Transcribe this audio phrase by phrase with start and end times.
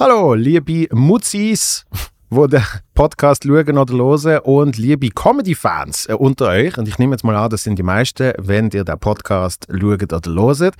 [0.00, 1.84] Hallo, liebe Mutzis,
[2.30, 2.62] wo den
[2.94, 6.76] Podcast schauen oder hören und liebe Comedy-Fans äh, unter euch.
[6.76, 10.12] Und ich nehme jetzt mal an, das sind die meisten, wenn ihr den Podcast schaut
[10.12, 10.74] oder hört.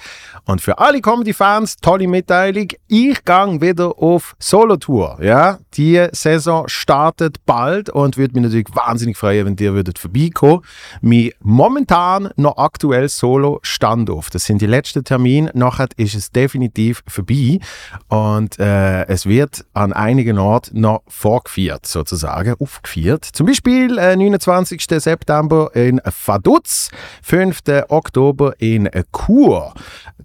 [0.45, 5.19] Und für alle Comedy-Fans, tolle Mitteilung, ich gehe wieder auf Solo-Tour.
[5.23, 5.59] Ja?
[5.75, 10.63] Die Saison startet bald und würde mich natürlich wahnsinnig freuen, wenn ihr würdet vorbeikommen.
[11.01, 14.31] Mein momentan noch aktuell Solo-Standoff.
[14.31, 15.53] Das sind die letzten Termine.
[15.55, 17.61] Nachher ist es definitiv vorbei.
[18.09, 23.25] Und äh, es wird an einigen Orten noch vorgeführt, sozusagen sozusagen aufgeführt.
[23.25, 24.85] Zum Beispiel äh, 29.
[24.89, 26.91] September in Vaduz,
[27.23, 27.61] 5.
[27.89, 29.75] Oktober in Chur,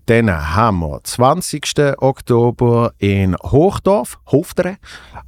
[0.05, 1.63] dann haben wir 20.
[1.97, 4.77] Oktober in Hochdorf, Hoftere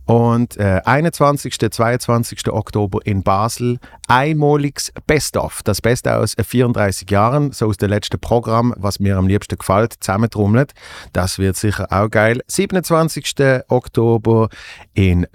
[0.05, 1.57] und äh, 21.
[1.71, 2.49] 22.
[2.51, 5.61] Oktober in Basel einmaliges Best-of.
[5.63, 9.95] Das Beste aus 34 Jahren, so aus dem letzten Programm, was mir am liebsten gefällt,
[9.99, 10.73] zusammentrommelt.
[11.13, 12.41] Das wird sicher auch geil.
[12.47, 13.35] 27.
[13.69, 14.49] Oktober
[14.93, 15.25] in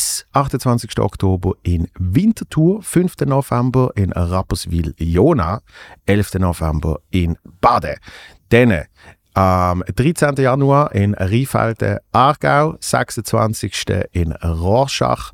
[0.00, 0.98] Liss, 28.
[0.98, 3.26] Oktober in Winterthur, 5.
[3.26, 5.60] November in Rapperswil-Jona,
[6.06, 6.34] 11.
[6.38, 7.96] November in Bade.
[8.48, 8.84] Dann
[9.34, 10.36] am 13.
[10.36, 13.84] Januar in Rheinfelden, Aargau, 26.
[14.12, 15.32] in Rorschach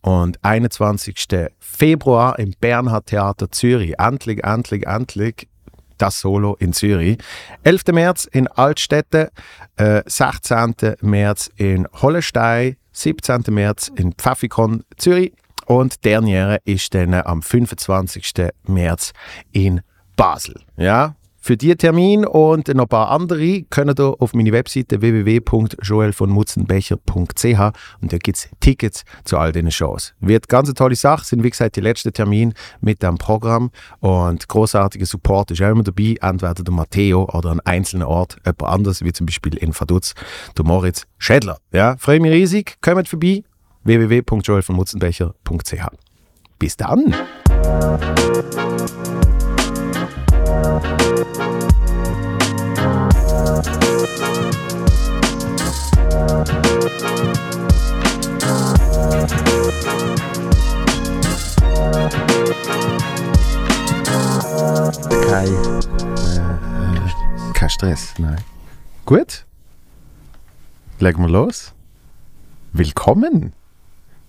[0.00, 1.46] und 21.
[1.60, 4.00] Februar im Bernhard Theater Zürich.
[4.00, 5.48] Endlich, endlich, endlich
[5.96, 7.18] das Solo in Zürich.
[7.62, 7.92] 11.
[7.92, 9.30] März in Altstädte,
[9.76, 10.96] äh, 16.
[11.02, 13.44] März in Hollestein, 17.
[13.50, 15.32] März in Pfaffikon Zürich
[15.66, 18.48] und Derniere ist dann am 25.
[18.66, 19.12] März
[19.52, 19.82] in
[20.16, 20.60] Basel.
[20.76, 21.14] Ja,
[21.48, 27.60] für diesen Termin und noch ein paar andere könnt ihr auf meine Webseite www.joelvonmutzenbecher.ch
[28.02, 30.12] und da gibt es Tickets zu all diesen Shows.
[30.20, 34.46] Wird ganz eine tolle Sache, sind wie gesagt die letzten Termine mit dem Programm und
[34.46, 39.02] großartiger Support ist auch immer dabei, entweder der Matteo oder an einzelnen Ort jemand anders,
[39.02, 40.12] wie zum Beispiel in Vaduz,
[40.54, 41.56] der Moritz Schädler.
[41.72, 43.42] Ja, freue mich riesig, kommt vorbei,
[43.84, 45.86] www.joelvonmutzenbecher.ch.
[46.58, 47.14] Bis dann!
[67.54, 68.36] Kein, Stress, nein.
[69.04, 69.44] Gut,
[70.98, 71.72] legen wir los.
[72.72, 73.52] Willkommen.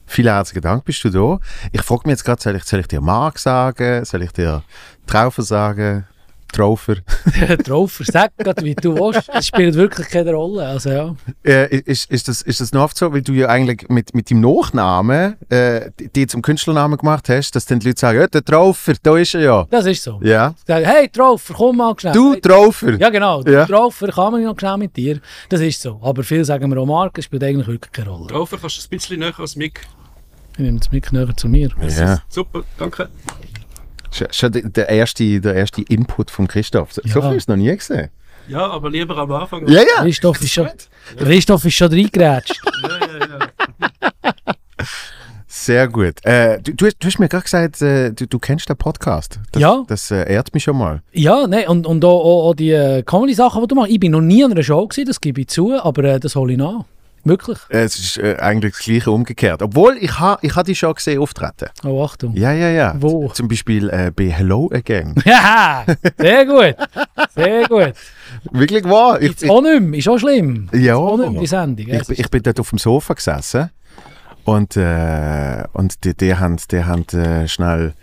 [0.06, 1.40] Vielen herzlichen Dank, bist du da.
[1.72, 4.04] Ich frage mich jetzt gerade, soll ich, soll ich dir Mark sagen?
[4.06, 4.64] Soll ich dir
[5.06, 6.08] Traufer sagen?
[6.52, 6.96] Traufer?
[7.66, 9.30] Traufer, sag gerade, wie du willst.
[9.30, 10.66] Das spielt wirklich keine Rolle.
[10.68, 11.16] Also, ja.
[11.44, 14.30] Äh, ist, ist, das, ist das noch oft so, weil du ja eigentlich mit, mit
[14.30, 18.44] deinem Nachnamen äh, die zum Künstlernamen gemacht hast, dass dann die Leute sagen, ja, der
[18.44, 19.68] Traufer, da ist er ja.
[19.70, 20.20] Das ist so.
[20.24, 20.54] Ja.
[20.66, 22.14] Sagen, hey Traufer, komm mal schnell.
[22.14, 23.00] Du Traufer.
[23.00, 23.52] Ja genau, Ja.
[23.52, 23.66] ja.
[23.66, 25.20] Traufer, kann man noch schnell mit dir.
[25.50, 26.00] Das ist so.
[26.02, 28.34] Aber viele sagen mir auch Mark, das spielt eigentlich wirklich keine Rolle.
[28.34, 29.82] Laufer, kannst du ein bisschen näher als Mick?
[30.54, 31.70] Ich nehme das mit näher zu mir.
[31.98, 32.22] Ja.
[32.28, 33.08] Super, danke.
[34.32, 36.94] Schon, der, erste, der erste Input von Christoph.
[36.94, 37.30] So, so Ja.
[37.30, 38.10] viel ist noch nie gesehen.
[38.48, 39.68] Ja, aber lieber am Anfang.
[39.68, 40.02] Ja, ja.
[40.02, 40.68] Christoph ist schon,
[41.18, 42.60] Christoph ist schon reingeratscht.
[42.84, 44.84] ja, ja, ja.
[45.48, 46.24] Sehr gut.
[46.26, 49.40] Äh, du, du, hast- du hast mir gerade gesagt, äh, du, du kennst den Podcast.
[49.52, 49.84] Das, Ja.
[49.88, 51.02] Das äh, ehrt mich schon mal.
[51.12, 53.92] Ja, nein, und, und auch, auch, auch die äh, Comedy-Sachen, die du machst.
[53.92, 56.36] Ich bin noch nie an einer Show gewesen, das gebe ich zu, aber äh, das
[56.36, 56.86] hole ich nach.
[57.24, 57.58] Wirklich.
[57.70, 59.62] Äh, Es ist äh, eigentlich das Gleiche umgekehrt.
[59.62, 61.70] Obwohl, ich habe ich ha die schon gesehen auftreten.
[61.84, 62.36] Oh, Achtung.
[62.36, 62.96] Ja, ja, ja.
[63.00, 63.28] Wo?
[63.28, 65.16] Z- Zum Beispiel äh, bei Hello Again.
[65.26, 65.86] Ja,
[66.18, 66.76] sehr gut.
[67.36, 67.94] Sehr gut.
[68.52, 69.22] Wirklich wahr.
[69.22, 70.70] Ich, Jetzt auch nicht mehr, ist auch schlimm.
[70.74, 70.96] Ja.
[70.96, 71.88] Auch nicht mehr, die Sendung.
[71.88, 73.70] ich, ich, ich bin dort auf dem Sofa gesessen
[74.46, 77.94] und, äh, und die, die haben, die haben äh, schnell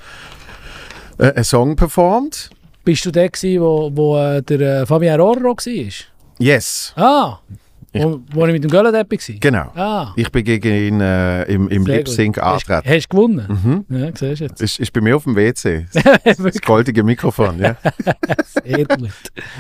[1.19, 2.51] äh, einen Song performt.
[2.85, 5.93] Bist du der gewesen, wo, wo äh, der Fabian Rorro war?
[6.39, 7.57] Yes, Ah, Ich-
[8.03, 9.37] wo, wo ich mit dem Göllendeppich war?
[9.41, 9.71] genau.
[9.75, 12.09] Ah, Ich bin gegen ihn äh, im, im Lip.
[12.09, 12.89] Sync Hast, angetreten.
[12.97, 13.85] hast du gewonnen?
[13.89, 13.97] Mhm.
[13.99, 14.61] Ja, siehst jetzt.
[14.63, 15.87] Ist, ist bei mir auf dem WC.
[16.25, 17.77] Das goldige Mikrofon, ja.
[18.65, 19.11] Sehr gut.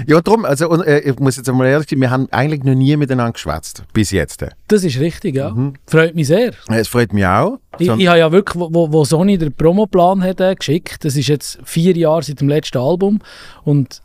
[0.06, 2.74] Ja, darum, also, und, äh, ich muss jetzt einmal ehrlich sein, wir haben eigentlich noch
[2.74, 3.84] nie miteinander geschwätzt.
[3.92, 4.42] Bis jetzt.
[4.42, 5.54] Äh, Das ist richtig, ja.
[5.86, 6.52] Freut mich sehr.
[6.68, 7.58] Es freut mich auch.
[7.78, 11.14] Ich, ich habe ja wirklich, wo- wo, wo Sony den Promoplan hat, äh, geschickt, das
[11.16, 13.20] ist jetzt vier Jahre seit dem letzten Album
[13.64, 14.00] und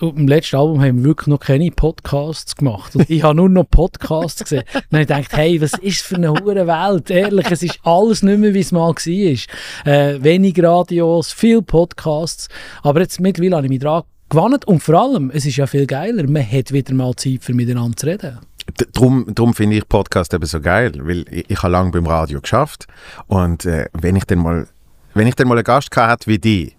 [0.00, 2.96] im letzten Album haben wir wirklich noch keine Podcasts gemacht.
[2.96, 4.64] Und ich habe nur noch Podcasts gesehen.
[4.74, 7.10] Und dann habe ich gedacht, hey, was ist für eine hure Welt?
[7.10, 9.92] Ehrlich, es ist alles nicht mehr, wie es mal war.
[9.92, 12.48] Äh, wenig Radios, viel Podcasts.
[12.82, 14.66] Aber jetzt mittlerweile habe ich mich dran gewandt.
[14.66, 17.96] Und vor allem, es ist ja viel geiler, man hat wieder mal Zeit, für miteinander
[17.96, 18.38] zu reden.
[18.80, 22.40] D- Drum, finde ich Podcast eben so geil, weil ich, ich habe lange beim Radio
[22.40, 22.86] geschafft
[23.26, 24.66] und äh, wenn ich dann mal,
[25.12, 26.72] wenn ich dann mal einen Gast hätte wie die,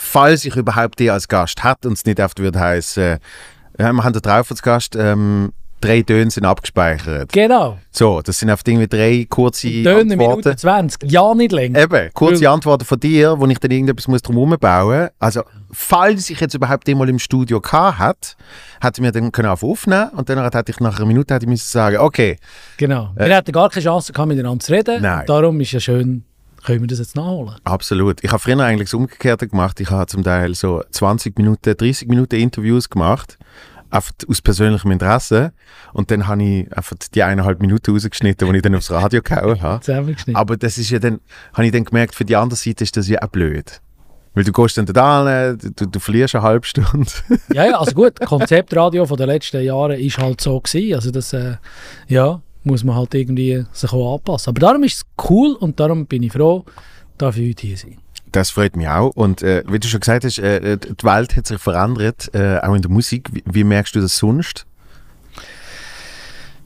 [0.00, 3.18] falls ich überhaupt die als Gast hatte und es nicht oft würde heißen, äh,
[3.76, 7.32] wir haben da drauf als Gast, ähm, drei Töne sind abgespeichert.
[7.32, 7.78] Genau.
[7.90, 10.58] So, das sind einfach irgendwie drei kurze Töne Minute Antworten.
[10.58, 11.10] 20.
[11.10, 11.80] Ja, nicht länger.
[11.82, 15.42] Eben, kurze Weil- Antworten von dir, wo ich dann irgendetwas muss drum herum bauen Also,
[15.70, 19.48] falls ich jetzt überhaupt den mal im Studio gehabt hätte, hätte ich mir dann können
[19.48, 22.36] auf aufnehmen und dann hätte ich nach einer Minute hätte ich müssen sagen, okay,
[22.76, 23.12] Genau.
[23.16, 25.00] Wir hätten gar keine Chance gehabt, miteinander zu reden.
[25.02, 25.24] Nein.
[25.26, 26.24] Darum ist ja schön,
[26.64, 27.56] können wir das jetzt nachholen.
[27.64, 28.22] absolut.
[28.22, 29.80] Ich habe früher eigentlich das Umgekehrte gemacht.
[29.80, 33.38] Ich habe zum Teil so 20 Minuten, 30 Minuten Interviews gemacht,
[33.90, 35.52] einfach aus persönlichem Interesse.
[35.92, 39.60] Und dann habe ich einfach die eineinhalb Minuten rausgeschnitten, die ich dann aufs Radio gehauen
[39.62, 40.14] habe.
[40.34, 41.20] Aber das ist ja dann,
[41.52, 43.80] habe ich dann gemerkt, für die andere Seite ist das ja auch blöd.
[44.34, 47.10] Weil du gehst dann da du, du verlierst eine halbe Stunde.
[47.52, 50.94] Ja, ja, also gut, Konzeptradio von den letzten Jahren ist halt so gewesen.
[50.94, 51.56] Also das, äh,
[52.06, 54.50] ja, muss man halt irgendwie sich auch anpassen.
[54.50, 56.64] Aber darum ist es cool und darum bin ich froh,
[57.18, 57.98] darf ich heute hier sein.
[58.32, 59.10] Das freut mich auch.
[59.10, 62.74] Und äh, wie du schon gesagt hast, äh, die Welt hat sich verändert, äh, auch
[62.74, 63.28] in der Musik.
[63.32, 64.66] Wie, wie merkst du das sonst?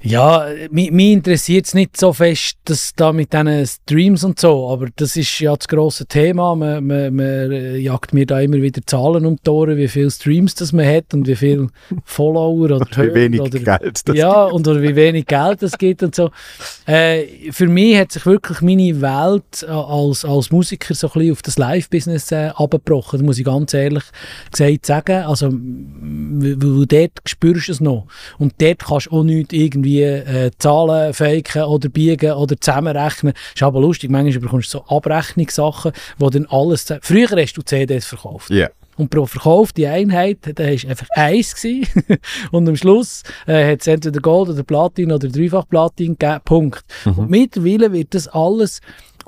[0.06, 4.68] Ja, mich, mich interessiert es nicht so fest, dass da mit diesen Streams und so,
[4.68, 6.54] aber das ist ja das grosse Thema.
[6.54, 10.10] Man, man, man äh, jagt mir da immer wieder Zahlen um die Ohren, wie viele
[10.10, 11.68] Streams das man hat und wie viele
[12.04, 15.78] Follower oder Wie Hörer wenig oder Geld das ja, und oder wie wenig Geld es
[15.78, 16.30] gibt und so.
[16.84, 21.32] Äh, für mich hat sich wirklich meine Welt äh, als, als Musiker so ein bisschen
[21.32, 23.20] auf das Live-Business äh, abgebrochen.
[23.20, 24.04] Das muss ich ganz ehrlich
[24.50, 25.24] gesagt sagen.
[25.24, 28.06] Also, weil dort spürst du es noch.
[28.38, 33.34] Und dort kannst du auch nicht irgendwie äh, Zahlen faken oder biegen oder zusammenrechnen.
[33.54, 36.86] Ist aber lustig, manchmal bekommst du so Abrechnungssachen, wo dann alles...
[37.02, 38.50] Früher hast du CDs verkauft.
[38.50, 38.68] Ja.
[38.96, 41.54] Und pro verkaufte Einheit, da war einfach eins.
[42.52, 46.40] Und am Schluss äh, hat es entweder Gold oder Platin oder Dreifach Platin gegeben.
[46.44, 46.84] Punkt.
[47.04, 48.80] Und mittlerweile wird das alles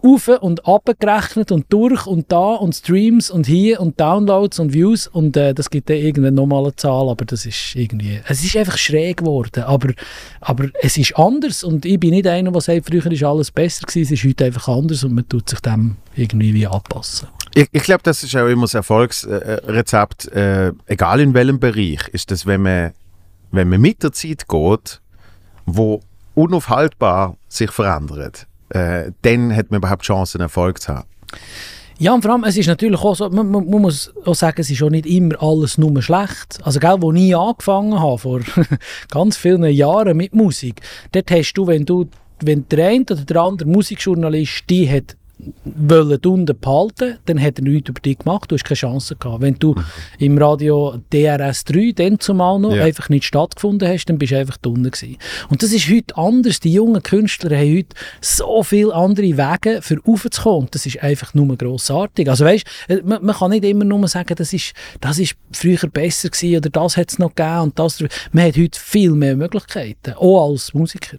[0.02, 5.06] auf und abgerechnet und durch und da und Streams und hier und Downloads und Views
[5.06, 8.78] und äh, das gibt dann irgendeine normale Zahl, aber das ist irgendwie, es ist einfach
[8.78, 9.92] schräg geworden, aber,
[10.40, 13.86] aber es ist anders und ich bin nicht einer, der sagt, früher ist alles besser
[13.86, 17.28] gewesen, es ist heute einfach anders und man tut sich dem irgendwie wie anpassen.
[17.54, 22.30] Ich, ich glaube, das ist auch immer das Erfolgsrezept, äh, egal in welchem Bereich, ist
[22.30, 22.92] das, wenn man,
[23.50, 25.00] wenn man mit der Zeit geht,
[25.64, 26.00] wo
[26.34, 31.08] unaufhaltbar sich verändert, äh, dann hat man überhaupt Chancen, Erfolg zu haben.
[31.98, 34.68] Ja, und vor allem, es ist natürlich auch so, man, man, muss auch sagen, es
[34.68, 36.58] ist auch nicht immer alles nur schlecht.
[36.62, 38.40] Also, gell, wo ich angefangen habe, vor
[39.10, 40.82] ganz vielen Jahren mit Musik,
[41.12, 42.06] dort hast du, wenn du,
[42.40, 45.16] wenn der eine oder der andere Musikjournalist die hat
[45.64, 49.42] wollen unten behalten, dann hat er nichts über dich gemacht, du hast keine Chance gehabt.
[49.42, 49.74] Wenn du
[50.18, 52.84] im Radio DRS3 dann zumal noch Ja.
[52.84, 55.16] einfach nicht stattgefunden hast, dann bist du einfach unten gewesen.
[55.48, 56.60] Und das ist heute anders.
[56.60, 60.68] Die jungen Künstler haben heute so viele andere Wege für raufzukommen.
[60.70, 62.28] Das ist einfach nur grossartig.
[62.28, 65.88] Also weißt, äh, man, man kann nicht immer nur sagen, das ist, das ist früher
[65.92, 68.02] besser gewesen oder das hat es noch gegeben und das.
[68.32, 71.18] Man hat heute viel mehr Möglichkeiten, auch als Musiker.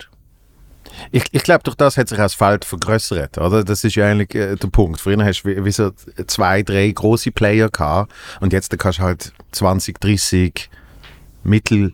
[1.11, 3.63] Ich, ich glaube, durch das hat sich das Feld vergrößert, oder?
[3.63, 4.99] Das ist ja eigentlich äh, der Punkt.
[4.99, 5.91] Früher hast du wie, so
[6.27, 8.11] zwei, drei große Player gehabt
[8.41, 10.69] und jetzt kannst du halt 20, 30
[11.43, 11.93] mittel-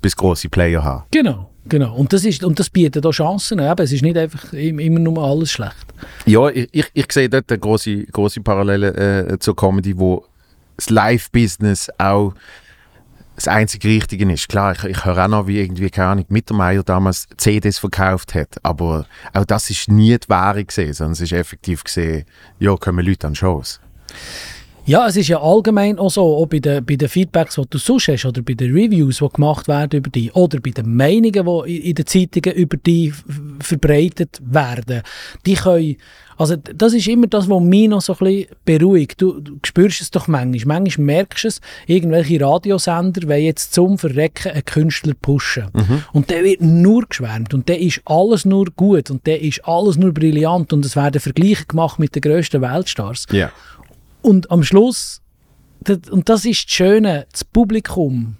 [0.00, 1.04] bis große Player haben.
[1.10, 1.50] Genau.
[1.66, 1.94] Genau.
[1.96, 3.58] Und das, ist, und das bietet auch Chancen.
[3.58, 5.74] Eben, es ist nicht einfach im- immer nur alles schlecht.
[6.24, 10.24] Ja, ich, ich, ich sehe dort eine große, große Parallele äh, zur Comedy, wo
[10.76, 12.32] das Live-Business auch
[13.38, 14.48] das einzige Richtige ist.
[14.48, 18.56] Klar, ich, ich höre auch noch, wie irgendwie, keine Ahnung, Mittermeier damals CDs verkauft hat,
[18.64, 22.24] aber auch das ist nie die Ware gesehen, sondern es ist effektiv gesehen,
[22.58, 23.80] ja, kommen Leute an Shows.
[24.88, 27.76] Ja, es ist ja allgemein auch so, auch bei den, bei den Feedbacks, die du
[27.76, 31.66] sonst hast, oder bei den Reviews, die gemacht werden über dich, oder bei den Meinungen,
[31.66, 33.12] die in den Zeitungen über dich
[33.60, 35.02] verbreitet werden,
[35.44, 35.96] die können,
[36.38, 39.20] also das ist immer das, was mich noch so ein bisschen beruhigt.
[39.20, 43.98] Du, du spürst es doch manchmal, manchmal merkst du es, irgendwelche Radiosender wollen jetzt zum
[43.98, 45.66] Verrecken einen Künstler pushen.
[46.14, 49.98] Und der wird nur geschwärmt und der ist alles nur gut und der ist alles
[49.98, 53.26] nur brillant und es werden Vergleiche gemacht mit den grössten Weltstars.
[53.32, 53.52] Ja.
[54.22, 55.22] Und am Schluss,
[56.10, 58.36] und das ist das Schöne, das Publikum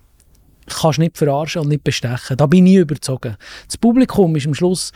[0.69, 2.37] kannst du nicht verarschen und nicht bestechen.
[2.37, 3.37] Da bin ich überzogen.
[3.67, 4.93] Das Publikum ist am Schluss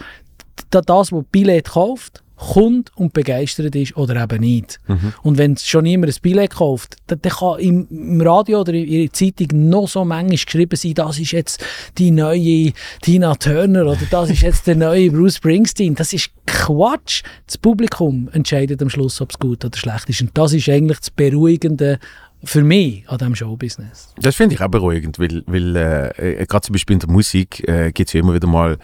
[0.70, 4.80] das, was Billett kauft, kommt und begeistert ist oder eben nicht.
[5.22, 8.88] Und wenn schon niemand ein Billett kauft, dann, dann kann im, im Radio oder in
[8.88, 11.64] der Zeitung noch so manchmal geschrieben sein, das ist jetzt
[11.98, 15.94] die neue Tina Turner oder das ist jetzt der neue Bruce Springsteen.
[15.94, 17.22] Das ist Quatsch.
[17.46, 20.22] Das Publikum entscheidet am Schluss, ob es gut oder schlecht ist.
[20.22, 21.98] Und das ist eigentlich das Beruhigende
[22.44, 24.14] für mich an diesem Showbusiness.
[24.20, 27.66] Das finde ich auch beruhigend, weil, weil äh, äh, gerade zum Beispiel in der Musik
[27.68, 28.78] äh, gibt es ja immer wieder mal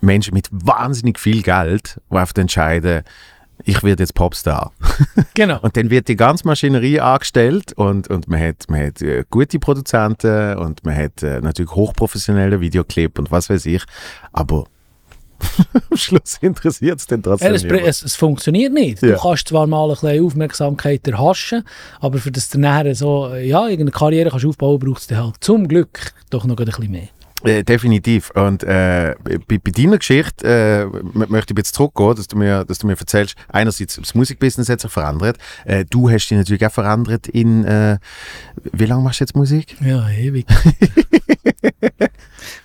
[0.00, 3.02] Menschen mit wahnsinnig viel Geld, die einfach entscheiden,
[3.64, 4.72] ich werde jetzt Popstar.
[5.34, 5.58] Genau.
[5.60, 9.58] Und dann wird die ganze Maschinerie angestellt und, und man hat, man hat äh, gute
[9.58, 13.82] Produzenten und man hat äh, natürlich hochprofessionelle Videoclip und was weiß ich.
[14.32, 14.66] Aber
[15.90, 19.02] am Schluss interessiert es dann trotzdem Ja, es, es, funktioniert nicht.
[19.02, 19.14] Ja.
[19.14, 21.64] Du kannst zwar mal ein bisschen Aufmerksamkeit erhaschen,
[22.00, 25.36] aber für das du nachher so, ja, irgendeine Karriere kannst aufbauen, braucht es dann halt
[25.40, 27.08] zum Glück doch noch ein bisschen mehr.
[27.44, 28.30] Äh, definitiv.
[28.34, 30.84] Und äh, bei, bei deiner Geschichte äh,
[31.28, 34.80] möchte ich jetzt zurückgehen, dass du, mir, dass du mir erzählst, einerseits das Musikbusiness hat
[34.80, 35.38] sich verändert.
[35.64, 37.98] Äh, du hast dich natürlich auch verändert in, äh,
[38.72, 39.76] wie lange machst du jetzt Musik?
[39.80, 40.46] Ja, ewig.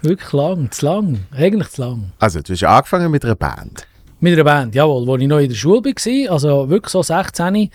[0.01, 2.12] Wirklich lang, zu lang, eigentlich zu lang.
[2.20, 3.88] Also, du hast angefangen mit einer Band.
[4.20, 7.70] Mit einer Band, jawohl, wo ich noch in der Schule war, also wirklich so 16.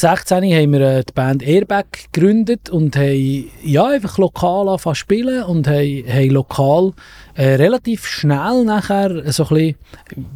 [0.00, 5.00] 16 haben wir äh, die Band Airbag gegründet und haben ja, einfach lokal angefangen zu
[5.00, 6.92] spielen und haben, haben lokal
[7.40, 9.76] äh, relativ schnell nachher so ein bisschen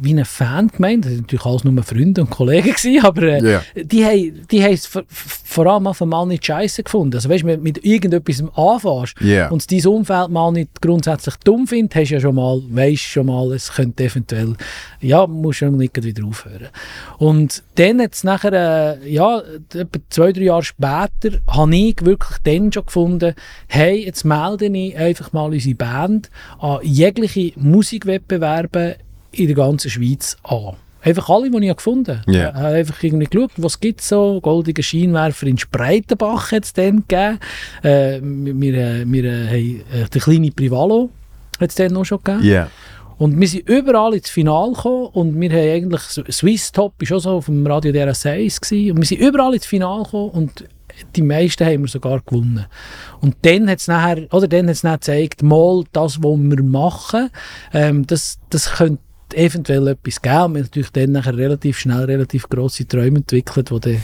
[0.01, 1.05] wie ein Fan gemeint.
[1.05, 3.61] Das waren natürlich alles nur Freunde und Kollegen, gewesen, aber äh, Ja.
[3.75, 7.15] die haben die es vor, allem auf einmal nicht scheiße gefunden.
[7.15, 9.49] Also weißt du, mit, mit irgendetwas anfängst Ja.
[9.49, 13.27] und dein Umfeld mal nicht grundsätzlich dumm findet, hast du ja schon mal, weißt schon
[13.27, 14.55] mal, es könnte eventuell,
[14.99, 16.69] ja, musst du nicht wieder aufhören.
[17.19, 19.41] Und dann jetzt nachher, äh, ja,
[19.73, 23.35] etwa zwei, drei Jahre später, habe ich wirklich dann schon gefunden,
[23.67, 28.97] hey, jetzt melde ich einfach mal unsere Band an jegliche Musikwettbewerbe
[29.31, 30.75] in der ganzen Schweiz an.
[31.01, 32.31] Einfach alle, die ich gefunden habe.
[32.31, 32.49] Ja.
[32.49, 34.41] Ich habe einfach irgendwie geschaut, was gibt es so.
[34.41, 37.39] Goldige Scheinwerfer in Spreitenbach hat es dann gegeben.
[37.83, 41.11] Äh, wir wir, wir äh, haben äh, den kleinen Privalo
[41.59, 42.43] hat es dann noch schon gegeben.
[42.43, 42.69] Ja.
[43.17, 46.01] Und wir sind überall ins Finale gekommen und wir haben eigentlich,
[46.35, 49.53] Swiss Top war auch so auf dem Radio DRS 1 gewesen, und wir sind überall
[49.53, 50.65] ins Finale gekommen und
[51.15, 52.65] die meisten haben wir sogar gewonnen.
[53.21, 57.29] Und dann hat es nachher, oder dann hat's nachher gezeigt, mal das, was wir machen,
[57.73, 59.01] ähm, das, das könnte
[59.33, 60.35] eventuell etwas geben.
[60.43, 64.01] Und wir haben natürlich dann nachher relativ schnell relativ grosse Träume entwickelt, die dann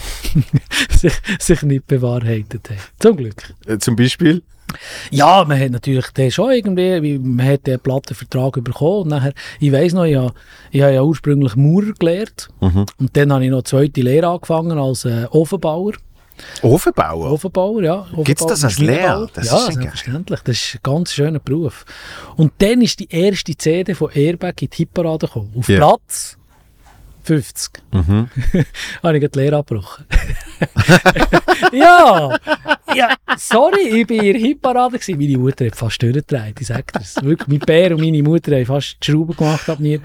[0.89, 2.79] sich, sich nicht bewahrheitet haben.
[2.99, 3.53] Zum Glück.
[3.67, 4.41] Äh, zum Beispiel?
[5.09, 9.33] Ja, man hat natürlich den schon irgendwie, wie- man hat den Plattenvertrag bekommen und nachher,
[9.59, 10.33] ich weiss noch, ich habe,
[10.71, 12.85] ich habe ja ursprünglich Maurer gelernt Mhm.
[12.97, 15.93] und dann habe ich noch eine zweite Lehre angefangen als äh, Ofenbauer.
[16.61, 17.31] Ofenbauer?
[17.31, 18.07] Ofenbauer, ja.
[18.23, 19.19] Gibt's das als Maschinenbauer.
[19.19, 19.29] Lehre?
[19.33, 20.39] Das ja, ist selbstverständlich.
[20.41, 21.85] Das ist ein ganz schöner Beruf.
[22.37, 25.53] Und dann ist die erste CD von Airbag in die Hitparade gekommen.
[25.57, 25.77] Auf Ja.
[25.77, 26.37] Platz
[27.23, 27.83] 50.
[27.91, 28.29] Mhm.
[29.03, 30.05] habe ich die Lehre abgebrochen.
[31.71, 32.35] ja,
[32.95, 34.97] ja, sorry, ich war in der Hitparade.
[34.97, 35.17] gewesen.
[35.19, 37.15] Meine Mutter hat fast durchgedreht, ich sage das.
[37.23, 39.99] Wirklich, mein Bär und meine Mutter haben fast die Schrauben gemacht ab mir.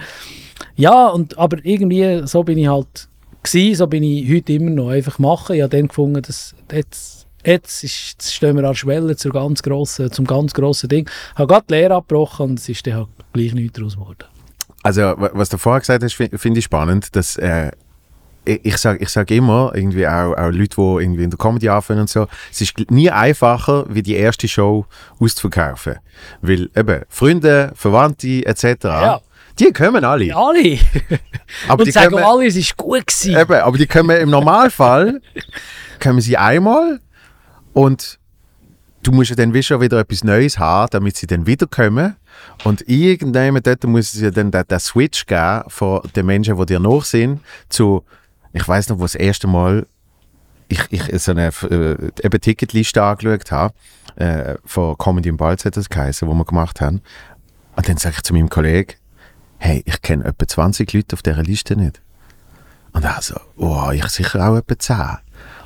[0.76, 3.08] Ja, und, aber irgendwie, so bin ich halt
[3.52, 5.56] gewesen, so bin ich heute immer noch einfach machen.
[5.56, 9.32] Ich habe dann gefunden, dass jetzt, jetzt, ist, jetzt stehen wir an der Schwelle zur
[9.32, 11.08] ganz grossen, zum ganz grossen Ding.
[11.32, 14.24] Ich habe gerade die Lehre abgebrochen und es ist dann halt gleich nichts daraus geworden.
[14.82, 17.70] Also, wa- was du vorher gesagt hast, fi- finde ich spannend, dass äh,
[18.44, 22.00] ich, sage ich sag immer, irgendwie auch, auch Leute, die irgendwie in der Comedy anfangen
[22.02, 24.86] und so, es ist nie einfacher, wie die erste Show
[25.18, 25.96] auszuverkaufen.
[26.42, 29.20] Weil eben Freunde, Verwandte etc., Ja.
[29.58, 30.34] Die kommen alle.
[30.34, 30.78] Alle!
[31.68, 33.06] aber, und die sagen kommen, alle, es war gut.
[33.06, 33.38] Gewesen.
[33.38, 35.20] eben, aber die kommen im Normalfall
[36.02, 37.00] kommen sie einmal
[37.72, 38.18] und
[39.02, 42.16] du musst ja dann schon wieder etwas Neues haben, damit sie dann wiederkommen.
[42.64, 46.66] Und irgendjemand dort muss es ja dann den, den Switch geben von den Menschen, die
[46.66, 48.04] dir nach sind, zu,
[48.52, 49.86] ich weiß noch, wo das erste Mal
[50.68, 53.74] ich, ich so eine äh, eben Ticketliste angeschaut habe,
[54.16, 57.02] äh, von Comedy im Balz hat das geheißen, wo wir gemacht haben.
[57.76, 58.94] Und dann sage ich zu meinem Kollegen,
[59.58, 62.00] hey, ich kenne etwa 20 Leute auf dieser Liste nicht.
[62.92, 64.96] Und er so, oh, ich sicher auch etwa 10.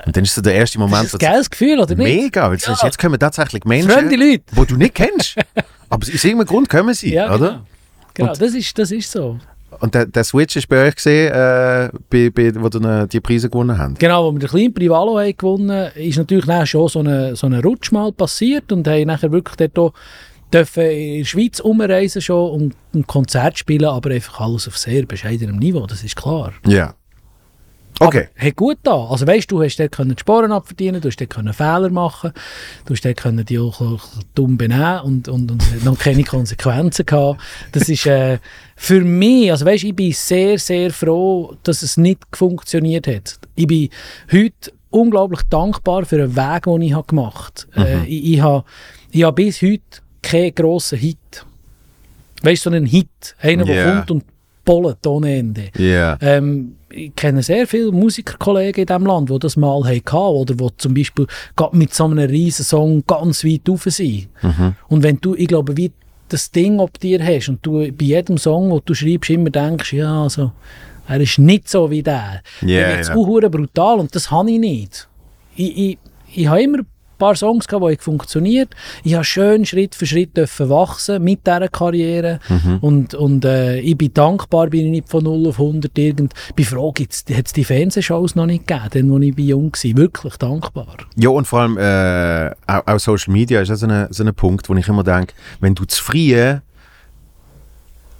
[0.05, 2.21] Und dann ist so der erste Moment, Das ist ein geiles Gefühl, oder nicht?
[2.23, 4.43] Mega, weil sagst, jetzt kommen tatsächlich Menschen, Fremde Leute.
[4.51, 5.35] die du nicht kennst.
[5.89, 7.37] Aber aus irgendeinem Grund kommen sie, Ja, oder?
[7.37, 7.65] genau.
[8.13, 9.39] Genau, das ist, das ist so.
[9.79, 13.49] Und der, der Switch ist bei euch gesehen, äh, bei, bei, wo du die Preise
[13.49, 13.99] gewonnen habt.
[13.99, 17.47] Genau, als wir den kleinen Privalo haben gewonnen ist natürlich nachher schon so eine, so
[17.47, 19.93] eine Rutsch mal passiert und haben nachher wirklich dort
[20.53, 25.05] dürfen in der Schweiz umreisen schon und ein Konzert spielen, aber einfach alles auf sehr
[25.05, 26.53] bescheidenem Niveau, das ist klar.
[26.67, 26.95] Ja.
[27.99, 28.29] Okay.
[28.35, 29.05] Aber hat gut da.
[29.05, 32.31] Also weißt du, hast dort können die Sporen abverdienen, du hast dort können Fehler machen,
[32.85, 37.05] du hast dort können die auch bisschen dumm benehmen und, und, und noch keine Konsequenzen
[37.05, 37.41] gehabt.
[37.73, 38.39] Das ist äh,
[38.75, 43.39] für mich, also weißt, ich bin sehr, sehr froh, dass es nicht funktioniert hat.
[43.55, 43.89] Ich bin
[44.31, 47.87] heute unglaublich dankbar für den Weg, den ich habe gemacht habe.
[47.87, 48.63] Äh, ich, ich habe
[49.11, 51.45] ich habe bis heute keinen grossen Hit.
[52.43, 54.23] Weißt du, so einen Hit, einer, der kommt und
[54.65, 55.69] bollet ohne Ende.
[55.77, 56.17] Ja.
[56.21, 60.67] Ähm, ich kenne sehr viele Musikerkollegen in diesem Land, die das mal hatten oder die
[60.77, 61.27] zum Beispiel
[61.71, 64.27] mit so einem riesen Song ganz weit rauf sind.
[64.89, 65.91] Und wenn du, ich glaube, wie
[66.29, 69.93] das Ding ob dir hast und du bei jedem Song, den du schreibst, immer denkst,
[69.93, 70.51] ja, also,
[71.07, 72.41] Er ist nicht so wie der.
[72.61, 73.15] Ja, der wird ja.
[73.15, 75.07] yeah, brutal und das habe ich nicht.
[75.55, 75.97] Ich, ich,
[76.33, 76.85] ich habe immer ein
[77.21, 78.69] paar Songs gehabt, die funktioniert.
[79.03, 82.77] Ich habe schön Schritt für Schritt dürfen wachsen mit dieser Karriere Mhm.
[82.81, 86.33] und, und äh, ich bin dankbar, bin ich nicht von 0 auf 100 irgend.
[86.49, 89.97] Ich bin froh, hat es die Fernsehshows noch nicht gegeben, dann, als ich jung war.
[89.97, 90.97] Wirklich dankbar.
[91.15, 94.33] Ja, und vor allem äh, auch, auch Social Media ist ja so ein so eine
[94.33, 96.57] Punkt, wo ich immer denke, wenn du zu früh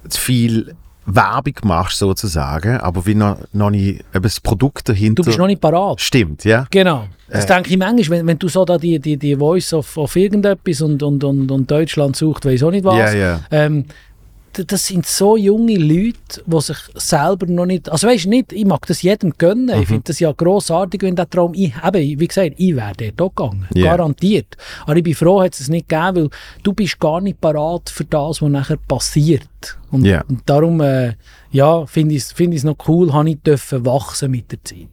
[0.08, 0.74] zu viel
[1.06, 5.46] Werbung machst, sozusagen, aber wie noch, noch nicht eben das Produkt dahinter Du bist noch
[5.46, 6.00] nicht parat.
[6.00, 6.66] stimmt, ja?
[6.70, 7.06] Genau.
[7.28, 7.48] Das Äh.
[7.54, 10.80] denke ich manchmal, wenn, wenn du so da die, die, die Voice auf, auf irgendetwas
[10.82, 12.96] und, und, und, und Deutschland sucht, weiß auch nicht was.
[12.98, 13.40] Ja, ja.
[13.50, 13.86] Ähm,
[14.52, 17.90] das sind so junge Leute, die sich selber noch nicht.
[17.90, 19.74] Also weißt du nicht, ich mag das jedem gönnen.
[19.74, 19.82] Mhm.
[19.82, 21.52] Ich finde das ja grossartig, wenn der Traum.
[21.54, 23.68] Ich, eben, wie gesagt, ich wäre dort auch gegangen.
[23.74, 23.90] Ja.
[23.96, 24.56] Garantiert.
[24.84, 26.30] Aber ich bin froh, hat es nicht gegeben, weil
[26.62, 29.48] du bist gar nicht parat für das, was nachher passiert.
[29.90, 30.22] Und, Ja.
[30.28, 31.14] und darum äh,
[31.50, 34.88] ja, finde ich es find noch cool, habe ich dürfen wachsen mit der Zeit.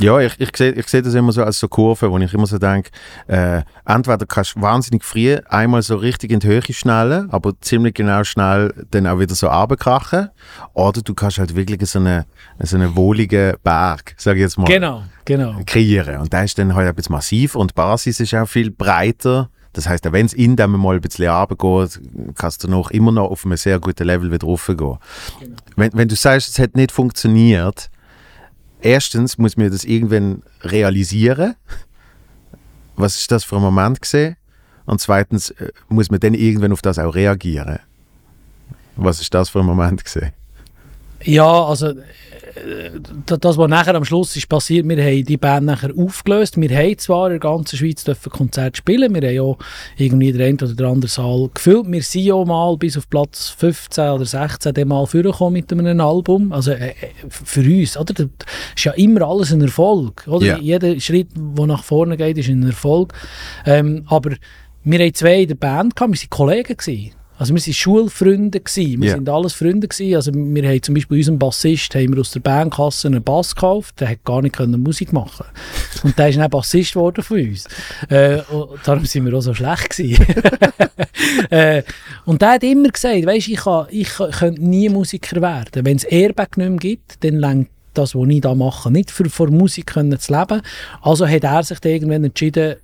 [0.00, 2.46] Ja, ich, ich sehe ich seh das immer so als so Kurve, wo ich immer
[2.46, 2.90] so denke,
[3.26, 7.94] äh, entweder kannst du wahnsinnig früh einmal so richtig in die Höhe schnellen, aber ziemlich
[7.94, 10.28] genau schnell dann auch wieder so runterkrachen,
[10.74, 12.24] oder du kannst halt wirklich so einen
[12.60, 15.56] so eine wohligen Berg, sage ich jetzt mal, Genau, genau.
[15.66, 16.20] kreieren.
[16.20, 19.50] Und der ist dann halt ein bisschen massiv und die Basis ist auch viel breiter.
[19.72, 22.00] Das heißt, wenn es in dem mal ein bisschen runtergeht,
[22.36, 24.98] kannst du noch immer noch auf einem sehr guten Level wieder raufgehen.
[25.76, 27.90] Wenn, wenn du sagst, es hat nicht funktioniert,
[28.80, 31.54] erstens muss man das irgendwann realisieren.
[32.96, 34.36] Was ist das für ein Moment gesehen?
[34.86, 37.78] Und zweitens äh, muss man dann irgendwann auf das auch reagieren.
[38.96, 40.32] Was ist das für ein Moment gesehen?
[41.22, 41.96] Ja, also äh,
[43.26, 46.60] das, was nachher am Schluss ist passiert, wir haben die Band nachher aufgelöst.
[46.60, 49.56] Wir haben zwar in der ganzen Schweiz dürfen Konzerte spielen, wir haben ja
[49.96, 51.90] irgendwie den einen oder den anderen Saal gefüllt.
[51.90, 56.00] Wir sind ja mal bis auf Platz 15 oder 16 dann mal vorgekommen mit einem
[56.00, 56.52] Album.
[56.52, 56.94] Also äh, äh,
[57.28, 58.14] für uns, oder?
[58.14, 58.26] Das
[58.76, 60.46] ist ja immer alles ein Erfolg, oder?
[60.46, 60.58] Ja.
[60.58, 63.12] Jeder Schritt, der nach vorne geht, ist ein Erfolg.
[63.66, 64.32] Ähm, aber
[64.84, 66.76] wir haben zwei in der Band gehabt, wir waren Kollegen.
[66.76, 67.17] Gewesen.
[67.38, 69.00] Also wir waren Schulfreunde, gewesen.
[69.00, 69.86] wir sind alles Freunde.
[69.86, 70.16] Gewesen.
[70.16, 74.00] Also wir haben zum Beispiel unserem Bassist haben wir aus der Bandkasse einen Bass gekauft,
[74.00, 75.46] der hat gar nicht können Musik machen
[76.02, 77.68] Und der ist dann Bassist geworden von uns.
[78.08, 80.26] Äh, und darum sind wir auch so schlecht gewesen.
[81.50, 81.82] äh,
[82.24, 85.84] und der hat immer gesagt, weisst, ich, kann, ich könnte nie Musiker werden.
[85.84, 89.28] Wenn es Airbag nicht mehr gibt, dann lenkt das, was ich da mache, nicht für
[89.30, 90.60] vor Musik können zu leben.
[91.02, 92.76] Also hat er sich irgendwann entschieden,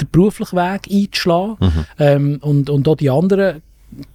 [0.00, 1.86] den beruflichen Weg einzuschlagen.
[1.98, 3.62] Ähm, und, und auch die anderen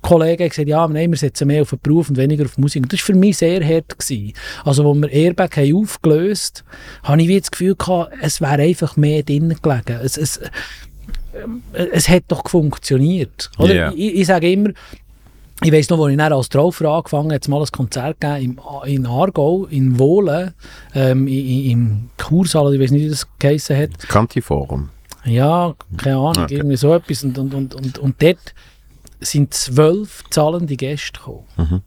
[0.01, 2.83] Kollegen gesagt, ja, nein, wir setzen mehr auf den Beruf und weniger auf die Musik.
[2.83, 3.97] Und das war für mich sehr hart.
[3.97, 4.33] Gewesen.
[4.63, 6.63] Also, als wir Airbag haben aufgelöst
[7.01, 9.99] haben, habe ich wie das Gefühl gehabt, es wäre einfach mehr drin gelegen.
[10.03, 10.39] Es, es,
[11.36, 13.49] ähm, es hat doch funktioniert.
[13.57, 13.73] Oder?
[13.73, 13.91] Ja.
[13.95, 14.69] Ich, ich sage immer,
[15.63, 18.57] ich weiss noch, als ich als Traufer angefangen habe, hat es mal ein Konzert gegeben
[18.86, 20.53] im, in Aargau, in Wohlen,
[20.93, 23.89] ähm, im Kursaal, ich weiß nicht, wie das geheissen hat.
[23.97, 24.89] Das Kanti-Forum.
[25.25, 26.55] Ja, keine Ahnung, Okay.
[26.55, 27.23] irgendwie so etwas.
[27.23, 28.53] Und, und, und, und, und dort
[29.23, 31.45] sind zwölf zahlende Gäste gekommen.
[31.57, 31.81] Mhm.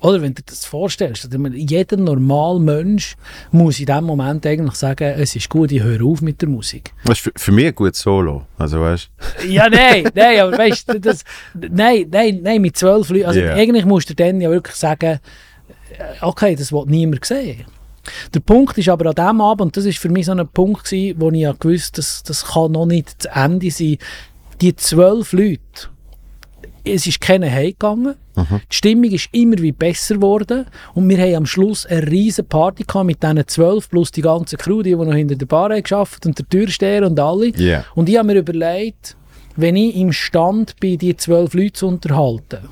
[0.00, 3.16] Oder wenn du dir das vorstellst, dass man- jeder normale Mensch
[3.50, 6.92] muss in dem Moment eigentlich sagen, es ist gut, ich höre auf mit der Musik.
[7.04, 8.44] Das ist für, für mich ein gutes Solo.
[8.58, 9.10] Also weißt
[9.48, 13.54] Ja, nein, nein, aber weißt du, das, nein, nein, nein, mit zwölf Leuten, also Ja.
[13.54, 15.18] eigentlich musst du dann ja wirklich sagen,
[15.98, 17.64] äh, okay, das will niemand sehen.
[18.34, 20.84] Der Punkt ist aber an dem Abend, und das ist für mich so ein Punkt
[20.84, 23.96] gewesen, wo ich ja gewusst, das, das kann noch nicht zu Ende sein,
[24.60, 25.88] die zwölf Leute,
[26.86, 31.46] es ist keiner heimgegangen, die Stimmung ist immer wie besser geworden und wir haben am
[31.46, 35.14] Schluss eine riesige Party gehabt mit diesen zwölf plus die ganze Crew, die, die noch
[35.14, 37.48] hinter der Bar haben gearbeitet und der Türsteher und alle.
[37.56, 37.84] Ja.
[37.94, 39.16] Und ich habe mir überlegt,
[39.56, 42.68] wenn ich im Stand bin, die zwölf Leute zu unterhalten,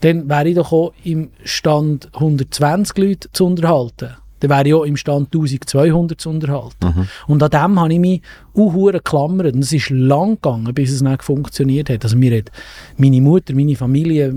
[0.00, 4.16] dann wäre ich doch auch im Stand 120 Leute zu unterhalten.
[4.40, 7.08] Dann wäre ich auch im Stand 1200 zu unterhalten.
[7.26, 8.22] Und an dem habe ich mich
[8.54, 9.54] auch geklammert.
[9.54, 12.04] Und es ist lang gegangen, bis es nicht funktioniert hat.
[12.04, 12.50] Also mir hat
[12.96, 14.34] meine Mutter, meine Familie,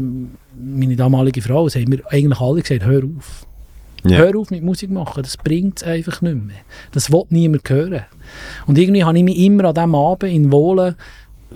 [0.56, 3.46] meine damalige Frau, es haben mir eigentlich alle gesagt, hör auf.
[4.06, 4.18] Ja.
[4.18, 6.58] Hör auf mit Musik machen, das bringt es einfach nicht mehr.
[6.92, 8.02] Das will niemand hören.
[8.68, 10.96] Und irgendwie habe ich mich immer an diesem Abend in Wohlen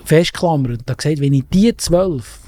[0.05, 2.39] festgeklammert und gesagt, wenn ich die zwölf,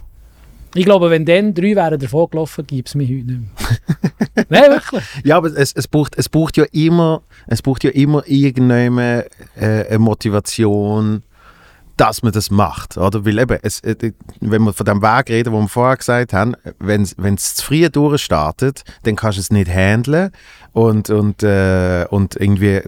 [0.76, 4.46] ich glaube, wenn dann drei wären davon gelaufen, gibt es mich heute nicht mehr.
[4.50, 5.04] Nein, wirklich.
[5.24, 9.26] Ja, aber es, es, braucht, es braucht ja immer, es braucht ja immer irgendeine
[9.60, 11.24] äh, Motivation,
[11.98, 13.26] dass man das macht, oder?
[13.26, 16.56] Weil eben, es, äh, wenn wir von dem Weg reden, wo wir vorher gesagt haben,
[16.80, 20.32] wenn es zu früh durchstartet, dann kannst du es nicht handeln
[20.74, 22.82] und, und, äh, und irgendwie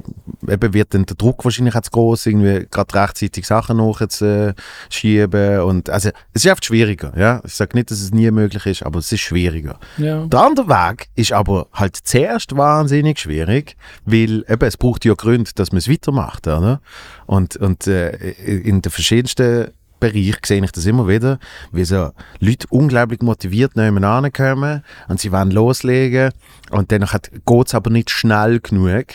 [0.47, 5.89] eben wird dann der Druck wahrscheinlich auch zu groß, irgendwie gerade rechtzeitig Sachen nachzuschieben und
[5.89, 7.41] also es ist einfach schwieriger, ja.
[7.45, 9.79] Ich sage nicht, dass es nie möglich ist, aber es ist schwieriger.
[9.97, 10.25] Ja.
[10.25, 15.51] Der andere Weg ist aber halt zuerst wahnsinnig schwierig, weil eben, es braucht ja Gründe,
[15.55, 16.47] dass man es weitermacht.
[16.47, 16.81] Oder?
[17.25, 21.39] Und, und äh, in den verschiedensten Bereichen sehe ich das immer wieder,
[21.71, 26.31] wie so Leute unglaublich motiviert nebeneinander kommen und sie wollen loslegen
[26.71, 27.07] und dann
[27.45, 29.05] geht es aber nicht schnell genug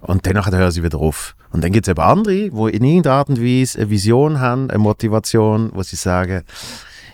[0.00, 1.36] und dann hören sie wieder auf.
[1.52, 4.70] Und dann gibt es eben andere, die in irgendeiner Art und Weise eine Vision haben,
[4.70, 6.42] eine Motivation, wo sie sagen,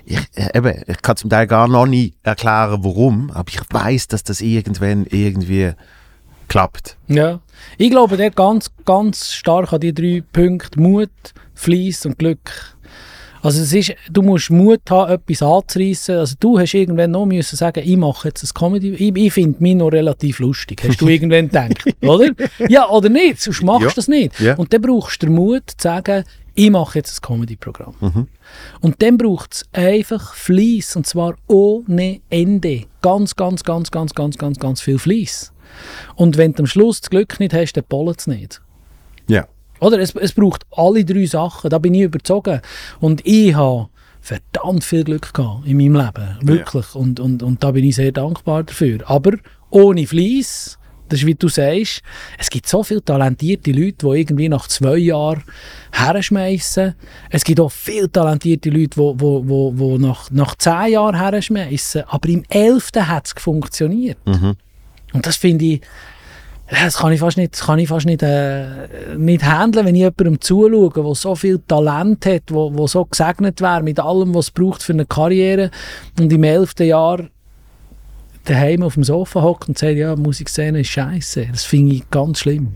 [0.05, 4.09] ich, äh, eben, ich kann zum Teil gar noch nie erklären, warum, aber ich weiß,
[4.09, 5.73] dass das irgendwann irgendwie
[6.49, 6.97] klappt.
[7.07, 7.41] Ja.
[7.79, 11.11] Ich glaube, der ganz, ganz stark an die drei Punkte Mut,
[11.55, 12.51] Fleiss und Glück.
[13.43, 16.17] Also es ist, du musst Mut haben, etwas anzureissen.
[16.19, 18.91] Also du hast irgendwann noch müssen sagen, ich mache jetzt ein Comedy.
[18.91, 20.83] Ich, ich finde mich noch relativ lustig.
[20.87, 22.31] Hast du irgendwann gedacht, oder?
[22.69, 23.41] Ja, oder nicht?
[23.41, 23.93] Sonst machst du Ja.
[23.95, 24.39] das nicht.
[24.41, 24.55] Ja.
[24.57, 26.25] Und dann brauchst du den Mut zu sagen,
[26.55, 28.27] ich mache jetzt ein Comedy-Programm.
[28.81, 32.83] Und dann braucht es einfach Fleiss und zwar ohne Ende.
[33.01, 35.53] Ganz, ganz, ganz, ganz, ganz, ganz, ganz viel Fleiss.
[36.17, 38.61] Und wenn du am Schluss das Glück nicht hast, dann bollt es nicht.
[39.29, 39.47] Ja.
[39.81, 39.99] Oder?
[39.99, 42.61] Es, es braucht alle drei Sachen, da bin ich überzogen.
[43.01, 43.89] Und ich habe
[44.21, 46.39] verdammt viel Glück gehabt in meinem Leben.
[46.43, 46.95] Wirklich.
[46.95, 48.99] Und, und, und da bin ich sehr dankbar dafür.
[49.07, 49.33] Aber
[49.71, 52.03] ohne Fleiss, das ist wie du sagst,
[52.39, 55.43] es gibt so viele talentierte Leute, die irgendwie nach zwei Jahren
[55.93, 56.95] herschmeißen.
[57.31, 62.05] Es gibt auch viele talentierte Leute, die, die, die, die nach, nach zehn Jahren herschmeißen.
[62.07, 64.19] Aber im elften hat es funktioniert.
[65.13, 65.87] Und das finde ich, ja,
[66.71, 70.03] das kann ich fast nicht, das kann ich fast nicht, äh, nicht handeln, wenn ich
[70.03, 74.47] jemandem zuschaue, der so viel Talent hat, wo, wo so gesegnet wäre mit allem, was
[74.47, 75.71] es braucht für eine Karriere
[76.19, 77.29] und im elften Jahr
[78.45, 81.49] daheim auf dem Sofa hockt und sagt, ja, Musikszene ist scheiße.
[81.51, 82.75] Das finde ich ganz schlimm.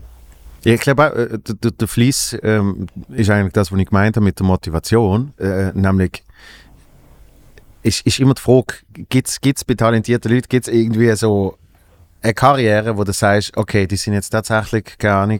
[0.63, 4.17] Ja, ich glaube äh, der, der, der Fleiss ähm, ist eigentlich das, was ich gemeint
[4.17, 5.33] habe mit der Motivation.
[5.37, 6.23] Äh, nämlich,
[7.81, 8.75] ist, ist immer die Frage,
[9.09, 11.57] gibt es bei talentierten Leuten irgendwie so
[12.25, 15.39] eine Karriere, wo du sagst, okay, die sind jetzt tatsächlich, keine Ahnung,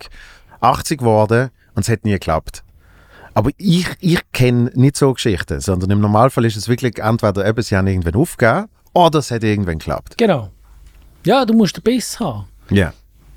[0.62, 2.64] 80 geworden und es hat nie geklappt.
[3.34, 7.62] Aber ich, ich kenne nicht so Geschichten, sondern im Normalfall ist es wirklich entweder eben,
[7.62, 10.18] sie haben irgendwann aufgegeben oder es hat irgendwann geklappt.
[10.18, 10.52] Genau.
[11.26, 12.46] Ja, du musst den Biss haben.
[12.70, 12.94] Ja.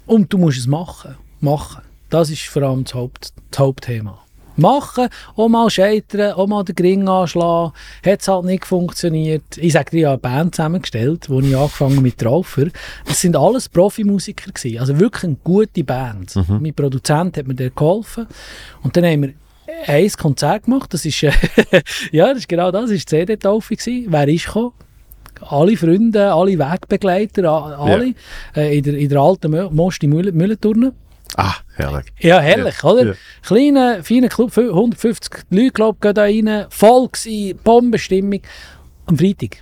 [0.06, 1.16] Und du musst es machen.
[1.40, 1.82] Machen.
[2.11, 4.18] Das ist vor allem das, Haupt, das Hauptthema.
[4.59, 7.73] Machen, auch mal scheitern, auch mal den Gring anschlagen.
[8.05, 9.57] Hat es halt nicht funktioniert.
[9.57, 12.66] Ich sage dir, ich habe eine Band zusammengestellt, wo ich angefangen mit Traufer.
[13.07, 14.79] Das sind alles Profimusiker gewesen.
[14.81, 16.35] Also wirklich eine gute Band.
[16.61, 18.27] Mein Produzent hat mir da geholfen.
[18.83, 19.33] Und dann haben wir
[19.87, 20.92] ein Konzert gemacht.
[20.92, 21.21] Das ist,
[22.12, 22.83] ja, das ist genau das.
[22.83, 23.75] Das war die CD-Taufe.
[24.07, 24.73] Wer ist gekommen?
[25.40, 28.12] alle Freunde, alle Wegbegleiter, alle
[28.57, 30.92] äh, in, der, in der alten Mö- Most in Mühlenturnen.
[31.36, 32.06] Ah, herrlich.
[32.20, 33.06] Ja, herrlich, Ja, oder?
[33.06, 33.12] ja.
[33.42, 38.40] Kleiner, feiner Club, fü- 150 Leute, glaube ich, gehen da rein, voll gewesen, Bombenstimmung.
[39.06, 39.58] Am Freitag.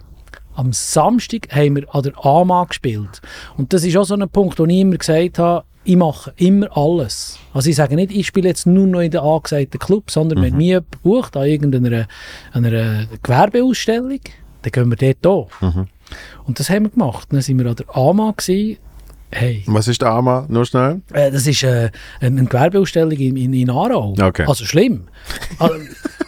[0.55, 3.20] Am Samstag haben wir an der AMA gespielt.
[3.59, 6.74] Und das ist auch so ein Punkt, wo ich immer gesagt habe, ich mache immer
[6.76, 7.38] alles.
[7.52, 10.57] Also ich sage nicht, ich spiele jetzt nur noch in den angesagten Club, sondern wenn
[10.57, 12.09] mich jemand bucht an irgendeiner
[12.52, 14.18] einer Gewerbeausstellung,
[14.62, 15.87] dann gehen wir dort hin.
[16.44, 17.29] Und das haben wir gemacht.
[17.31, 18.79] Dann sind wir an der AMA gewesen.
[19.33, 20.47] Hey, Was ist der Arma?
[20.49, 21.01] Nur schnell.
[21.12, 24.15] äh, das ist äh, eine Gewerbeausstellung in, in, in Aarau.
[24.21, 24.45] Okay.
[24.47, 25.09] Also schlimm.
[25.59, 25.75] Also,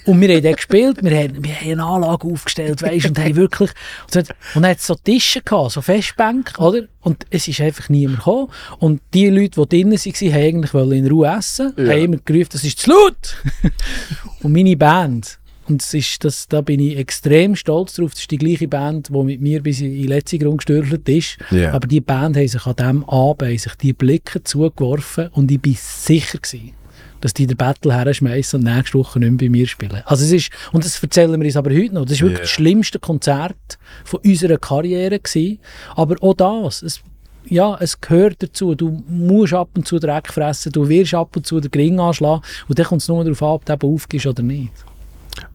[0.04, 3.36] und wir haben dort gespielt, wir haben, wir haben eine Anlage aufgestellt, weißt, und haben
[3.36, 3.70] wirklich,
[4.04, 6.82] und so- und dann hat es so Tische gehabt, so Festbänke, oder?
[7.02, 8.48] Und es ist einfach niemand gekommen.
[8.78, 11.92] Und die Leute, die drinnen waren, haben eigentlich in Ruhe essen, Ja.
[11.92, 13.36] haben immer gerufen, das ist zu laut!
[14.42, 18.30] und meine Band, und das ist, das, da bin ich extrem stolz drauf, das ist
[18.30, 21.36] die gleiche Band, die mit mir bis in die letzte Grund gestürfelt ist.
[21.50, 21.72] Ja.
[21.72, 25.76] Aber die Band haben sich an diesem Abend sich die Blicke zugeworfen und ich bin
[25.78, 26.72] sicher gewesen,
[27.20, 30.02] dass die den Battle herschmeißen und nächste Woche nicht mehr bei mir spielen.
[30.04, 32.44] Also es ist, und das erzählen wir uns aber heute noch, das ist wirklich Ja.
[32.44, 35.58] das schlimmste Konzert von unserer Karriere gewesen.
[35.96, 37.00] Aber auch das, es,
[37.48, 38.74] ja, es gehört dazu.
[38.74, 42.42] Du musst ab und zu Dreck fressen, du wirst ab und zu den Gring anschlagen
[42.68, 44.70] und dann kommt es nur darauf an, ob du aufgehst oder nicht.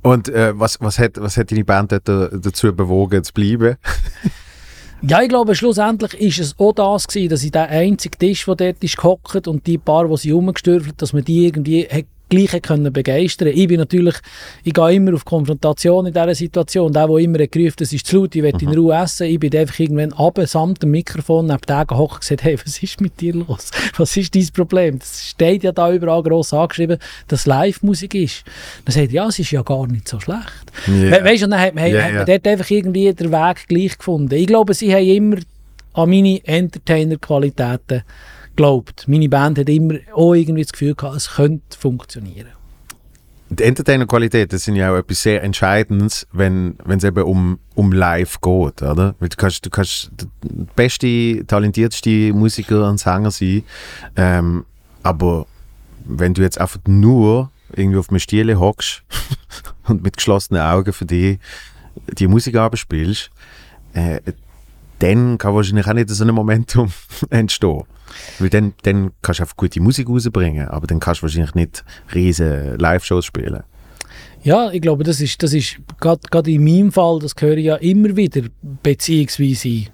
[0.01, 3.77] Und äh, was, was, hat, was hat deine Band äh, dazu bewogen, zu bleiben?
[5.05, 8.55] Ja, ich glaube, schlussendlich ist es auch das gewesen, dass ich den einzigen Tisch, der
[8.55, 12.61] dort ist gehockt und die paar, die sie rumgestürfelt, dass man die irgendwie hat gleich
[12.61, 14.15] können begeistern Ich bin natürlich,
[14.63, 16.91] ich gehe immer auf Konfrontation in dieser Situation.
[16.91, 19.27] Der, der immer gerufen das ist zu laut, ich will in Ruhe essen.
[19.27, 22.81] Ich bin einfach irgendwann runter, samt dem Mikrofon neben dem hoch und gesagt, hey, was
[22.81, 23.69] ist mit dir los?
[23.97, 24.99] Was ist dein Problem?
[24.99, 28.43] Das steht ja da überall gross angeschrieben, dass Live-Musik ist.
[28.85, 30.41] Dann sagt er, ja, es ist ja gar nicht so schlecht.
[30.87, 31.19] Yeah.
[31.19, 33.97] We weißt du, dann hat, man- Ja, hat man dort einfach irgendwie den Weg gleich
[33.97, 34.33] gefunden.
[34.33, 35.37] Ich glaube, sie haben immer
[35.93, 38.03] an meine Entertainer-Qualitäten
[38.55, 39.05] geglaubt.
[39.07, 42.49] Meine Band hat immer auch irgendwie das Gefühl gehabt, es könnte funktionieren.
[43.49, 48.41] Die Entertainer-Qualität, das sind ja auch etwas sehr Entscheidendes, wenn es eben um, um Live
[48.41, 49.13] geht, oder?
[49.19, 50.27] Weil du kannst, du kannst der
[50.75, 53.63] beste, talentierteste Musiker und Sänger sein,
[54.15, 54.65] ähm,
[55.03, 55.45] aber
[56.05, 59.03] wenn du jetzt einfach nur irgendwie auf einem Stiele hockst
[59.87, 61.37] und mit geschlossenen Augen für dich
[62.07, 63.29] die Musik abspielst,
[63.93, 64.19] äh,
[65.03, 66.91] dann kann wahrscheinlich auch nicht so ein Momentum
[67.29, 67.83] entstehen.
[68.39, 71.83] Weil dann, dann kannst du einfach gute Musik rausbringen, aber dann kannst du wahrscheinlich nicht
[72.13, 73.63] riesen Live-Shows spielen.
[74.43, 77.75] Ja, ich glaube, das ist, das ist gerade in meinem Fall, das höre ich ja
[77.77, 78.43] immer wieder,
[78.83, 79.91] beziehungsweise ich,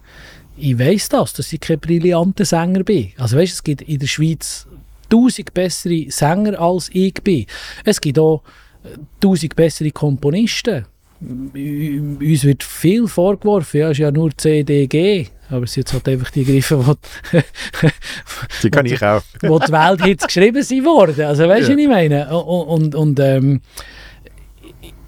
[0.57, 3.11] ich weiss das, dass ich kein brillanter Sänger bin.
[3.17, 4.67] Also weißt, es gibt in der Schweiz
[5.09, 7.45] tausend bessere Sänger als ich bin.
[7.85, 8.43] Es gibt auch
[8.83, 10.85] äh, tausend bessere Komponisten.
[11.21, 16.07] Uns wird viel vorgeworfen, ja, es ist ja nur CDG, aber es sind jetzt halt
[16.07, 16.97] einfach die Griffe,
[17.33, 17.39] die
[18.63, 19.21] Die kann ich auch.
[19.41, 21.19] wo die Welthits geschrieben sind worden.
[21.25, 21.77] Also weißt du, Ja.
[21.77, 22.37] was ich meine?
[22.37, 23.61] Und, und, und ähm,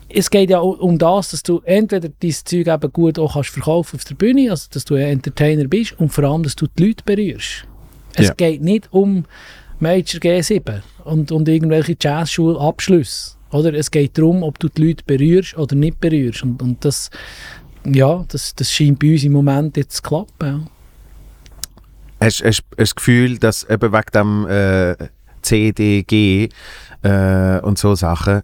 [0.09, 3.95] es geht ja um das, dass du entweder dein Zeug eben gut auch kannst verkaufen
[3.95, 6.87] auf der Bühne, also dass du ein Entertainer bist und vor allem, dass du die
[6.87, 7.65] Leute berührst.
[8.15, 8.33] Es Ja.
[8.33, 9.23] geht nicht um
[9.79, 13.35] Major G7 und, und irgendwelche Jazzschulabschlüsse.
[13.51, 13.73] Oder?
[13.73, 16.43] Es geht darum, ob du die Leute berührst oder nicht berührst.
[16.43, 17.09] Und, und das,
[17.85, 20.31] ja, das, das scheint bei uns im Moment jetzt zu klappen.
[20.41, 20.61] Ja.
[22.21, 24.95] Hast du das Gefühl, dass eben wegen dem äh,
[25.41, 26.49] CDG
[27.01, 28.43] äh, und so Sachen,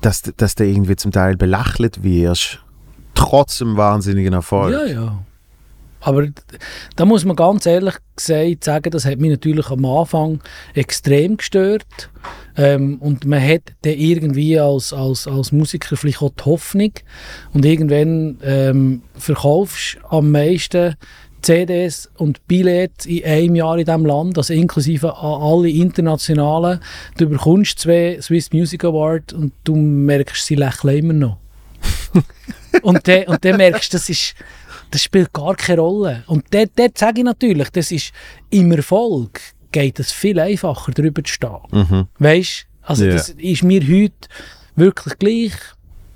[0.00, 2.58] dass, dass du irgendwie zum Teil belächelt wirst,
[3.14, 4.72] trotz dem wahnsinnigen Erfolg?
[4.72, 5.24] Ja, ja.
[6.02, 6.26] Aber
[6.96, 10.40] da muss man ganz ehrlich gesagt sagen, das hat mich natürlich am Anfang
[10.74, 12.10] extrem gestört.
[12.56, 16.92] Ähm, und man hat dann irgendwie als, als, als Musiker vielleicht auch die Hoffnung.
[17.54, 20.96] Und irgendwann ähm, verkaufst du am meisten
[21.42, 26.80] CDs und Billets in einem Jahr in diesem Land, also inklusive alle internationalen.
[27.16, 31.38] Du bekommst zwei Swiss Music Awards und du merkst, sie lächeln immer noch.
[32.82, 34.34] und, dann, und dann merkst du, das ist
[34.92, 36.22] das spielt gar keine Rolle.
[36.26, 38.12] Und dort, dort sage ich natürlich, das ist
[38.50, 39.40] im Erfolg
[39.72, 41.56] geht es viel einfacher, darüber zu stehen.
[41.72, 42.06] Mhm.
[42.18, 43.12] Weißt Also Ja.
[43.14, 44.28] das ist mir heute
[44.76, 45.52] wirklich gleich.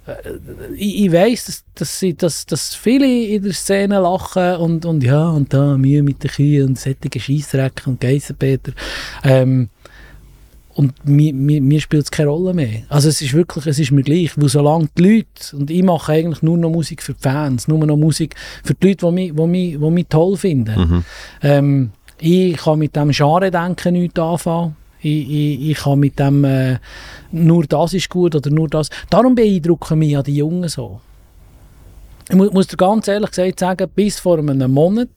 [0.06, 4.84] Äh, Ich, ich weiss, dass, dass, sie, dass, dass viele in der Szene lachen und,
[4.84, 8.72] und ja, und da Mühe mit den Kühen und sättige Scheissdreck und Geissenpeter.
[9.24, 9.68] Ähm,
[10.76, 12.82] und mir, mir, mir spielt es keine Rolle mehr.
[12.90, 16.12] Also es ist wirklich, es ist mir gleich, weil solange die Leute, und ich mache
[16.12, 19.32] eigentlich nur noch Musik für die Fans, nur noch Musik für die Leute, die mich,
[19.34, 20.78] die mich, die mich toll finden.
[20.78, 21.04] Mhm.
[21.42, 24.76] Ähm, ich kann mit dem Genre-Denken nichts anfangen.
[25.00, 26.78] Ich, ich, ich kann mit dem äh,
[27.32, 28.90] nur das ist gut oder nur das.
[29.08, 31.00] Darum beeindrucken mich ja die Jungen so.
[32.28, 35.08] Ich mu muss dir ganz ehrlich gesagt sagen, bis vor einem Monat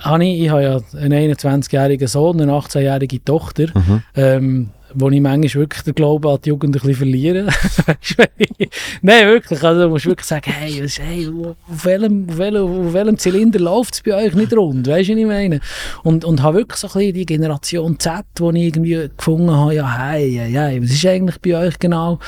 [0.00, 4.02] habe ich, ich habe ja einen 21-jährigen Sohn, eine 18-jährige Tochter, Mhm.
[4.16, 7.46] ähm, wo ich manchmal wirklich den Glauben an die Jugend ein bisschen verliere.
[9.02, 9.62] Nein, wirklich.
[9.62, 13.94] Also du musst wirklich sagen, hey, hey auf, welchem, auf, welchem, auf welchem Zylinder läuft
[13.94, 14.86] es bei euch nicht rund?
[14.86, 15.60] Weißt du, was ich meine?
[16.04, 19.74] Und, und habe wirklich so ein bisschen die Generation Z, die ich irgendwie gefunden habe,
[19.74, 22.18] ja, hey, hey, hey, was ist eigentlich bei euch genau?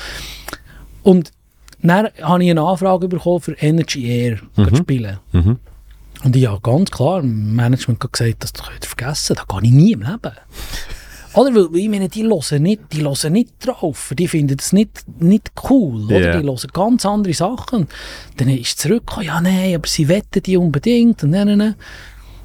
[1.02, 1.30] Und
[1.82, 4.68] dann habe ich eine Anfrage bekommen für Energy Air Mhm.
[4.70, 5.18] zu spielen.
[5.32, 5.58] Mhm.
[6.26, 9.70] Und ich habe ganz klar im Management gesagt, das könnt ihr vergessen, das kann ich
[9.70, 10.32] nie im Leben.
[11.34, 11.54] Oder?
[11.54, 15.52] Weil, ich meine, die hören nicht, die hören nicht drauf, die finden das nicht, nicht
[15.70, 16.40] cool, oder?
[16.40, 17.86] Die hören ganz andere Sachen.
[18.38, 21.76] Dann ist es zurückgekommen, ja nein, aber sie wetten die unbedingt und nein.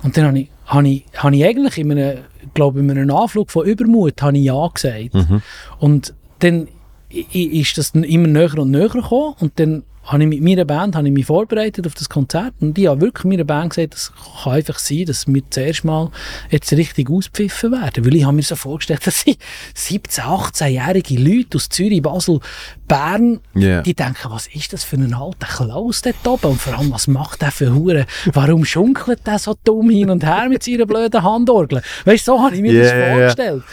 [0.03, 2.17] Und dann habe ich, habe ich, habe ich eigentlich in einem,
[2.53, 5.13] glaube in einem Anflug von Übermut habe ich ja gesagt.
[5.13, 5.41] Mhm.
[5.79, 6.67] Und dann
[7.09, 10.95] ist das dann immer näher und näher gekommen und dann habe ich mit meiner Band
[10.95, 14.11] habe ich mich vorbereitet auf das Konzert und ich habe wirklich meiner Band gesagt, es
[14.43, 16.09] kann einfach sein, dass wir zuerst mal
[16.49, 19.37] jetzt richtig auspfiffen werden, weil ich habe mir so vorgestellt, dass sie
[19.77, 22.39] 17-, 18-jährige Leute aus Zürich, Basel,
[22.87, 23.83] Bern, Ja.
[23.83, 27.07] die denken, was ist das für ein alter Klaus dort oben und vor allem, was
[27.07, 28.05] macht der für Hure?
[28.33, 31.81] Warum schunkelt der so dumm hin und her mit seiner blöden Handorgel?
[32.05, 33.63] Weißt du, so habe ich mir Ja, das vorgestellt.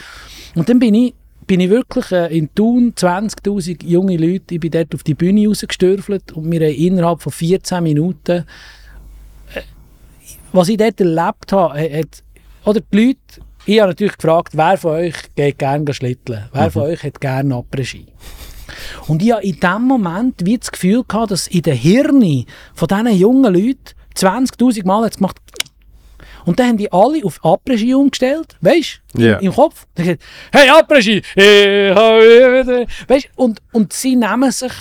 [0.55, 1.13] Und dann bin ich,
[1.49, 5.47] bin ich wirklich äh, in Thun 20'000 junge Leute, ich bin dort auf die Bühne
[5.47, 8.45] rausgestürfelt und wir haben innerhalb von 14 Minuten,
[9.55, 9.61] äh,
[10.53, 12.23] was ich dort erlebt habe, äh, hat,
[12.65, 16.45] oder die Leute ich habe natürlich gefragt, wer von euch geht gerne schlitteln?
[16.53, 18.07] Wer von euch hat gerne Après-Ski?
[19.07, 22.87] Und ich habe in dem Moment wie das Gefühl gehabt, dass in den Hirnen von
[22.87, 25.37] diesen jungen Leuten 20'000 Mal hat's gemacht
[26.45, 29.37] und dann haben die alle auf Après-Ski umgestellt, weißt du, Ja.
[29.39, 29.85] im, Kopf.
[29.95, 31.21] Dann gesagt, hey Après-Ski.
[33.07, 34.71] Weißt du, und, und sie nehmen sich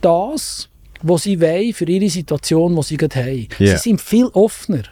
[0.00, 0.68] das,
[1.02, 3.48] was sie wollen, für ihre Situation, die sie gerade haben.
[3.58, 3.76] Ja.
[3.76, 4.82] Sie sind viel offener.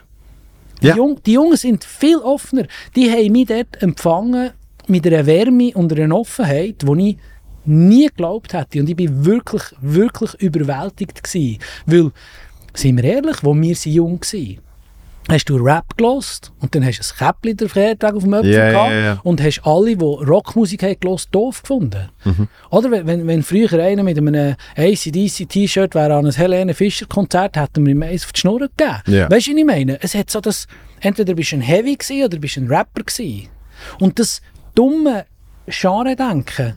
[0.83, 0.97] Die, Ja.
[0.97, 2.67] Jung, die Jungen sind viel offener.
[2.97, 4.51] Die haben mich dort empfangen
[4.89, 7.17] mit einer Wärme und einer Offenheit, die ich
[7.67, 8.81] nie geglaubt hätte.
[8.81, 11.59] Und ich bin wirklich, wirklich überwältigt gewesen.
[11.87, 12.11] Weil,
[12.75, 14.59] sind wir ehrlich, wo wir sind jung waren,
[15.31, 18.53] hast du Rap gelost und dann hast du ein Käppchen der Feiertag auf dem Öpfel
[18.53, 19.21] ja, gehabt ja.
[19.23, 22.09] und hast alle, die Rockmusik haben gelost, doof gefunden.
[22.25, 22.49] Mhm.
[22.71, 27.93] Oder wenn, wenn, früher einer mit einem ACDC-T-Shirt wäre an ein Helene Fischer-Konzert, hätten wir
[27.93, 29.03] ihm eins auf die Schnur gegeben.
[29.07, 29.31] Ja.
[29.31, 30.03] Weißt du, was ich meine?
[30.03, 30.67] Es hat so das,
[31.01, 33.49] entweder bist du ein Heavy gewesen, oder bist du ein Rapper gewesen.
[33.99, 34.43] Und das
[34.75, 35.27] dumme
[35.67, 36.75] Genre-Denken,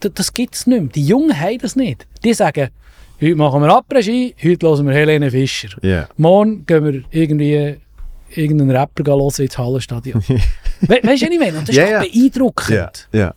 [0.00, 0.90] das, das gibt es nicht mehr.
[0.92, 2.06] Die Jungen haben das nicht.
[2.24, 2.70] Die sagen,
[3.18, 5.70] heute machen wir Après-Ski, heute hören wir Helene Fischer.
[5.80, 6.06] Ja.
[6.18, 7.76] Morgen gehen wir irgendwie
[8.28, 10.22] irgendeinen Rapper hören ins Hallenstadion.
[10.82, 11.58] We weißt du, was ich meine?
[11.58, 12.00] Und das ist doch ja.
[12.00, 13.08] beeindruckend.
[13.12, 13.18] Ja.
[13.18, 13.34] Ja.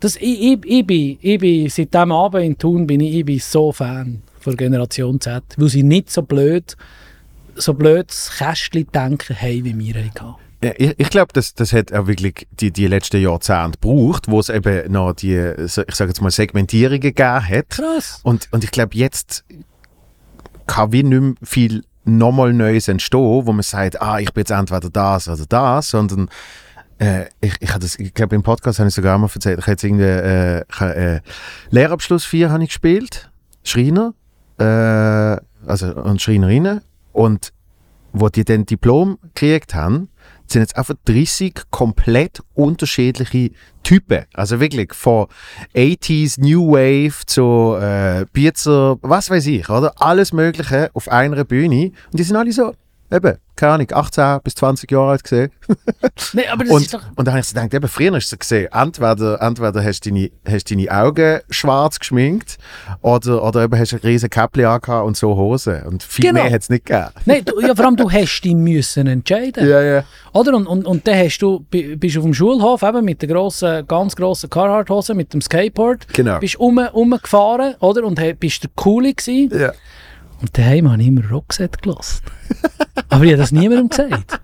[0.00, 3.24] Das, ich, ich, ich, bin, ich bin, seit diesem Abend in Thun bin ich, ich
[3.24, 6.76] bin so Fan von Generation Z, weil sie nicht so blöd,
[7.54, 10.34] so blödes Kästchen denken haben, wie wir hatten.
[10.62, 14.48] Ich, ich glaube, das, das hat auch wirklich die, die letzten Jahrzehnte gebraucht, wo es
[14.48, 17.70] eben noch die, ich sage jetzt mal, Segmentierungen gegeben hat.
[17.70, 18.20] Krass.
[18.22, 19.44] Und, und ich glaube, jetzt
[20.66, 24.50] kann wie nicht mehr viel nochmal Neues entstehen, wo man sagt, ah, ich bin jetzt
[24.50, 26.28] entweder das oder das, sondern
[26.98, 29.72] äh, ich, ich, das- ich glaube, im Podcast habe ich sogar mal erzählt, ich habe
[29.72, 31.20] jetzt irgendwie äh, äh,
[31.70, 33.30] Lehrabschluss 4 habe ich gespielt,
[33.64, 34.14] Schreiner,
[34.58, 34.64] äh,
[35.66, 37.52] also und Schreinerinnen und
[38.12, 40.08] wo die dann Diplom gekriegt haben,
[40.46, 43.50] sind jetzt einfach 30 komplett unterschiedliche
[43.82, 44.24] Typen.
[44.32, 45.26] Also wirklich von
[45.74, 49.92] 80s New Wave zu äh, Pizza, was weiß ich, oder?
[50.00, 51.92] Alles Mögliche auf einer Bühne.
[52.10, 52.74] Und die sind alle so,
[53.12, 55.50] eben, keine Ahnung, 18 bis 20 Jahre alt gesehen.
[56.34, 57.02] Nee, aber das Und, ist doch...
[57.16, 60.10] und dann habe ich so gedacht, eben, früher hast du gesehen, entweder, entweder hast du
[60.10, 62.56] deine, hast deine Augen schwarz geschminkt
[63.02, 65.82] oder, oder eben hast du ein riesen Käppchen angehabt und so Hosen.
[65.82, 66.42] Und viel Genau.
[66.42, 67.08] mehr hat es nicht gegeben.
[67.26, 69.68] Nein, du, ja, vor allem du hast dich müssen entscheiden.
[69.68, 70.04] Ja, ja.
[70.32, 70.54] Oder?
[70.56, 73.86] Und, und, und dann hast du, bi- bist auf dem Schulhof eben mit der grossen,
[73.86, 76.06] ganz grossen Carhartt-Hose, mit dem Skateboard.
[76.14, 76.38] Genau.
[76.38, 78.04] Bist um, umgefahren, oder?
[78.04, 79.50] Und bist der Coole gewesen.
[79.58, 79.72] ja.
[80.42, 82.20] Und daheim habe ich immer Rockset gelassen.
[83.08, 84.40] aber ich habe das niemandem gesagt.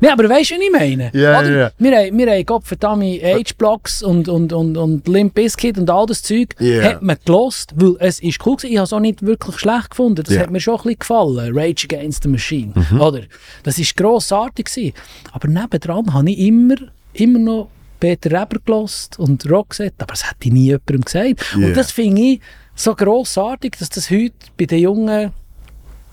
[0.00, 1.10] Nein, aber weißt du, was ich meine?
[1.12, 1.70] Ja, ja, ja.
[1.78, 6.22] Wir haben, wir haben Gottverdammt H-Blocks und, und, und, und Limp Bizkit und all das
[6.22, 6.82] Zeug Ja.
[6.84, 8.72] hat man gelost, weil es ist cool gewesen.
[8.72, 10.22] Ich habe es auch nicht wirklich schlecht gefunden.
[10.24, 10.40] Das Ja.
[10.42, 11.56] hat mir schon ein bisschen gefallen.
[11.56, 12.72] Rage Against the Machine.
[12.98, 13.22] Oder?
[13.64, 14.94] Das ist grossartig gewesen.
[15.32, 16.76] Aber nebendran habe ich immer,
[17.12, 17.68] immer noch
[18.00, 21.44] Peter Reber gelost und Roxette, aber das hätte ich nie jemandem gesagt.
[21.58, 21.66] Ja.
[21.66, 22.40] Und das finde ich
[22.78, 25.32] so grossartig, dass das heute bei den Jungen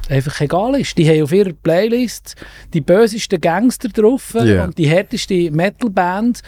[0.10, 0.97] einfach egal ist.
[0.97, 2.36] Die haben auf ihrer Playlist
[2.73, 4.65] die bösesten Gangster drauf Ja.
[4.65, 6.41] und die härteste Metalband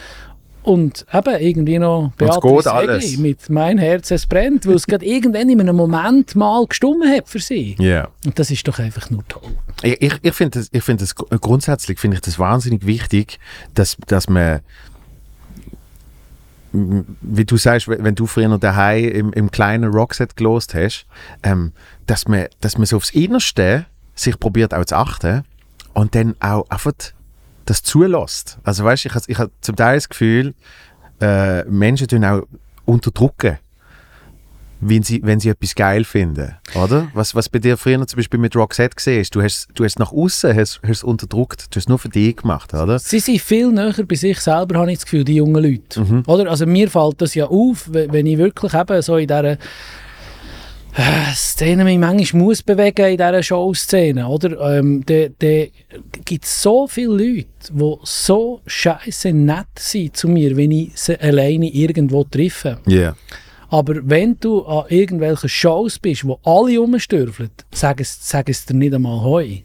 [0.62, 2.70] und eben irgendwie noch Beatrice.
[2.70, 7.10] Egli mit «Mein Herz, es brennt», weil es gerade irgendwann in einem Moment mal gestummen
[7.10, 7.74] hat für sie.
[7.78, 8.08] Ja.
[8.26, 9.50] Und das ist doch einfach nur toll.
[9.82, 13.38] Ich, ich, ich finde das, ich find das gr- grundsätzlich finde ich das wahnsinnig wichtig,
[13.74, 14.60] dass, dass man
[16.72, 21.06] wie du sagst, wenn du früher daheim im, im kleinen Rockset gelost hast,
[21.42, 21.72] ähm,
[22.06, 25.44] dass man, dass man so aufs Innerste sich probiert auch zu achten
[25.94, 26.92] und dann auch einfach
[27.64, 28.58] das zulässt.
[28.64, 30.54] Also weißt, ich ich hab zum Teil das Gefühl,
[31.20, 32.42] äh, Menschen tun auch
[32.84, 33.58] unterdrücken
[34.80, 37.08] wenn sie, wenn sie etwas geil finden, oder?
[37.14, 39.98] Was, was bei dir früher zum Beispiel mit Roxette gesehen ist, du hast, du hast
[39.98, 42.98] nach außen hast, hast unterdrückt, du hast es nur für dich gemacht, oder?
[42.98, 46.00] Sie sind viel näher bei sich selber, habe ich das Gefühl, die jungen Leute.
[46.00, 46.22] Mhm.
[46.26, 46.48] Oder?
[46.50, 49.58] Also mir fällt das ja auf, we- wenn ich wirklich eben so in dieser
[50.96, 54.78] äh, Szene mich manchmal muss bewegen in dieser Showszene, oder?
[54.78, 55.26] Ähm, da
[56.24, 61.20] gibt es so viele Leute, die so scheiße nett sind zu mir, wenn ich sie
[61.20, 62.78] alleine irgendwo treffe.
[62.86, 62.96] Ja.
[62.98, 63.16] Yeah.
[63.70, 68.74] Aber wenn du an irgendwelchen Shows bist, wo alle rumstürfeln, sag es, sag es dir
[68.74, 69.58] nicht einmal heu.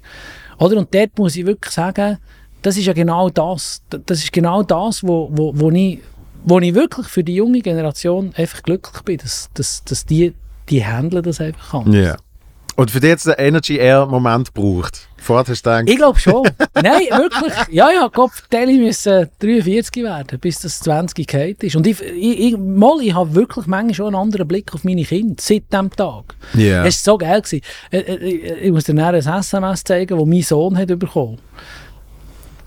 [0.60, 0.78] Oder?
[0.78, 2.18] Und dort muss ich wirklich sagen,
[2.62, 3.82] das ist ja genau das.
[3.90, 6.00] Das ist genau das, wo, wo, wo, ich,
[6.44, 10.34] wo ich wirklich für die junge Generation einfach glücklich bin, dass, dass, dass die,
[10.70, 11.96] die handeln das einfach anders.
[11.96, 12.18] Ja.
[12.76, 15.08] Und für dich jetzt der Energy Air Moment braucht.
[15.24, 16.44] Vorher hast du Ich glaube schon.
[16.76, 17.54] Nein, wirklich.
[17.72, 21.78] Ja, ja, Kopf, Tele müssen 43 werden, bis das 20 geht ist.
[21.78, 25.04] Und ich, ich, ich, mal, ich habe wirklich manchmal schon einen anderen Blick auf meine
[25.06, 26.36] Kinder seit diesem Tag.
[26.56, 26.86] Ja.
[26.86, 27.42] Es war so geil.
[27.42, 27.62] Gewesen.
[27.90, 31.40] Äh, äh, Ich muss dir nachher ein SMS zeigen, das mein Sohn hat bekommen.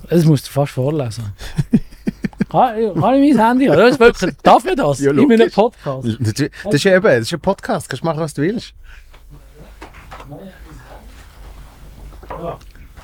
[0.08, 1.24] Das musst du fast vorlesen.
[2.48, 3.76] Kann, kann ich mein Handy haben?
[3.76, 5.00] Das ist wirklich, darf man das?
[5.00, 5.54] Ja, in meinem logisch.
[5.54, 6.08] Podcast?
[6.20, 6.32] Das
[6.64, 8.72] das ist ja eben, das ist ein Podcast, kannst machen, was du willst.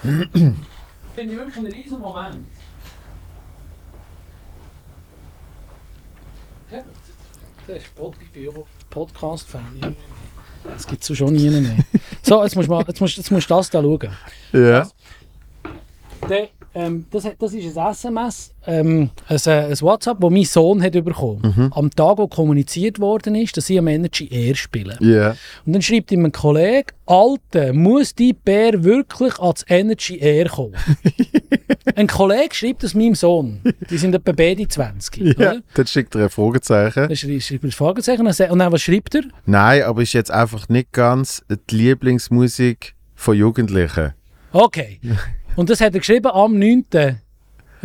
[0.02, 2.46] Finde ich wirklich einen riesen Moment.
[6.70, 6.82] Ja,
[7.66, 8.50] das ist Pod ich bin ja
[8.90, 9.96] Podcast-Fan.
[10.64, 11.76] Das gibt es so schon nie mehr.
[12.22, 14.10] So, jetzt musst du, mal, jetzt musst, jetzt musst du das da schauen.
[14.52, 14.88] Ja.
[16.28, 20.82] Der, ähm, das, das ist ein SMS, ähm, ein, äh, ein WhatsApp, das mein Sohn
[20.82, 24.96] hat bekommen Am Tag, wo kommuniziert worden ist, dass sie am Energy Air spielen.
[25.00, 25.36] Ja.
[25.66, 30.74] Und dann schreibt ihm ein Kollege, Alter, muss die Bär wirklich ans Energy Air kommen?
[31.96, 33.60] ein Kollege schreibt das meinem Sohn.
[33.90, 35.16] Die sind etwa beide 20.
[35.16, 35.32] ja.
[35.34, 35.60] Oder?
[35.74, 37.08] Dann schickt er ein Fragezeichen.
[37.08, 39.22] Dann schreibt er das Fragezeichen und dann- und dann was schreibt er?
[39.44, 44.14] Nein, aber ist jetzt einfach nicht ganz die Lieblingsmusik von Jugendlichen.
[44.52, 45.00] Okay.
[45.56, 46.84] Und das hat er geschrieben am 9.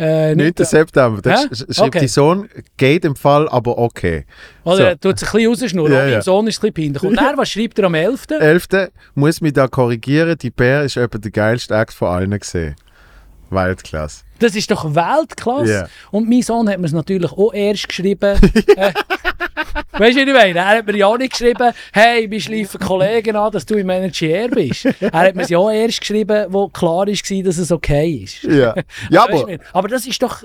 [0.00, 0.52] Äh, 9.
[0.58, 1.20] September.
[1.24, 1.34] Hä?
[1.34, 2.00] sch- sch- schreibt Okay.
[2.00, 4.26] die Sohn, geht im Fall, aber okay.
[4.64, 4.82] Oder So.
[4.84, 5.92] er tut sich ein bisschen rausschnurren.
[5.92, 6.12] Ja, Ja, ja.
[6.14, 7.02] Mein Sohn ist ein bisschen peinlich.
[7.02, 8.26] Und er, was schreibt er am 11.?
[8.30, 8.68] 11.
[9.16, 12.76] muss mich da korrigieren, die Bär ist etwa der geilste Act von allen gesehen.
[13.50, 14.24] Weltklasse.
[14.38, 15.72] Das ist doch Weltklasse.
[15.72, 15.88] Ja.
[16.10, 18.38] Und mein Sohn hat mir es natürlich auch erst geschrieben.
[18.76, 18.92] äh,
[19.92, 20.58] weißt du, wie ich meine?
[20.58, 23.86] Er hat mir ja auch nicht geschrieben, hey, wir schleifen Kollegen an, dass du im
[23.86, 24.86] Manager bist.
[25.00, 28.42] Er hat mir es ja auch erst geschrieben, wo klar war, dass es okay ist.
[28.44, 28.74] Ja,
[29.10, 30.44] ja Weißt du, aber, wie- aber das ist doch,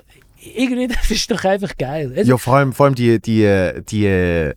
[0.55, 2.13] irgendwie, das ist doch einfach geil.
[2.23, 4.53] Ja, vor, allem, vor allem die, die, die äh,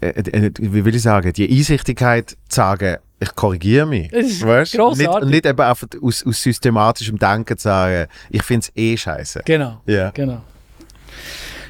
[0.00, 4.10] äh, wie will ich sagen, die Einsichtigkeit zu sagen, ich korrigiere mich.
[4.10, 4.74] Das ist Weißt?
[4.96, 9.42] Nicht, nicht eben einfach aus, aus systematischem Denken zu sagen, ich finde es eh scheiße.
[9.44, 10.10] Genau, Ja.
[10.10, 10.42] genau.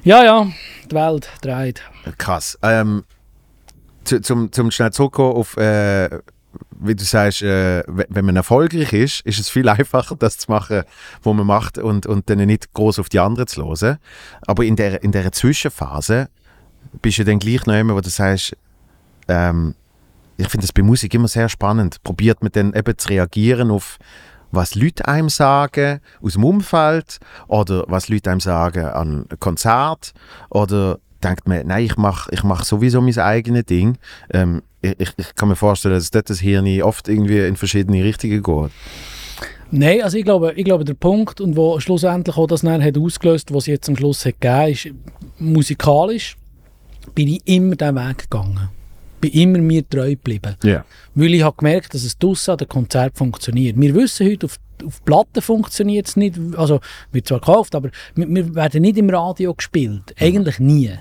[0.05, 0.46] Ja, ja,
[0.90, 1.82] die Welt dreht.
[2.18, 2.59] Krass.
[2.62, 3.05] Ähm,
[4.05, 6.09] zu, zum, zum schnell zurückkommen auf, äh,
[6.80, 10.51] wie du sagst, äh, we- wenn man erfolgreich ist, ist es viel einfacher, das zu
[10.51, 10.84] machen,
[11.22, 13.99] was man macht und, und dann nicht groß auf die anderen zu hören.
[14.46, 16.28] Aber in der, in der Zwischenphase
[17.03, 18.57] bist du dann gleich noch immer, wo du sagst,
[19.28, 19.74] ähm,
[20.39, 22.03] ich finde das bei Musik immer sehr spannend.
[22.05, 23.99] Probiert man dann eben zu reagieren auf
[24.51, 27.18] was Leute einem sagen aus dem Umfeld
[27.49, 30.14] oder was Leute einem sagen an Konzert
[30.49, 33.99] oder denkt man, nein, ich mache ich mach sowieso mein eigenes Ding.
[34.32, 38.43] Ähm, ich, ich, kann mir vorstellen, dass dort das Hirn oft irgendwie in verschiedene Richtungen
[38.43, 38.70] geht.
[39.70, 42.97] Nein, also ich glaube, ich glaube, der Punkt, und wo schlussendlich auch das dann hat
[42.97, 44.89] ausgelöst, was es jetzt am Schluss hat gegeben, ist,
[45.39, 46.36] musikalisch
[47.14, 48.70] bin ich immer diesen Weg gegangen.
[49.20, 50.56] Bin immer mir treu geblieben.
[50.62, 50.84] Ja.
[51.14, 53.80] Weil ich habe gemerkt, dass es draussen an den Konzert funktioniert.
[53.80, 56.38] Wir wissen heute, auf, auf Platten funktioniert es nicht.
[56.56, 60.14] Also, wird zwar gekauft, aber wir, wir werden nicht im Radio gespielt.
[60.18, 60.92] Eigentlich nie.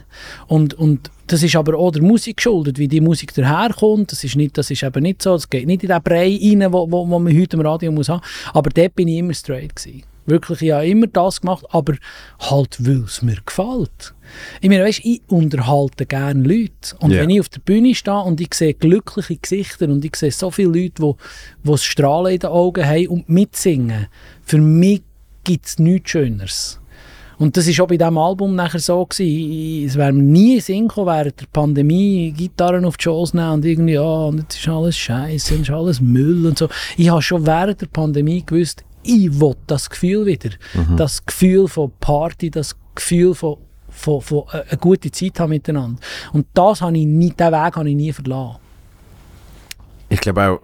[0.48, 4.12] Und, und das ist aber auch der Musik geschuldet, wie die Musik daherkommt.
[4.12, 5.36] Das ist, nicht, das ist eben nicht so.
[5.36, 8.10] Es geht nicht in den Brei rein, wo, wo, wo man heute im Radio muss
[8.10, 8.22] haben.
[8.54, 10.04] Aber dort bin ich immer straight gewesen.
[10.28, 11.96] Wirklich, ich habe immer das gemacht, aber
[12.40, 14.14] halt, weil es mir gefällt.
[14.62, 16.96] Ich meine, weißt, ich unterhalte gerne Leute.
[17.00, 17.22] Und Ja.
[17.22, 20.52] wenn ich auf der Bühne stehe und ich sehe glückliche Gesichter und ich sehe so
[20.52, 21.14] viele Leute, die
[21.64, 24.08] die das Strahlen in den Augen haben und mitsingen,
[24.44, 25.02] für mich
[25.46, 26.80] gibt es nichts Schöneres.
[27.40, 29.06] Und das war auch bei diesem Album nachher so.
[29.06, 29.86] Gewesen.
[29.86, 33.66] Es wäre mir nie Sinn gekommen, während der Pandemie Gitarren auf die Shows nehmen und
[33.66, 36.68] irgendwie, ja, und jetzt ist alles scheiße und ist alles Müll und so.
[36.98, 40.50] Ich habe schon während der Pandemie gewusst, ich will das Gefühl wieder.
[40.96, 43.58] Das Gefühl von Party, das Gefühl von,
[43.90, 46.00] von, von äh, eine gute Zeit haben miteinander.
[46.34, 48.58] Und das habe ich nie, diesen Weg habe ich nie verlassen.
[50.10, 50.60] Ich glaube auch,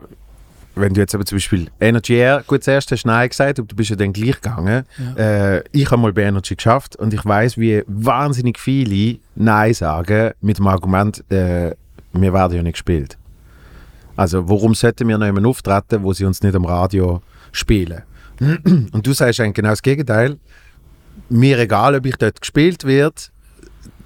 [0.75, 3.67] wenn du jetzt aber zum Beispiel Energy Air, gut, zuerst hast du Nein gesagt, aber
[3.67, 4.85] du bist ja dann gleich gegangen.
[5.15, 10.31] Äh, ich habe mal bei Energy geschafft und ich weiß, wie wahnsinnig viele Nein sagen
[10.41, 11.75] mit dem Argument, äh,
[12.13, 13.17] wir werden ja nicht gespielt.
[14.15, 17.21] Also warum sollten wir noch jemanden auftreten, wo sie uns nicht am Radio
[17.51, 18.03] spielen?
[18.91, 20.37] Und du sagst eigentlich genau das Gegenteil.
[21.29, 23.31] Mir egal, ob ich dort gespielt wird,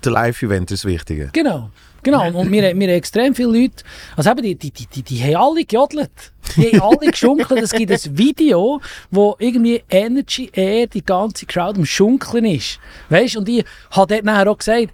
[0.04, 1.30] der Live-Event ist das Wichtige.
[1.34, 1.72] Genau.
[2.04, 3.84] Genau, und, wir, wir haben extrem viele Leute,
[4.16, 6.12] also eben, die, die, die, die, die haben alle gejodelt.
[6.56, 7.62] Die haben alle geschunkelt.
[7.62, 8.80] Es gibt ein Video,
[9.12, 12.80] wo irgendwie Energy Air, die ganze Crowd am Schunkeln ist.
[13.10, 14.94] Weißt du, und ich habe dort nachher auch gesagt,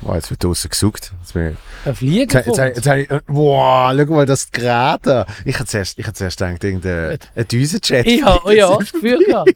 [0.00, 1.12] Wow, jetzt wird draußen gesucht.
[1.20, 5.26] Jetzt bin ich ein Flieger Jetzt, jetzt, jetzt, jetzt, jetzt, wow, schau mal das Gerät.
[5.44, 8.06] Ich hätte zuerst, ich hätte zuerst gedacht, irgendein ein Düsenjet.
[8.06, 9.50] Ich habe ja, das Gefühl gehabt.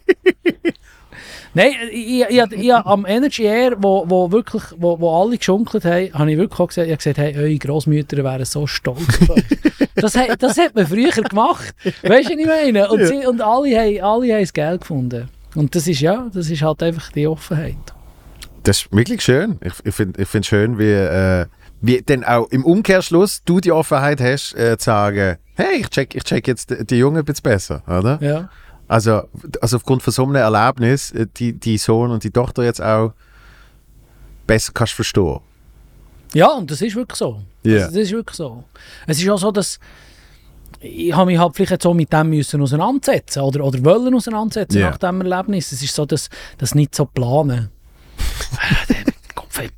[1.54, 5.84] Nein, ich, ich, ich, ich, am Energy Air, wo, wo, wirklich, wo, wo alle geschunkelt
[5.84, 9.18] haben, habe ich wirklich auch gesagt, ich habe gesagt, hey, eure Großmütter wären so stolz
[9.94, 11.74] das, hat- das hat man früher gemacht.
[11.84, 12.88] Weißt du, was ich meine?
[12.90, 15.28] Und, sie, und alle, haben, alle haben das Geld gefunden.
[15.54, 17.76] Und das ist ja, das ist halt einfach die Offenheit.
[18.64, 19.58] Das ist wirklich schön.
[19.62, 21.46] Ich, ich finde ich find schön, wie, äh,
[21.80, 26.14] wie dann auch im Umkehrschluss du die Offenheit hast, äh, zu sagen, hey, ich check,
[26.14, 28.18] ich check jetzt die, die Jungen ein bisschen besser, oder?
[28.22, 28.48] Ja.
[28.88, 29.22] Also,
[29.60, 33.12] also aufgrund von so einem Erlebnis, äh, die, die Sohn und die Tochter jetzt auch
[34.46, 35.40] besser kannst verstehen.
[36.34, 37.42] Ja, und das ist wirklich so.
[37.64, 37.78] Ja.
[37.78, 38.64] Das, das ist wirklich so.
[39.06, 39.78] Es ist auch so, dass
[40.80, 44.78] ich habe mich halt vielleicht jetzt auch mit dem müssen auseinandersetzen oder, oder wollen auseinandersetzen
[44.78, 44.90] Ja.
[44.90, 45.70] nach dem Erlebnis.
[45.72, 47.68] Es ist so, dass das nicht so planen.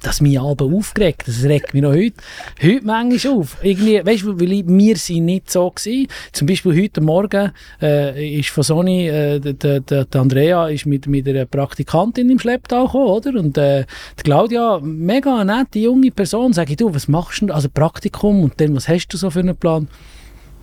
[0.01, 1.25] Das mich aber aufgeregt.
[1.27, 2.17] Das regt mich noch heute,
[2.63, 3.57] heute manchmal auf.
[3.63, 6.09] Irgendwie, weißt du, weil ich, wir sind nicht so gewesen.
[6.33, 7.53] Zum Beispiel heute Morgen
[7.83, 12.87] äh, ist von Sony, äh, der, der, Andrea ist mit, mit einer Praktikantin im Schlepptau
[12.87, 13.31] gekommen, oder?
[13.39, 13.87] Und äh,
[14.19, 17.53] die Claudia, mega nette junge Person, sage ich, du, was machst du?
[17.53, 19.89] Also Praktikum und dann, was hast du so für einen Plan?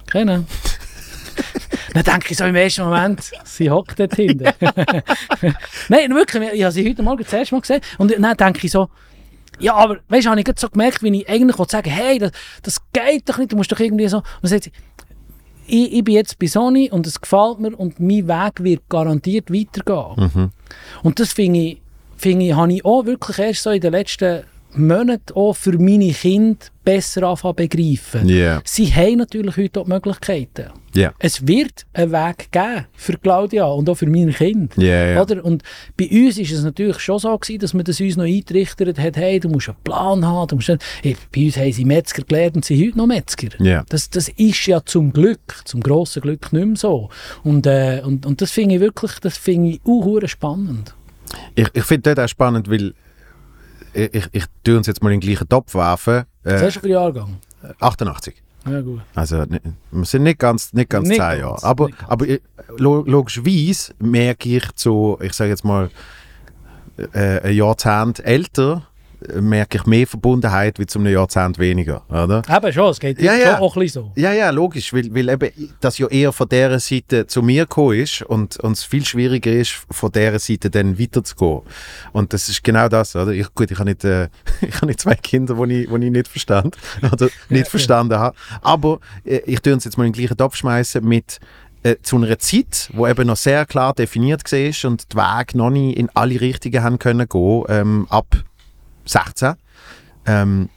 [0.09, 0.47] Kennen.
[1.93, 4.45] Dann denke ich so im ersten Moment, sie hockt dort hinten.
[5.89, 8.71] Nein, wirklich, ich habe sie heute Morgen das erste Mal gesehen und dann denke ich
[8.71, 8.89] so,
[9.59, 12.17] ja, aber weißt du, habe ich gerade so gemerkt, wie ich eigentlich wollte sagen, hey,
[12.17, 12.31] das,
[12.63, 14.17] das geht doch nicht, du musst doch irgendwie so.
[14.17, 14.71] Und dann sagt sie,
[15.67, 19.51] ich, ich bin jetzt bei Sony und es gefällt mir und mein Weg wird garantiert
[19.51, 20.51] weitergehen.
[21.03, 21.81] Und das finde ich,
[22.17, 26.11] finde ich, habe ich auch wirklich erst so in den letzten Monaten auch für meine
[26.13, 28.27] Kinder besser anfangen begreifen.
[28.27, 28.61] Ja.
[28.65, 30.71] Sie haben natürlich heute auch die Möglichkeiten.
[30.93, 31.13] Ja.
[31.19, 34.75] Es wird einen Weg geben für Claudia und auch für meine Kinder.
[34.81, 35.21] Ja.
[35.21, 35.43] Oder?
[35.45, 35.63] Und
[35.97, 39.15] bei uns ist es natürlich schon so gewesen, dass man das uns noch eingerichtet hat,
[39.15, 40.47] hey, du musst einen Plan haben.
[40.47, 40.69] Du musst
[41.01, 43.49] hey, bei uns haben sie Metzger gelernt und sind heute noch Metzger.
[43.87, 47.09] Das, das ist ja zum Glück, zum grossen Glück nicht mehr so.
[47.43, 50.93] Und, äh, und, und das finde ich wirklich, das finde ich auch spannend.
[51.55, 52.93] Ich, ich finde das auch spannend, weil
[53.93, 56.25] ich, ich, ich tue uns jetzt mal in den gleichen Topf werfen.
[56.43, 57.37] Äh, hast du für einen Jahrgang?
[57.79, 58.35] 88.
[58.65, 59.01] Ja gut.
[59.15, 59.43] Also
[59.91, 61.63] wir sind nicht ganz, nicht ganz Nicht zehn Jahre.
[61.63, 61.99] Aber, ganz.
[62.07, 62.41] aber ich-
[62.77, 65.89] lo- logischerweise merke ich so, ich sage jetzt mal,
[67.13, 68.90] äh, ein Jahrzehnt älter, äh,
[69.39, 72.41] merke ich mehr Verbundenheit wie zu einem Jahrzehnt weniger, oder?
[72.49, 73.59] Eben schon, es geht Ja, ja.
[73.59, 74.11] auch ein bisschen so.
[74.15, 77.99] Ja, ja, logisch, weil, weil eben das ja eher von dieser Seite zu mir gekommen
[77.99, 81.61] ist und, und es viel schwieriger ist, von dieser Seite dann weiterzugehen.
[82.11, 83.31] Und das ist genau das, oder?
[83.31, 84.29] Ich, gut, ich habe nicht, äh,
[84.61, 86.77] ich habe nicht zwei Kinder, die ich, die ich nicht verstand
[87.11, 88.35] oder nicht verstanden habe.
[88.61, 91.39] Aber äh, ich tue uns jetzt mal in den gleichen Topf schmeißen mit
[91.83, 95.69] äh, zu einer Zeit, wo eben noch sehr klar definiert war und die Wege noch
[95.69, 98.27] nicht in alle Richtungen haben können gehen, ähm, ab
[99.05, 99.53] 16,
[100.25, 100.69] ähm,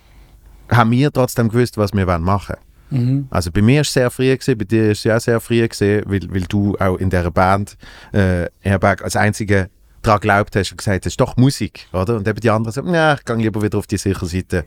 [0.70, 2.56] haben wir trotzdem gewusst, was wir machen
[2.90, 3.06] wollen.
[3.06, 3.26] Mhm.
[3.30, 5.66] Also bei mir war es sehr früh, gewesen, bei dir war es ja sehr früh,
[5.66, 7.76] gewesen, weil, weil du auch in dieser Band
[8.12, 9.68] äh, als einziger
[10.02, 12.16] daran geglaubt hast und gesagt hast, doch Musik, oder?
[12.16, 14.64] Und eben die anderen sagen, ja, ich gehe lieber wieder auf die sichere Seite,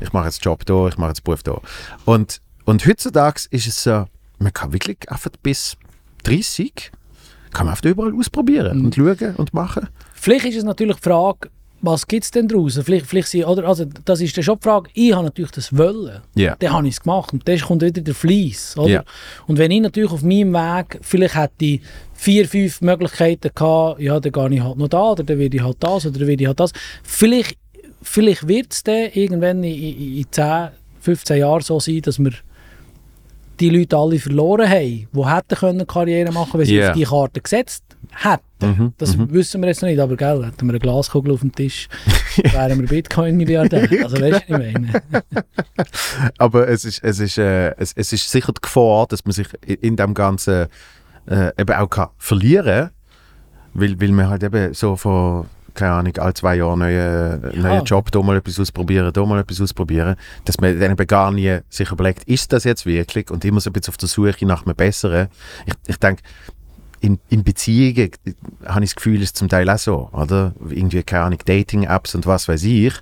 [0.00, 1.60] ich mache jetzt Job da, ich mache jetzt Beruf da.
[2.04, 4.06] Und, und heutzutage ist es so,
[4.38, 5.76] man kann wirklich einfach bis
[6.24, 6.92] 30
[7.50, 9.88] kann man einfach überall ausprobieren und schauen und machen.
[10.14, 11.48] Vielleicht ist es natürlich die Frage,
[11.80, 12.82] was gibt es denn draußen?
[12.82, 15.76] Vielleicht, vielleicht sind, oder, also, das ist dann schon die Frage, ich habe natürlich das
[15.76, 16.20] Wollen.
[16.34, 16.56] Ja.
[16.58, 18.76] Dann habe ich es gemacht und dann kommt wieder der Fleiss.
[18.76, 18.88] Oder?
[18.88, 19.04] Ja.
[19.46, 21.80] Und wenn ich natürlich auf meinem Weg, vielleicht hätte ich
[22.14, 25.62] vier, fünf Möglichkeiten gehabt, ja, dann gehe ich halt noch da, oder dann werde ich
[25.62, 26.72] halt das, oder dann werde ich halt das.
[27.04, 27.56] Vielleicht,
[28.02, 30.68] vielleicht wird es dann irgendwann in, in, in 10,
[31.00, 32.32] 15 Jahren so sein, dass wir
[33.60, 36.90] die Leute alle verloren haben, die hätten können Karriere machen können, wenn sie Ja.
[36.90, 38.42] auf die Karte gesetzt hätten.
[38.60, 41.52] Mhm, Das wissen wir jetzt noch nicht, aber gell, hätten wir eine Glaskugel auf dem
[41.52, 41.88] Tisch,
[42.36, 43.88] wären wir Bitcoin-Milliardär.
[44.04, 45.02] Also weißt du, ich meine?
[46.38, 49.48] Aber es ist, es, ist, äh, es, es ist sicher die Gefahr, dass man sich
[49.64, 50.66] in dem Ganzen
[51.26, 52.90] äh, eben auch kann verlieren
[53.74, 58.10] weil, weil man halt eben so vor, keine Ahnung, alle zwei Jahre neuen neuen Job,
[58.10, 61.90] da mal etwas ausprobieren, da mal etwas ausprobieren, dass man dann eben gar nie sich
[61.92, 63.30] überlegt, ist das jetzt wirklich?
[63.30, 65.28] Und immer so ein bisschen auf der Suche nach einem Besseren.
[65.66, 66.22] Ich, ich denke,
[67.00, 68.10] in, in Beziehungen
[68.66, 70.54] habe ich das Gefühl, ist zum Teil auch so, oder?
[70.68, 72.94] Irgendwie, keine Ahnung, Dating-Apps und was weiß ich.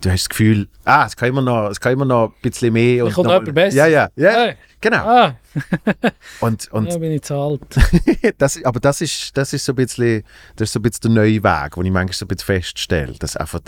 [0.00, 2.72] Du hast das Gefühl, ah, es kann immer noch, es kann immer noch ein bisschen
[2.72, 3.04] mehr.
[3.04, 3.76] kommt noch, jemand besser.
[3.76, 4.54] Ja, ja, ja, Hey.
[4.80, 4.96] genau.
[5.06, 5.36] Ah,
[6.40, 7.60] Und, und ja, bin ich zu alt.
[8.38, 10.24] das, aber das ist, das ist so ein bisschen,
[10.56, 13.12] das ist so ein bisschen der neue Weg, wo ich manchmal so ein bisschen feststelle,
[13.18, 13.60] dass einfach,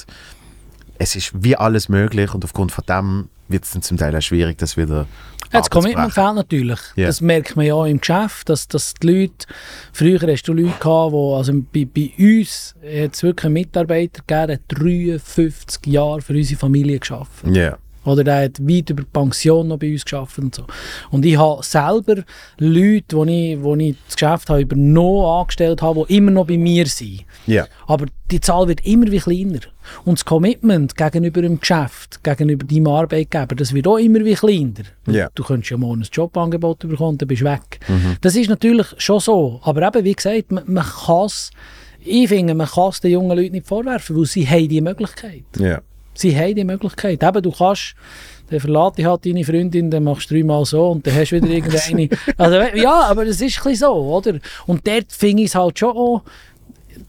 [0.99, 4.22] es ist wie alles möglich und aufgrund von dem wird es dann zum Teil auch
[4.22, 5.07] schwierig, das wieder
[5.53, 6.80] Ja, das Commitment fehlt natürlich.
[6.97, 7.07] Ja.
[7.07, 9.47] Das merkt man ja auch im Geschäft, dass, dass die Leute,
[9.92, 14.22] früher hast du Leute gehabt, die, also bei, bei uns hat es wirklich einen Mitarbeiter
[14.26, 17.45] gegeben, der hat 53 Jahre für unsere Familie geschafft.
[17.51, 20.64] Ja, Oder der hat weit über die Pension noch bei uns geschafft und so.
[21.11, 22.22] Und ich habe selber
[22.59, 26.57] Leute, die ich, wo ich das Geschäft habe übernommen angestellt habe, die immer noch bei
[26.59, 27.24] mir sind.
[27.47, 29.61] ja, Aber die Zahl wird immer wie kleiner.
[30.05, 34.85] Und das Commitment gegenüber dem Geschäft, gegenüber deinem Arbeitgeber, das wird auch immer wie kleiner.
[35.07, 35.28] Ja.
[35.35, 37.80] Du könntest ja morgen ein Jobangebot bekommen, dann bist du weg.
[38.20, 39.61] Das ist natürlich schon so.
[39.62, 41.51] Aber eben, wie gesagt, man, man kann es,
[42.05, 45.45] ich finde, man kann es den jungen Leuten nicht vorwerfen, weil sie haben die Möglichkeit.
[45.59, 45.80] ja.
[46.16, 47.24] Sie haben die Möglichkeit.
[47.24, 47.97] Eben, du kannst
[48.51, 51.37] dann verlate ich halt deine Freundin, dann machst du dreimal so und dann hast du
[51.37, 52.09] wieder irgendeine.
[52.37, 54.39] Also, ja, aber das ist ein bisschen so, oder?
[54.66, 56.20] Und dort fing ich es halt schon an,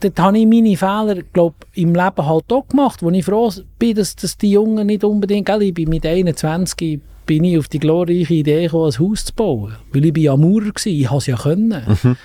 [0.00, 3.96] dort habe ich meine Fehler, glaub, im Leben halt auch gemacht, wo ich froh bin,
[3.96, 7.80] dass, dass die Jungen nicht unbedingt, gell, ich bin mit 21 bin ich auf die
[7.80, 9.74] glorreiche Idee gekommen, ein Haus zu bauen.
[9.92, 12.16] Weil ich bin ja Maurer war, ich konnte es ja können.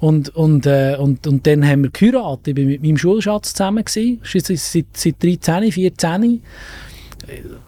[0.00, 2.48] Und, und, äh, und, und dann haben wir geheiratet.
[2.48, 3.84] Ich war mit meinem Schulschatz zusammen.
[3.84, 4.20] Gewesen.
[4.24, 6.42] Seit, seit, seit 13, 14.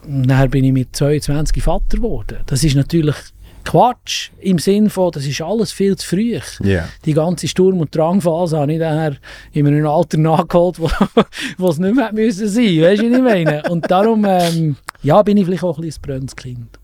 [0.06, 2.38] Und dann bin ich mit 22 Vater geworden.
[2.46, 3.16] Das ist natürlich
[3.64, 6.38] Quatsch im Sinn von, das ist alles viel zu früh.
[6.62, 6.88] Ja.
[7.04, 9.18] Die ganze Sturm- und Drangphase habe ich dann
[9.52, 10.90] in einem Alter nachgeholt, wo,
[11.58, 13.62] wo es nicht mehr müssen sein Weißt du, was ich meine?
[13.70, 16.78] Und darum ähm, ja, bin ich vielleicht auch ein bisschen Kind.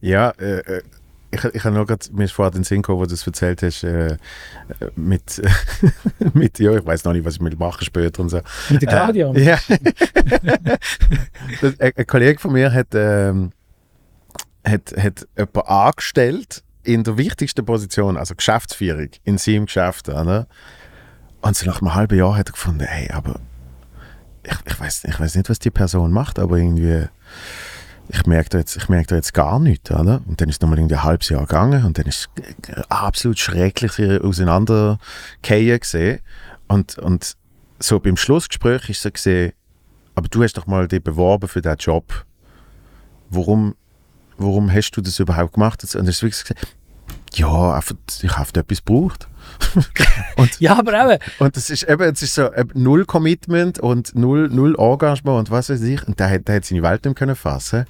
[0.00, 0.82] Ja, äh, äh,
[1.30, 3.62] ich, ich habe noch grad, mir ist vorher den Sinn gekommen, wo du es erzählt
[3.62, 4.16] hast, äh,
[4.96, 5.42] mit,
[6.34, 8.40] mit, ja, ich weiß noch nicht, was ich will machen später und so.
[8.70, 9.30] Mit der Claudia.
[9.32, 9.58] Äh, ja.
[11.60, 13.50] Das- ein, ein Kollege von mir hat, ähm,
[14.68, 20.08] hat, hat jemanden angestellt in der wichtigsten Position, also Geschäftsführung in seinem Geschäft.
[20.08, 20.46] Oder?
[21.40, 23.40] Und so nach einem halben Jahr hat er gefunden, hey, aber
[24.44, 27.08] ich, ich, weiß, ich weiß nicht, was die Person macht, aber irgendwie,
[28.08, 29.90] ich merke da jetzt, ich merke da jetzt gar nichts.
[29.90, 30.22] Oder?
[30.26, 32.28] Und dann ist es nochmal ein halbes Jahr gegangen und dann ist
[32.68, 36.20] es absolut schrecklich auseinandergehen.
[36.68, 37.36] Und, und
[37.78, 39.52] so beim Schlussgespräch ist so gesehen,
[40.14, 42.24] aber du hast doch mal dich beworben für diesen Job.
[43.30, 43.74] Warum,
[44.38, 45.82] warum hast du das überhaupt gemacht?
[45.84, 46.66] Und dann ist wirklich gesagt,
[47.34, 49.28] ja, einfach, ich habe etwas gebraucht.
[50.60, 54.48] Ja, aber eben, Und das ist eben, es ist so eben null Commitment und null,
[54.48, 56.06] null Engagement und was weiß ich.
[56.06, 57.84] Und der, hat- der hat seine Welt nicht können fassen.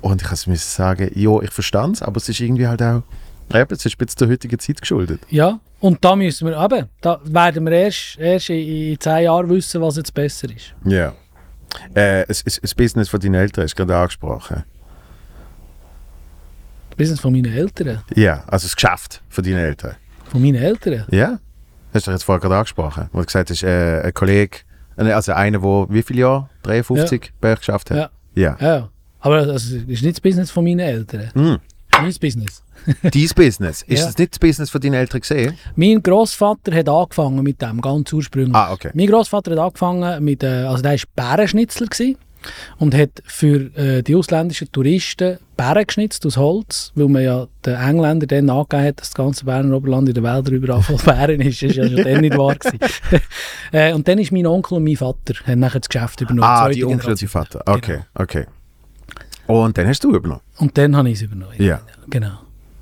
[0.00, 3.02] Und ich musste sagen, ja, ich verstand es, aber es ist irgendwie halt auch,
[3.54, 5.20] eben, es ist ein bisschen der heutigen Zeit geschuldet.
[5.28, 5.60] ja.
[5.80, 9.80] Und da müssen wir, eben, da werden wir erst, erst in, in zehn Jahren wissen,
[9.80, 10.74] was jetzt besser ist.
[10.84, 11.12] Ja.
[11.94, 12.42] Äh, das,
[12.74, 14.64] Business von deinen Eltern du gerade angesprochen.
[16.98, 18.02] Business von meinen Eltern.
[18.14, 19.94] Ja, also das Geschäft von deinen Eltern.
[20.30, 21.04] Von meinen Eltern.
[21.10, 21.38] Ja?
[21.94, 23.08] Hast du doch jetzt vorher gerade angesprochen.
[23.12, 24.58] Wo du gesagt hast, äh, ein Kollege,
[24.98, 26.50] äh, also einer, der wie viele Jahre?
[26.64, 27.96] 53 bei euch geschafft hat?
[27.96, 28.10] Ja.
[28.34, 28.56] Ja.
[28.60, 28.88] Ja.
[29.20, 31.30] Aber das ist nicht das Business von meinen Eltern.
[31.34, 31.56] Mm.
[32.00, 32.62] Mein Business.
[33.02, 33.82] Dein Business.
[33.82, 34.06] Ist Ja.
[34.06, 35.54] das nicht das Business von deinen Eltern gesehen?
[35.74, 38.54] Mein Großvater hat angefangen mit dem, ganz ursprünglich.
[38.54, 38.90] Ah, okay.
[38.94, 42.16] Mein Großvater hat angefangen mit, äh, also der war Bärenschnitzler gewesen
[42.78, 47.74] und hat für äh, die ausländischen Touristen Bären geschnitzt aus Holz, weil man ja den
[47.74, 51.40] Engländern dann angegeben hat, dass das ganze Berner Oberland in der Welt überall voll Bären
[51.40, 51.62] ist.
[51.62, 52.56] Das war ja schon dann nicht wahr.
[53.70, 56.48] Äh, und dann ist mein Onkel und mein Vater haben nachher das Geschäft übernommen.
[56.48, 57.26] Ah, die Onkel und die.
[57.26, 57.62] Vater.
[57.66, 58.46] Okay, okay.
[59.46, 60.40] Und dann hast du übernommen.
[60.56, 61.52] Und dann habe ich es übernommen.
[61.58, 61.82] Ja.
[62.08, 62.38] Genau.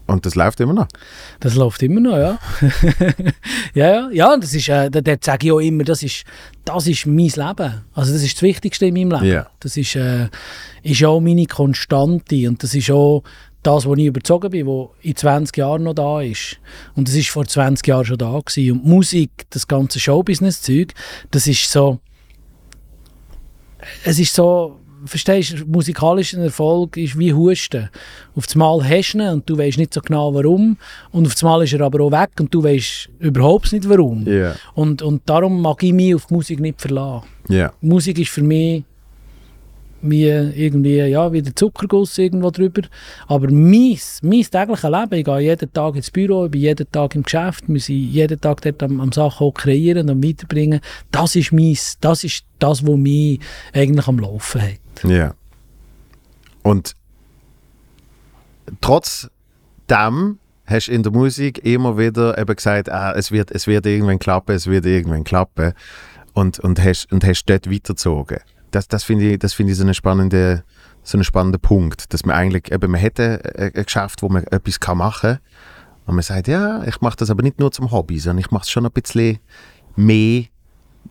[0.07, 0.87] Und das läuft immer noch.
[1.41, 2.39] Das läuft immer noch, ja.
[3.75, 6.25] ja, ja, ja, das ist, äh, dort sage ich auch immer, das ist,
[6.65, 7.85] das ist mein Leben.
[7.93, 9.33] Also das ist das Wichtigste in meinem Leben.
[9.33, 9.51] Ja.
[9.59, 10.29] Das ist, äh,
[10.83, 13.25] ist auch meine Konstante und das ist auch
[13.65, 16.59] das, wo ich überzogen bin, wo in 20 Jahren noch da ist.
[16.95, 18.73] Und das ist vor 20 Jahren schon da gewesen.
[18.73, 20.95] Und Musik, das ganze Showbusiness-Zeug,
[21.33, 21.99] das ist so,
[24.05, 27.89] es ist so, verstehst du, musikalischer Erfolg ist wie Husten.
[28.35, 30.77] Auf das Mal hast du ihn und du weißt nicht so genau warum.
[31.13, 34.27] Und auf das Mal ist er aber auch weg und du weißt überhaupt nicht warum.
[34.27, 34.55] Ja.
[34.75, 37.27] Und, und darum mag ich mich auf die Musik nicht verlassen.
[37.49, 37.73] Ja.
[37.81, 38.85] Musik ist für mich
[40.03, 42.83] wie irgendwie, ja, wie der Zuckerguss irgendwo drüber.
[43.27, 47.15] Aber mein, mein tägliches Leben, ich gehe jeden Tag ins Büro, ich bin jeden Tag
[47.15, 50.81] im Geschäft, wir sind jeden Tag dort am, am Sachen kreieren und weiterbringen.
[51.11, 53.41] Das ist meins, das ist das, was mich
[53.73, 54.86] eigentlich am Laufen hat.
[55.03, 55.35] Ja.
[56.63, 56.95] Und
[58.81, 63.87] trotzdem hast du in der Musik immer wieder eben gesagt, ah, es, wird, es wird
[63.87, 65.73] irgendwann klappen, es wird irgendwann klappen.
[66.35, 68.41] Und, und, hast, und hast dort weitergezogen.
[68.71, 70.65] Das, das finde ich, das finde ich so, eine spannende,
[71.03, 72.13] so einen spannenden Punkt.
[72.13, 75.41] Dass man eigentlich, eben, man hätte ein Geschäft, wo man etwas kann machen kann.
[76.07, 78.63] Und man sagt, ja, ich mache das aber nicht nur zum Hobby, sondern ich mache
[78.63, 79.39] es schon ein bisschen
[79.97, 80.45] mehr.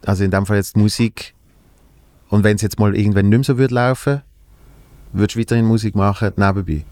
[0.05, 1.34] Also in dem Fall jetzt Musik.
[2.29, 4.21] Und wenn es jetzt mal irgendwann nicht mehr so würde laufen,
[5.13, 6.83] würdest du weiterhin Musik machen, nebenbei?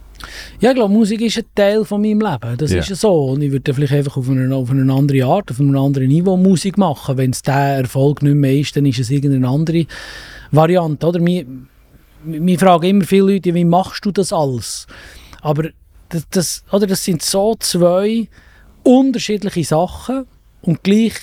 [0.62, 2.58] Ja, ich glaube, Musik ist ein Teil von meinem Leben.
[2.58, 2.80] Das Ja.
[2.80, 3.26] ist ja so.
[3.32, 6.38] Und ich würde vielleicht einfach auf eine, auf eine andere Art, auf einem anderen Niveau
[6.38, 7.18] Musik machen.
[7.18, 9.86] Wenn es der Erfolg nicht mehr ist, dann ist es irgendeine andere
[10.52, 11.06] Variante.
[11.08, 11.20] Oder?
[11.20, 11.46] Mir,
[12.24, 14.88] mir fragen immer viele Leute, wie machst du das alles?
[15.42, 15.70] Aber
[16.10, 18.30] das, das, oder das sind so zwei
[18.84, 20.26] unterschiedliche Sachen
[20.62, 21.14] und gleich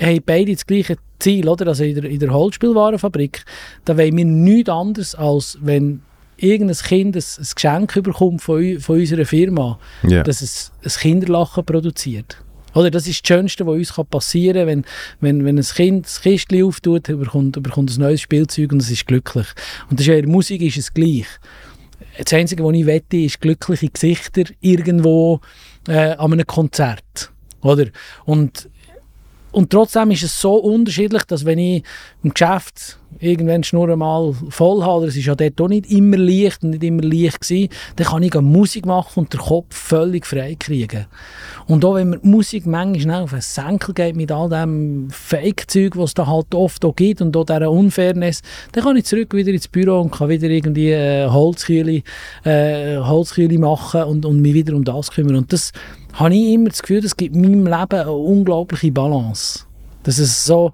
[0.00, 1.48] haben beide das gleiche Ziel.
[1.48, 1.68] Oder?
[1.68, 3.44] Also in der, in der Holzspielwarenfabrik,
[3.84, 6.02] da wollen wir nichts anderes, als wenn
[6.36, 10.22] irgendein Kind ein, ein Geschenk überkommt von, von unserer Firma, Ja.
[10.22, 12.38] dass es ein Kinderlachen produziert.
[12.72, 14.84] Oder das ist das Schönste, was uns passieren kann,
[15.20, 18.90] wenn, wenn, wenn ein Kind das Kistchen auftut, bekommt, bekommt ein neues Spielzeug und es
[18.90, 19.46] ist glücklich.
[19.90, 21.26] Und das ist ja in der Musik ist es gleich.
[22.16, 25.40] das Einzige, was ich wette, ist glückliche Gesichter irgendwo
[25.88, 27.32] äh, an einem Konzert.
[27.62, 27.86] Oder?
[28.24, 28.68] Und,
[29.52, 31.82] und trotzdem ist es so unterschiedlich, dass wenn ich
[32.22, 36.16] im Geschäft irgendwann die Schnur mal voll habe, es ist ja dort auch nicht immer
[36.16, 40.26] leicht und nicht immer leicht gewesen, dann kann ich Musik machen und den Kopf völlig
[40.26, 41.06] frei kriegen.
[41.66, 46.10] Und auch wenn mir Musik manchmal auf den Senkel geht mit all dem Fake-Zeug, was
[46.10, 48.42] es da halt oft auch gibt und auch dieser Unfairness,
[48.72, 52.02] dann kann ich zurück wieder ins Büro und kann wieder irgendwie äh, Holzkühle,
[52.44, 55.36] äh, Holzkühle machen und, und mich wieder um das kümmern.
[55.36, 55.72] Und das
[56.14, 59.64] habe ich immer das Gefühl, das gibt meinem Leben eine unglaubliche Balance.
[60.02, 60.72] Das ist so,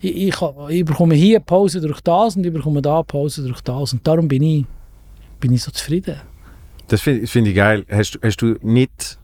[0.00, 0.34] ich, ich,
[0.68, 3.92] ich bekomme hier Pause durch das und ich bekomme da Pause durch das.
[3.92, 4.64] Und darum bin ich,
[5.40, 6.16] bin ich so zufrieden.
[6.88, 7.84] Das finde find ich geil.
[7.90, 9.18] Hast, hast du nicht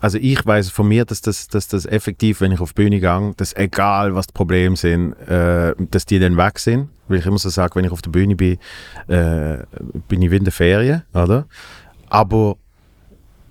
[0.00, 3.00] also ich weiß von mir, dass das, dass das effektiv, wenn ich auf die Bühne
[3.00, 6.88] gehe, dass egal was die Probleme sind, äh, dass die dann weg sind.
[7.08, 8.58] Weil ich immer so sage, wenn ich auf der Bühne bin,
[9.08, 9.58] äh,
[10.08, 11.46] bin ich wie in der Ferien, oder?
[12.08, 12.56] Aber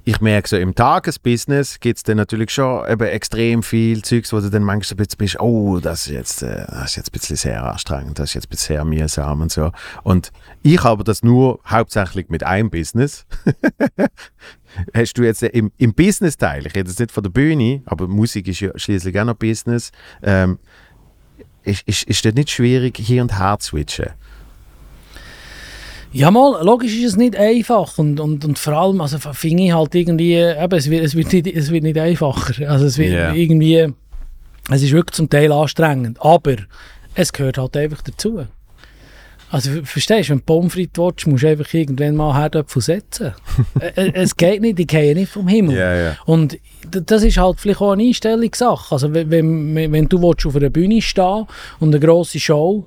[0.05, 4.39] ich merke so, im Tagesbusiness gibt es dann natürlich schon eben extrem viel Zeugs, wo
[4.39, 7.11] du dann manchmal ein bisschen bist, oh, das ist, jetzt, äh, das ist jetzt ein
[7.13, 9.71] bisschen sehr anstrengend, das ist jetzt ein bisschen sehr mühsam und so.
[10.03, 10.31] Und
[10.63, 13.25] ich habe das nur hauptsächlich mit einem Business.
[14.93, 18.47] Hast du jetzt im, im Business-Teil, ich rede jetzt nicht von der Bühne, aber Musik
[18.47, 19.91] ist ja schließlich auch noch Business,
[20.23, 20.59] ähm,
[21.63, 24.11] ist, ist, ist das nicht schwierig, hier und her zu switchen?
[26.11, 29.71] Ja, mal, logisch ist es nicht einfach und, und, und vor allem, also finde ich
[29.73, 32.67] halt irgendwie, eben, es wird, es wird, nicht, es wird nicht einfacher.
[32.69, 33.33] Also es wird Yeah.
[33.35, 33.93] irgendwie,
[34.71, 36.55] es ist wirklich zum Teil anstrengend, aber
[37.13, 38.45] es gehört halt einfach dazu.
[39.51, 42.81] Also ver- verstehst du, wenn du Pommes frites willst, musst du einfach irgendwann mal Herdöpfel
[42.81, 43.33] setzen.
[43.79, 45.75] Äh, äh, es geht nicht, die gehen nicht vom Himmel.
[45.77, 46.17] Ja, ja.
[46.25, 46.57] Und
[46.89, 48.93] das ist halt vielleicht auch eine Einstellungssache.
[48.95, 51.45] Also wenn, wenn, wenn du willst auf einer Bühne stehen
[51.79, 52.85] und eine grosse Show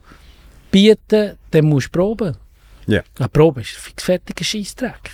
[0.71, 2.37] bieten dann musst du proben.
[2.87, 3.03] Ja.
[3.19, 5.11] Eine Probe ist fix fertiger Scheissdreck.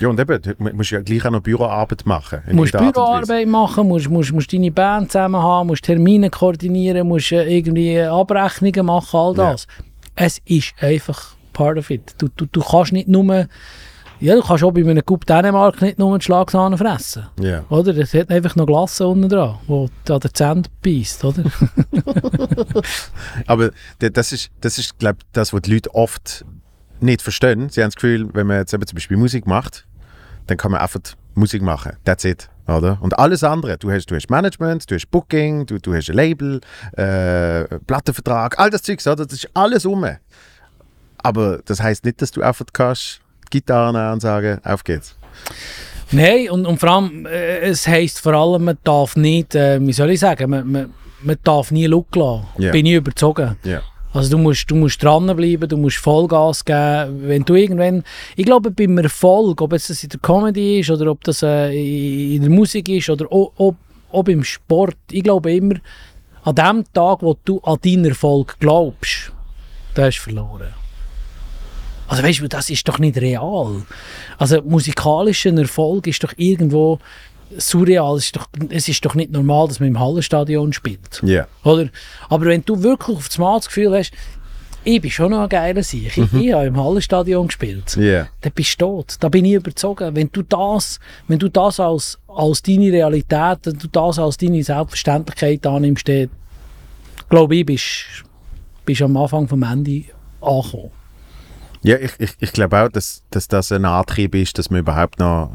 [0.00, 2.40] Ja, und eben, du musst ja gleich auch noch Büroarbeit machen.
[2.48, 2.78] Du musst der.
[2.78, 8.00] Büroarbeit machen, musst, musst, musst deine Band zusammen haben, musst Termine koordinieren, musst äh, irgendwie
[8.00, 9.52] Abrechnungen machen, all Ja.
[9.52, 9.66] das.
[10.14, 12.14] Es ist einfach part of it.
[12.18, 13.46] Du, du, du kannst nicht nur,
[14.20, 17.26] ja, du kannst auch bei einem Coup Dänemark nicht nur einen Schlagsahne fressen.
[17.40, 17.64] Ja.
[17.68, 17.96] Oder?
[17.96, 21.42] Es hat einfach noch Glasse unten dran, wo an den Zähnen beißt, oder?
[23.46, 26.44] Aber das ist, das ist glaube das, was die Leute oft
[27.00, 27.68] nicht verstehen.
[27.70, 29.86] Sie haben das Gefühl, wenn man jetzt eben zum Beispiel Musik macht,
[30.46, 31.00] dann kann man einfach
[31.34, 31.92] Musik machen.
[32.04, 32.48] That's it.
[32.66, 32.98] Oder?
[33.00, 36.16] Und alles andere, du hast, du hast Management, du hast Booking, du, du hast ein
[36.16, 36.60] Label,
[36.92, 39.24] äh, Plattenvertrag, all das Zeugs, oder?
[39.24, 40.06] das ist alles um.
[41.18, 45.16] Aber das heißt nicht, dass du einfach kannst, die Gitarre nehmen und sagen, auf geht's.
[46.10, 49.92] Nein, und, und vor allem, äh, es heisst vor allem, man darf nicht, äh, wie
[49.92, 52.46] soll ich sagen, man, man, man darf nie Look lassen.
[52.58, 52.72] Ja.
[52.72, 53.56] Bin ich überzogen.
[53.62, 53.82] Ja.
[54.18, 57.28] Also du musst, du musst dranbleiben, du musst Vollgas geben.
[57.28, 58.02] Wenn du irgendwann,
[58.34, 62.34] ich glaube beim Erfolg, ob es das in der Comedy ist oder ob das äh,
[62.34, 63.76] in der Musik ist oder ob,
[64.10, 65.76] ob im Sport, ich glaube immer,
[66.42, 69.30] an dem Tag, wo du an deinen Erfolg glaubst,
[69.94, 70.74] da hast du verloren.
[72.08, 73.82] Also weißt du, das ist doch nicht real.
[74.36, 76.98] Also musikalischer Erfolg ist doch irgendwo
[77.56, 78.16] surreal.
[78.16, 81.22] Es ist doch, es ist doch nicht normal, dass man im Hallenstadion spielt.
[81.24, 81.46] Ja.
[81.64, 81.88] Oder?
[82.28, 84.12] Aber wenn du wirklich auf das Mal das Gefühl hast,
[84.84, 88.28] ich bin schon noch ein geiler Sieg, ich, ich habe im Hallenstadion gespielt, Ja.
[88.40, 89.16] dann bist du tot.
[89.20, 90.14] Da bin ich überzogen.
[90.14, 94.62] Wenn du das, wenn du das als, als deine Realität, wenn du das als deine
[94.62, 96.30] Selbstverständlichkeit annimmst, dann
[97.28, 97.84] glaube ich, bist
[98.86, 100.04] bist am Anfang vom Ende
[100.40, 100.90] angekommen.
[101.82, 105.18] Ja, ich, ich, ich glaube auch, dass, dass das ein Antrieb ist, dass man überhaupt
[105.18, 105.52] noch.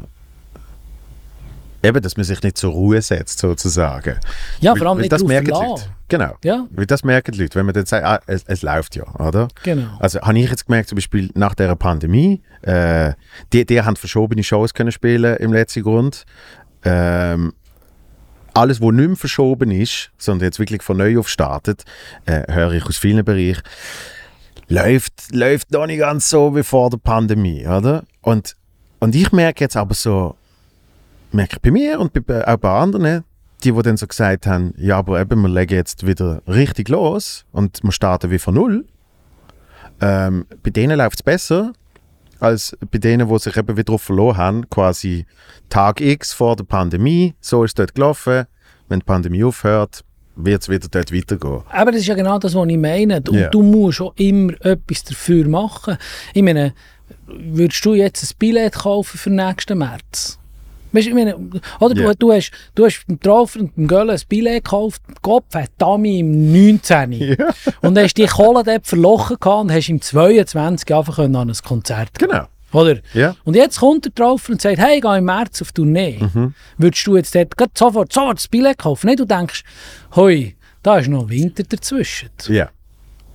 [1.84, 4.18] Eben, dass man sich nicht zur Ruhe setzt, sozusagen.
[4.60, 5.50] Ja, Weil- vor allem weil nicht das merken.
[5.50, 5.82] Leute.
[6.08, 6.34] Genau.
[6.42, 9.04] Ja, Weil das merken die Leute, wenn man dann sagt, ah, es, es läuft ja,
[9.18, 9.48] oder?
[9.62, 9.88] genau.
[9.98, 13.12] Also habe ich jetzt gemerkt, zum Beispiel nach der Pandemie, äh,
[13.52, 16.24] die, die haben verschobene Shows können spielen im letzten Grund.
[16.84, 17.52] Ähm,
[18.54, 21.84] alles, was nicht mehr verschoben ist, sondern jetzt wirklich von neu auf startet,
[22.26, 23.62] äh, höre ich aus vielen Bereichen,
[24.68, 28.04] läuft, läuft noch nicht ganz so wie vor der Pandemie, oder?
[28.20, 28.54] Und,
[29.00, 30.36] und ich merke jetzt aber so,
[31.34, 33.24] merke ich bei mir und bei, auch bei anderen,
[33.62, 37.44] die, die dann so gesagt haben, ja, aber eben, wir legen jetzt wieder richtig los
[37.52, 38.84] und wir starten wie von Null.
[40.00, 41.72] Ähm, bei denen läuft es besser
[42.40, 45.24] als bei denen, die sich eben wieder drauf verloren haben, quasi
[45.70, 48.44] Tag X vor der Pandemie, so ist es dort gelaufen.
[48.88, 50.04] Wenn die Pandemie aufhört,
[50.36, 51.62] wird es wieder dort weitergehen.
[51.70, 53.18] Aber das ist ja genau das, was ich meine.
[53.18, 53.48] Und Ja.
[53.48, 55.96] du musst auch immer etwas dafür machen.
[56.34, 56.74] Ich meine,
[57.26, 60.38] würdest du jetzt ein Billett kaufen für nächsten März?
[60.94, 61.36] Weißt, du, ich meine,
[61.80, 62.08] oder Ja.
[62.12, 66.06] du, du, hast, du hast beim Traufer und beim Göller ein Billett gekauft, Gott verdammt,
[66.06, 67.36] im 19.
[67.82, 71.56] Und hast die Kohle dort verlochen gehabt und hast im 22 einfach können an ein
[71.62, 72.28] Konzert gehen.
[72.30, 72.44] Genau.
[72.72, 72.98] Oder?
[73.12, 73.36] Ja.
[73.44, 76.18] Und jetzt kommt er drauf und sagt, hey, ich gehe im März auf Tournee.
[76.20, 76.54] Mhm.
[76.78, 79.06] Würdest du jetzt dort sofort, sofort das Billett kaufen?
[79.08, 79.62] Nein, du denkst,
[80.16, 82.30] hoi, da ist noch Winter dazwischen.
[82.48, 82.70] Ja.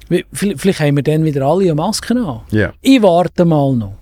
[0.10, 2.42] Wie- Vielleicht haben wir dann wieder alle eine Maske an.
[2.52, 2.74] Ja.
[2.82, 3.99] Ich warte mal noch.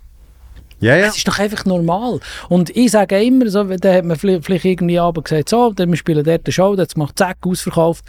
[0.79, 1.07] Ja, ja.
[1.07, 2.19] Es ist doch einfach normal.
[2.49, 5.97] Und ich sage immer, so, da hat man vielleicht, irgendwie aber gesagt, so, dann wir
[5.97, 8.05] spielen dort eine Show, jetzt macht zack, ausverkauft.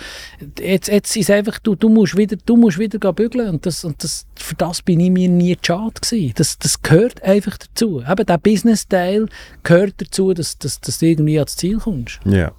[0.58, 3.48] Jetzt, jetzt ist einfach, du, du musst wieder, du musst wieder bügeln.
[3.48, 6.32] Und, das, und das, für das bin ich mir nie schade gewesen.
[6.36, 8.02] Das, das gehört einfach dazu.
[8.08, 9.28] Eben der Business-Teil
[9.62, 12.20] gehört dazu, dass, dass, dass du irgendwie ans Ziel kommst.
[12.24, 12.52] Ja,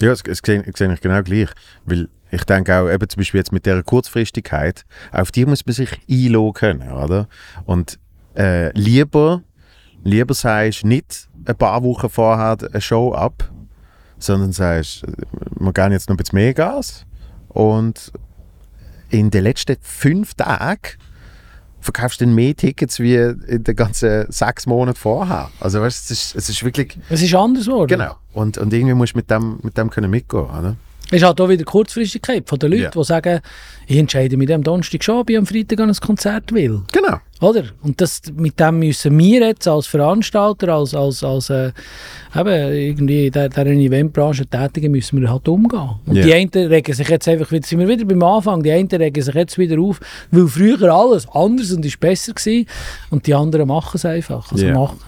[0.00, 1.48] ja das, das sehe, das sehe ich genau gleich.
[1.86, 5.74] Weil ich denke auch, eben zum Beispiel jetzt mit dieser Kurzfristigkeit, auf die muss man
[5.74, 7.28] sich einloggen können, oder?
[7.64, 7.98] Und
[8.36, 9.42] äh, lieber,
[10.04, 13.50] lieber sagst nicht ein paar Wochen vorher eine Show ab,
[14.18, 15.04] sondern sagst,
[15.58, 17.06] wir gehen jetzt noch ein bisschen mehr Gas
[17.48, 18.12] und
[19.08, 20.78] in den letzten fünf Tagen
[21.80, 25.50] verkaufst du dann mehr Tickets wie in den ganzen sechs Monaten vorher.
[25.60, 27.88] Also weißt, es ist, es ist wirklich Es ist anders geworden.
[27.88, 28.16] Genau.
[28.34, 30.44] Und, und irgendwie musst du mit dem, mit dem können mitgehen.
[30.44, 30.76] Oder?
[31.06, 32.90] Es ist halt auch wieder Kurzfristigkeit von den Leuten, Ja.
[32.90, 33.40] die sagen,
[33.86, 36.82] ich entscheide mich am Donnerstag schon, ob ich am Freitag an ein Konzert will.
[36.92, 37.16] Genau.
[37.40, 37.64] Oder?
[37.82, 41.72] Und das, mit dem müssen wir jetzt als Veranstalter, als, als, als äh,
[42.36, 45.90] eben irgendwie in der, der Eventbranche Tätigen, müssen wir halt umgehen.
[46.06, 46.22] Und Ja.
[46.26, 49.22] die einen regen sich jetzt einfach wieder, sind wir wieder beim Anfang, die einen regen
[49.22, 52.64] sich jetzt wieder auf, weil früher alles anders und ist besser war
[53.10, 54.52] und die anderen machen es einfach.
[54.52, 54.74] Also Ja.
[54.74, 54.98] machen.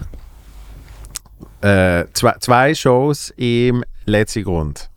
[1.61, 4.89] Äh, zwei, zwei Shows im letzten Grund.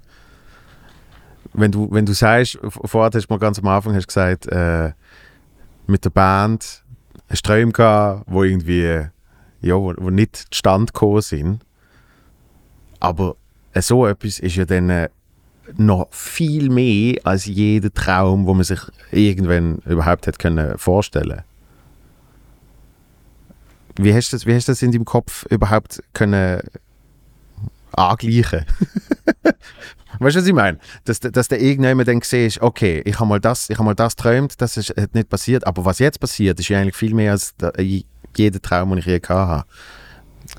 [1.52, 4.90] Wenn du, wenn du sagst, vorher hast du mal ganz am Anfang hast gesagt, äh,
[5.86, 6.82] mit der Band
[7.32, 9.08] Sträum gehabt, wo irgendwie
[9.60, 11.66] ja, wo, wo nicht zustande gekommen sind.
[13.00, 13.36] Aber
[13.72, 15.08] äh, so etwas ist ja dann äh,
[15.76, 21.42] noch viel mehr als jeder Traum, wo man sich irgendwann überhaupt hätte können vorstellen.
[23.96, 26.60] Wie hast du das, wie hast du das in deinem Kopf überhaupt können
[27.92, 28.64] angleichen?
[30.18, 30.78] weißt du, was ich meine?
[31.04, 34.16] Dass, dass der irgendjemand dann siehst, okay, ich habe mal das, ich habe mal das
[34.16, 37.32] träumt, das ist hat nicht passiert, aber was jetzt passiert, ist ja eigentlich viel mehr
[37.32, 37.72] als der,
[38.36, 39.64] jeder Traum, den ich je gehabt habe.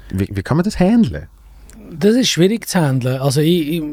[0.09, 1.27] Wie, wie kann man das handeln?
[1.91, 3.21] Das ist schwierig zu handeln.
[3.21, 3.83] Also ich, ich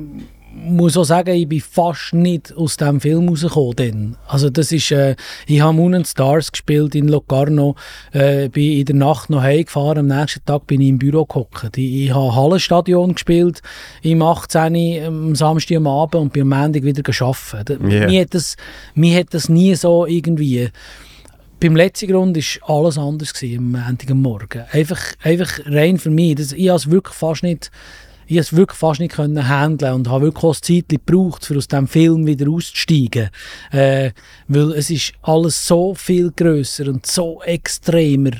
[0.64, 3.76] muss auch sagen, ich bin fast nicht aus diesem Film rausgekommen.
[3.76, 4.16] Dann.
[4.26, 7.74] Also das ist, äh, ich habe Moon and Stars gespielt in Locarno,
[8.12, 11.76] äh, bin in der Nacht noch heimgefahren, am nächsten Tag bin ich im Büro gehockt.
[11.76, 13.62] Ich, ich habe Hallenstadion gespielt,
[14.02, 15.04] im 18.
[15.04, 17.90] am Samstag am Abend und bin am Montag wieder arbeiten.
[17.90, 18.06] Ja.
[18.06, 18.56] Mir, hat das,
[18.94, 20.68] mir hat das nie so irgendwie...
[21.60, 24.64] Beim letzten Grund war alles anders gewesen, am Montag am Morgen.
[24.72, 26.34] Einfach, einfach rein für mich.
[26.34, 27.70] Das, ich habe es wirklich fast nicht,
[28.26, 31.68] ich es wirklich fast nicht können handeln und habe wirklich auch Zeit gebraucht, um aus
[31.68, 33.30] diesem Film wieder auszusteigen.
[33.70, 34.10] Äh,
[34.48, 38.32] weil es ist alles so viel grösser und so extremer,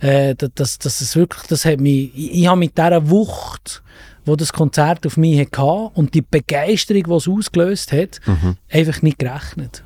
[0.00, 3.82] äh, dass, dass, es wirklich, das hat mich, ich, ich habe mit dieser Wucht,
[4.24, 8.20] wo das Konzert auf mich hatte und die Begeisterung, die es ausgelöst hat,
[8.70, 9.82] einfach nicht gerechnet.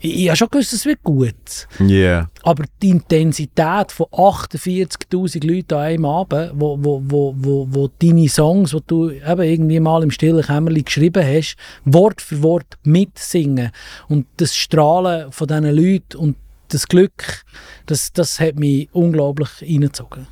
[0.00, 1.68] Ich, ich habe schon gewusst, es wird gut.
[1.78, 2.30] Yeah.
[2.42, 8.28] Aber die Intensität von 48'000 Leuten an einem Abend, wo, wo, wo, wo, wo deine
[8.28, 13.70] Songs, die du eben irgendwie mal im stillen Kämmerlein geschrieben hast, Wort für Wort mitsingen
[14.08, 16.36] und das Strahlen von diesen Leuten und
[16.68, 17.44] das Glück,
[17.86, 20.26] das, das hat mich unglaublich reingezogen.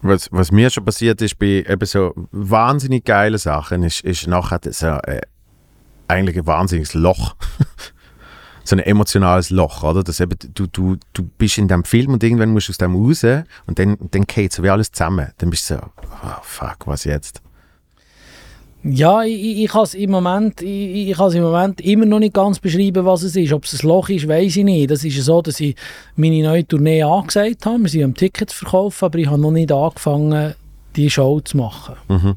[0.00, 4.60] Was, was mir schon passiert ist bei eben so wahnsinnig geilen Sachen, ist, ist nachher
[4.70, 5.20] so, äh,
[6.06, 7.36] eigentlich ein wahnsinniges Loch.
[8.68, 10.02] so ein emotionales Loch, oder?
[10.02, 12.94] Dass eben, du, du, du bist in dem Film und irgendwann musst du aus dem
[12.94, 13.24] raus
[13.66, 15.28] und dann, dann geht so wie alles zusammen.
[15.38, 15.80] Dann bist du so,
[16.22, 17.40] oh, fuck, was jetzt?
[18.84, 22.60] Ja, ich, ich, kann es im Moment, ich, ich im Moment immer noch nicht ganz
[22.60, 23.52] beschreiben, was es ist.
[23.52, 24.90] Ob es ein Loch ist, weiß ich nicht.
[24.90, 25.74] Das ist ja so, dass ich
[26.14, 27.80] meine neue Tournee angesagt habe.
[27.80, 30.54] Wir sind am Tickets verkaufen, aber ich habe noch nicht angefangen,
[30.94, 31.96] die Show zu machen.
[32.08, 32.36] Mhm.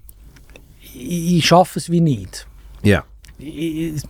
[0.96, 2.48] Ich, ich schaffe es wie nicht.
[2.82, 3.04] Ja.
[3.38, 4.02] Ich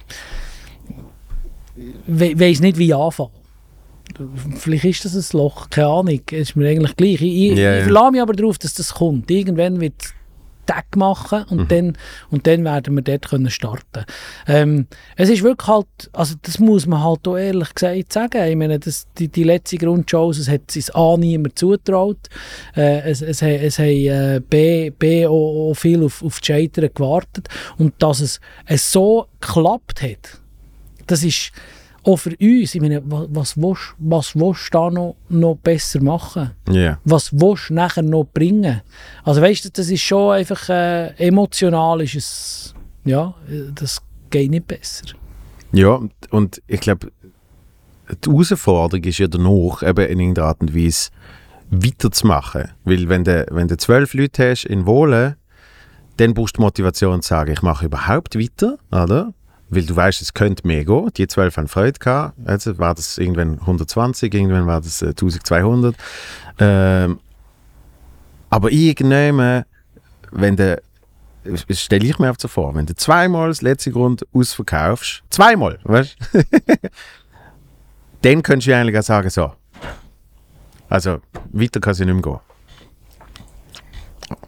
[2.08, 3.32] we, weiß nicht, wie ich anfange.
[4.58, 6.22] Vielleicht ist das ein Loch, keine Ahnung.
[6.32, 7.22] Es ist mir eigentlich gleich.
[7.22, 7.78] Ich, ja.
[7.78, 9.32] ich verlasse mich aber darauf, dass das kommt.
[9.32, 10.14] Irgendwann wird es
[10.66, 11.68] Tag machen und, Mhm.
[11.68, 11.98] dann,
[12.30, 14.06] und dann werden wir dort können starten
[14.48, 18.48] ähm, Es ist wirklich halt, also das muss man halt auch ehrlich gesagt sagen.
[18.48, 22.20] Ich meine, das, die, die letzte Grundshows, es hat sich A niemand zutraut.
[22.76, 26.46] Äh, es, es, es, es haben äh, B, B auch, auch viel auf, auf die
[26.46, 27.50] Scheitern gewartet.
[27.78, 30.41] Und dass es, es so geklappt hat,
[31.12, 31.52] das ist
[32.04, 36.02] auch für uns, ich meine, was, was, willst, was willst du da noch, noch besser
[36.02, 36.52] machen?
[36.70, 36.98] Ja.
[37.04, 38.82] Was willst du nachher noch bringen?
[39.24, 42.74] Also weißt du, das ist schon einfach äh, emotional, ist es,
[43.06, 44.02] ja, äh, das
[44.32, 45.06] geht nicht besser.
[45.72, 47.12] Ja, und- und ich glaube,
[48.26, 51.12] die Herausforderung ist ja danach, eben in irgendeiner Art und Weise,
[51.70, 52.70] weiterzumachen.
[52.84, 55.36] Weil wenn du, wenn du zwölf Leute hast in Wohlen,
[56.18, 59.34] dann brauchst du Motivation zu sagen, ich mache überhaupt weiter, oder?
[59.72, 61.10] Weil du weißt, es könnte mehr gehen.
[61.16, 62.36] Die zwölf haben Freude gehabt.
[62.46, 65.96] Also war das irgendwann 120, irgendwann war das äh, 1200.
[66.60, 67.20] Ähm,
[68.50, 69.64] aber irgendwann,
[70.32, 70.82] wenn du,
[71.46, 75.80] das stelle ich mir einfach so vor, wenn du zweimal das letzte Grund ausverkaufst, zweimal,
[75.84, 76.18] weißt
[78.22, 79.54] dann könntest du eigentlich auch sagen, so,
[80.90, 81.22] also
[81.54, 82.40] weiter kann es nicht mehr gehen.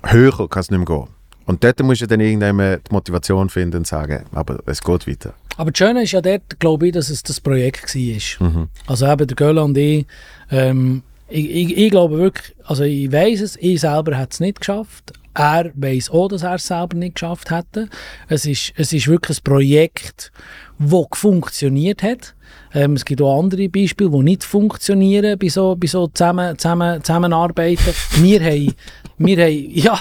[0.04, 1.08] Höher kann es nicht mehr gehen.
[1.46, 5.34] Und dort musst du dann irgendwann die Motivation finden und sagen, aber es geht weiter.
[5.58, 8.50] Aber das Schöne ist ja dort, glaube ich, dass es das Projekt war.
[8.50, 8.68] Mhm.
[8.88, 10.06] Also eben der Göller und ich,
[10.52, 14.60] ähm, ich, ich, ich glaube wirklich, also ich weiß es, ich selber hätte es nicht
[14.60, 15.14] geschafft.
[15.36, 17.90] Er weiß auch, dass er es selber nicht geschafft hätte.
[18.28, 20.32] Es ist, es ist wirklich ein Projekt,
[20.80, 22.36] das funktioniert hat.
[22.76, 27.04] Ähm, es gibt auch andere Beispiele, die nicht funktionieren bei so, bei so zusammen, zusammen,
[27.04, 27.94] Zusammenarbeiten.
[28.22, 28.76] wir haben,
[29.18, 30.00] wir haben, ja,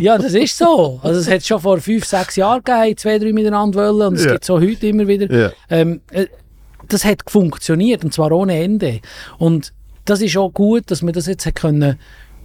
[0.00, 1.00] ja, das ist so.
[1.02, 4.24] Also es hat schon vor fünf, sechs Jahren gegeben, zwei, drei miteinander wollen und es
[4.24, 4.32] Ja.
[4.32, 5.32] gibt so heute immer wieder.
[5.32, 5.52] Ja.
[5.68, 6.26] Ähm, äh,
[6.88, 9.00] das hat funktioniert und zwar ohne Ende.
[9.38, 9.72] Und
[10.04, 11.96] das ist auch gut, dass wir das jetzt können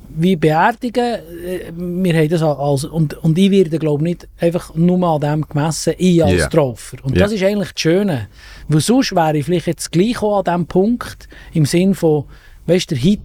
[0.10, 1.03] wie beerdigen.
[1.45, 5.47] Äh, Wir haben das als, und, und ich werde glaube nicht einfach nur an dem
[5.47, 6.47] gemessen, ich als Ja.
[6.47, 6.97] Traufer.
[7.03, 7.24] Und Ja.
[7.24, 8.28] das ist eigentlich das Schöne.
[8.68, 12.26] Weil sonst wäre ich vielleicht jetzt gleich auch an dem Punkt, im Sinn von,
[12.68, 13.20] weißt du, der Hit,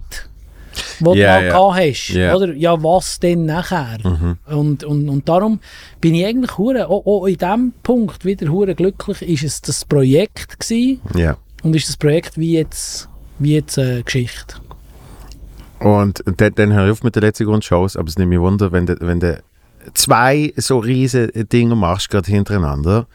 [1.01, 2.09] den Ja, du mal gehabt hast.
[2.09, 2.35] Ja.
[2.35, 2.53] Oder?
[2.53, 3.97] Ja, was denn nachher?
[4.47, 5.59] Und, und, und darum
[5.99, 9.83] bin ich eigentlich hure, auch, auch in diesem Punkt wieder hure glücklich, ist es das
[9.83, 11.37] Projekt gewesen Ja.
[11.63, 13.09] und ist das Projekt wie jetzt,
[13.39, 14.55] wie jetzt äh, Geschichte.
[15.81, 18.71] Und dann, dann höre ich auf mit den letzten Grundshows, aber es nimmt mich Wunder,
[18.71, 19.19] wenn du, wenn
[19.95, 23.07] zwei so riesige Dinge machst, gerade hintereinander,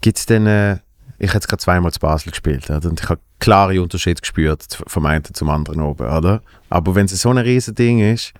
[0.00, 0.78] gibt es dann, äh,
[1.18, 2.88] ich habe jetzt gerade zweimal zu Basel gespielt, oder?
[2.88, 6.42] und ich habe klare Unterschiede gespürt vom einen zum anderen oben, oder?
[6.70, 8.32] Aber wenn es so ein riesen Ding ist,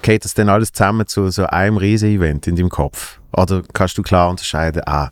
[0.00, 3.20] geht das dann alles zusammen zu so einem riesen Event in deinem Kopf?
[3.32, 5.10] Oder kannst du klar unterscheiden, ah,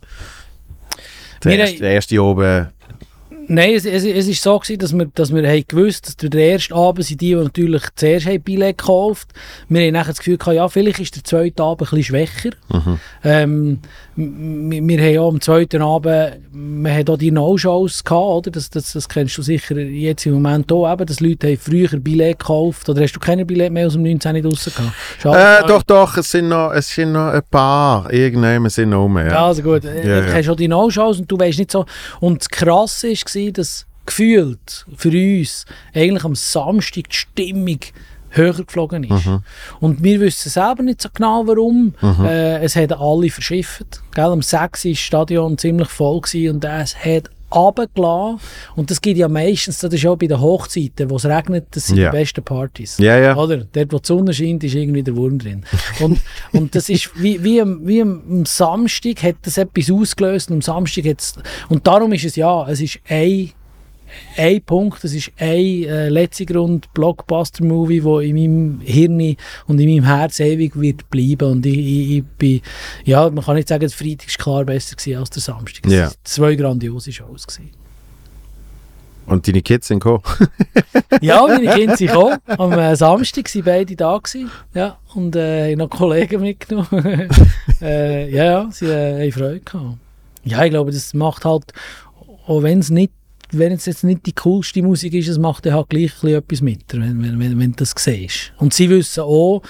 [1.43, 2.67] der, erste, der erste oben,
[3.53, 6.29] Nein, es, es, es ist so gewesen, dass wir, dass wir haben gewusst, dass durch
[6.29, 9.27] den ersten Abend sind die, die natürlich zuerst haben Billett gekauft
[9.67, 12.51] Wir haben nachher das Gefühl gehabt, ja, vielleicht ist der zweite Abend ein bisschen schwächer.
[13.25, 13.79] Ähm, m- m-
[14.21, 18.51] wir haben auch am zweiten Abend, wir haben die No-Shows gehabt, oder?
[18.51, 21.99] Das, das, das kennst du sicher jetzt im Moment auch, eben, dass Leute haben früher
[21.99, 22.87] Billett gekauft.
[22.89, 25.63] Oder hast du keine Billett mehr aus dem 19 draussen gehabt?
[25.63, 29.27] Äh, doch, doch, es sind noch, es sind noch ein paar, irgendwann sind noch mehr.
[29.27, 29.83] Ja, also gut.
[29.83, 30.33] Ja, du ja.
[30.33, 31.85] hast auch die No-Shows und du weißt nicht so.
[32.19, 37.79] Und das Krasse war, dass gefühlt für uns eigentlich am Samstag die Stimmung
[38.31, 39.25] höher geflogen ist.
[39.25, 39.43] Mhm.
[39.79, 41.93] Und wir wissen selber nicht so genau, warum.
[42.23, 44.01] Äh, es hat alle verschifft.
[44.13, 44.25] Gell?
[44.25, 48.39] Am 6 war das Stadion ziemlich voll gewesen und es hat runtergelassen.
[48.75, 51.87] Und das gibt ja meistens, das ist ja bei den Hochzeiten, wo es regnet, das
[51.87, 52.09] sind Ja.
[52.09, 52.97] die besten Partys.
[52.97, 53.35] Ja, ja.
[53.35, 53.65] Oder?
[53.71, 55.65] Dort, wo die Sonne scheint, ist irgendwie der Wurm drin.
[55.99, 56.19] Und,
[56.53, 60.57] und das ist wie, wie, am, wie am am Samstag hat das etwas ausgelöst und
[60.57, 61.35] am Samstag hat's,
[61.69, 63.51] und darum ist es ja, es ist ein,
[64.37, 69.35] ein Punkt, es ist ein äh, letzter Grund Blockbuster-Movie, der in meinem Hirn
[69.67, 72.61] und in meinem Herz ewig wird bleiben und ich, ich, ich bin,
[73.05, 75.85] ja, man kann nicht sagen, der Freitag war klar besser gewesen als der Samstag.
[75.85, 77.47] Es waren zwei grandiose Shows.
[77.47, 77.81] Gewesen.
[79.25, 80.23] Und deine Kids sind gekommen.
[81.21, 82.37] Ja, meine Kinder sind gekommen.
[82.47, 84.17] Am äh, Samstag waren beide da.
[84.17, 84.49] Gewesen.
[84.73, 87.29] Ja, und äh, haben noch Kollegen mitgenommen.
[87.81, 89.97] äh, ja, ja, sie äh, haben Freude gehabt.
[90.43, 91.73] Ja, ich glaube, das macht halt,
[92.47, 93.13] auch wenn es nicht
[93.51, 96.37] wenn es jetzt nicht die coolste Musik ist, es macht dann halt gleich ein bisschen
[96.37, 98.53] etwas mit, wenn, wenn, wenn, wenn du das siehst.
[98.57, 99.61] Und sie wissen auch,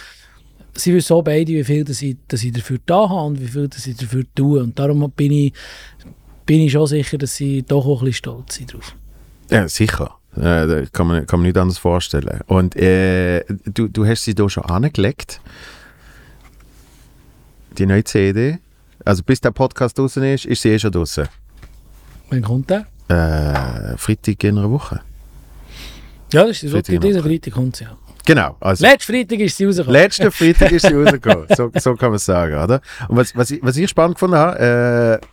[0.76, 3.48] sie wissen auch beide, wie viel dass ich, dass ich dafür da habe und wie
[3.48, 4.62] viel dass ich dafür tue.
[4.62, 5.54] Und darum bin ich,
[6.46, 8.96] bin ich schon sicher, dass sie doch auch ein bisschen stolz sind drauf.
[9.50, 10.16] Ja, sicher.
[10.36, 12.40] Äh, kann man, kann man nicht anders vorstellen.
[12.48, 15.42] Und äh, du, du hast sie da schon angelegt.
[17.78, 18.60] Die neue CD.
[19.04, 21.28] Also bis der Podcast draußen ist, ist sie eh schon draußen.
[22.30, 22.86] Wann kommt der?
[23.12, 25.02] Äh, Freitag in einer Woche.
[26.32, 27.22] Ja, das ist Freitag dieser.
[27.22, 27.98] Freitag kommt sie ja.
[28.26, 28.56] Genau.
[28.60, 30.02] Also, Letzten Freitag ist sie rausgekommen.
[30.02, 31.48] letzten Freitag ist sie rausgekommen.
[31.56, 32.82] So, so kann man es sagen, oder?
[33.08, 35.26] Und was, was, ich, was ich spannend gefunden habe, äh,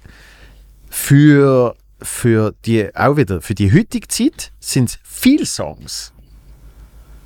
[0.89, 6.13] für, für die, auch wieder, für die heutige Zeit sind es viele Songs.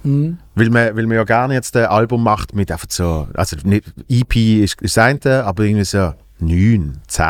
[0.03, 0.39] Mhm.
[0.57, 3.85] Weil man, weil man ja gerne jetzt ein Album macht mit einfach so, also nicht,
[4.09, 7.25] EP ist, ist das eine, aber irgendwie so 9, 10,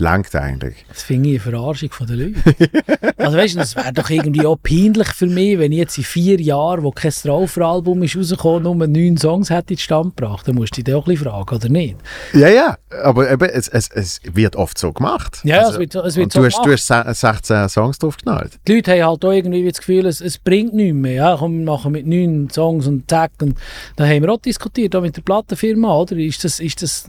[0.00, 0.84] langt eigentlich.
[0.88, 2.42] Das finde ich eine Verarschung von den Leuten.
[3.16, 6.04] also weißt du, das wäre doch irgendwie auch peinlich für mich, wenn ich jetzt in
[6.04, 10.46] vier Jahren, wo kein Straufer-Album ist rausgekommen, nur neun Songs hätte in den Stand gebracht.
[10.48, 11.96] Dann musst du dich auch ein bisschen fragen, oder nicht?
[12.32, 15.40] Ja, ja, aber eben, es, es, es wird oft so gemacht.
[15.44, 16.90] Ja, ja, es wird es wird und so du, hast, du gemacht.
[16.90, 18.58] hast se- 16 Songs draufgeknallt.
[18.66, 21.12] Die Leute haben halt auch irgendwie das Gefühl, es, es bringt nichts mehr.
[21.12, 23.32] Ja, komm, wir machen mit neun Songs und zack.
[23.40, 23.56] Und
[23.96, 26.16] da haben wir auch diskutiert, auch mit der Plattenfirma, oder?
[26.16, 27.08] Ist das, ist das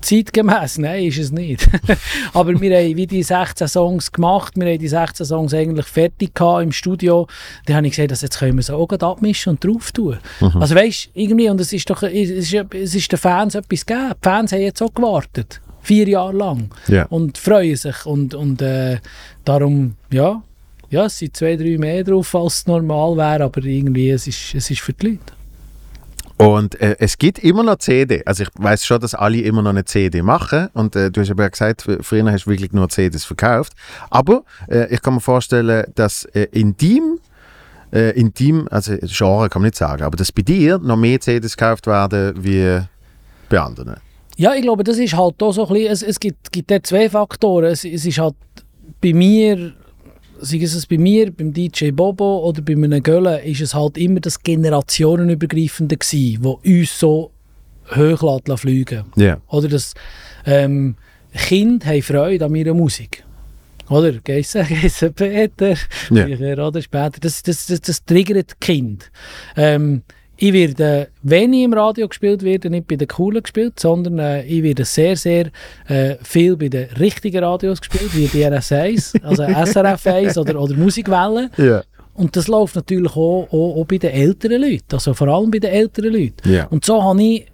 [0.00, 0.78] zeitgemäß?
[0.78, 1.68] Nein, ist es nicht.
[2.34, 6.34] Aber wir haben wie die 16 Songs gemacht, wir haben die 16 Songs eigentlich fertig
[6.34, 7.26] gehabt im Studio.
[7.66, 10.18] Dann habe ich gesagt, dass jetzt können wir sie auch abmischen und drauf tun.
[10.40, 13.84] Also weißt du, irgendwie, und es ist doch, es ist, es ist den Fans etwas
[13.86, 14.12] gegeben.
[14.22, 15.60] Die Fans haben jetzt auch gewartet.
[15.82, 17.04] Vier Jahre lang Ja.
[17.06, 18.04] und freuen sich.
[18.04, 18.98] Und, und äh,
[19.44, 20.42] darum, ja,
[20.90, 24.54] ja, es sind zwei, drei mehr drauf, als es normal wäre, aber irgendwie, es ist,
[24.54, 25.37] es ist für die Leute.
[26.38, 28.22] Und äh, es gibt immer noch CD.
[28.24, 30.68] Also ich weiß schon, dass alle immer noch eine CD machen.
[30.72, 33.72] Und äh, du hast aber ja gesagt, fr- früher hast du wirklich nur CDs verkauft.
[34.08, 37.18] Aber äh, ich kann mir vorstellen, dass äh, intim,
[37.92, 41.56] äh, intim, also Genre kann man nicht sagen, aber dass bei dir noch mehr CDs
[41.56, 42.80] gekauft werden wie
[43.48, 43.96] bei anderen.
[44.36, 46.86] Ja, ich glaube, das ist halt auch so ein bisschen, es, es gibt, gibt dort
[46.86, 47.64] zwei Faktoren.
[47.64, 48.36] Es, es ist halt
[49.02, 49.72] bei mir,
[50.40, 54.20] sei es bei mir, beim DJ Bobo oder bei einem Gölle, ist es halt immer
[54.20, 57.32] das Generationenübergreifende gewesen, wo uns so
[57.94, 59.40] hoch fliegen Ja.
[59.48, 59.94] Oder das
[60.46, 60.96] ähm,
[61.32, 63.24] Kinder haben Freude an meiner Musik.
[63.88, 64.12] Oder?
[64.24, 67.20] Geissen, Geissen Peter, früher oder später.
[67.20, 69.10] Das, das, das, das triggert Kind.
[69.56, 70.02] Ähm,
[70.40, 74.44] ich werde, wenn ich im Radio gespielt werde, nicht bei den coolen gespielt, sondern äh,
[74.44, 75.50] ich werde sehr, sehr
[75.88, 80.74] äh, viel bei den richtigen Radios gespielt, wie die RS1, also SRF 1 oder, oder
[80.74, 81.50] Musikwellen.
[81.56, 81.82] Ja.
[82.14, 85.58] Und das läuft natürlich auch, auch, auch bei den älteren Leuten, also vor allem bei
[85.58, 86.52] den älteren Leuten.
[86.52, 86.66] Ja.
[86.66, 87.46] Und so habe ich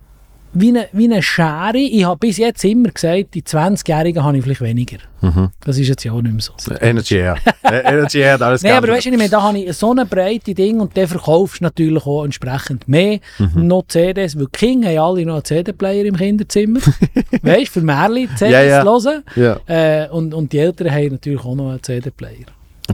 [0.54, 4.44] wie eine, wie eine Schere, ich habe bis jetzt immer gesagt, die 20-Jährigen habe ich
[4.44, 4.98] vielleicht weniger.
[5.20, 5.50] Mhm.
[5.64, 6.52] Das ist jetzt ja auch nicht mehr so.
[6.80, 7.36] Energy Air.
[7.62, 9.90] Äh, Energy Air hat alles Nein, aber weißt du, ich meine, da habe ich so
[9.90, 13.66] eine breite Ding und dann verkaufst du natürlich auch entsprechend mehr Mhm.
[13.66, 16.80] noch CDs, weil Kinder haben alle noch einen CD-Player im Kinderzimmer.
[17.42, 18.84] weißt du, für Märchen CDs Ja, ja.
[18.84, 19.22] hören.
[19.36, 19.60] Ja.
[19.66, 22.46] Äh, und, und die Eltern haben natürlich auch noch einen CD-Player.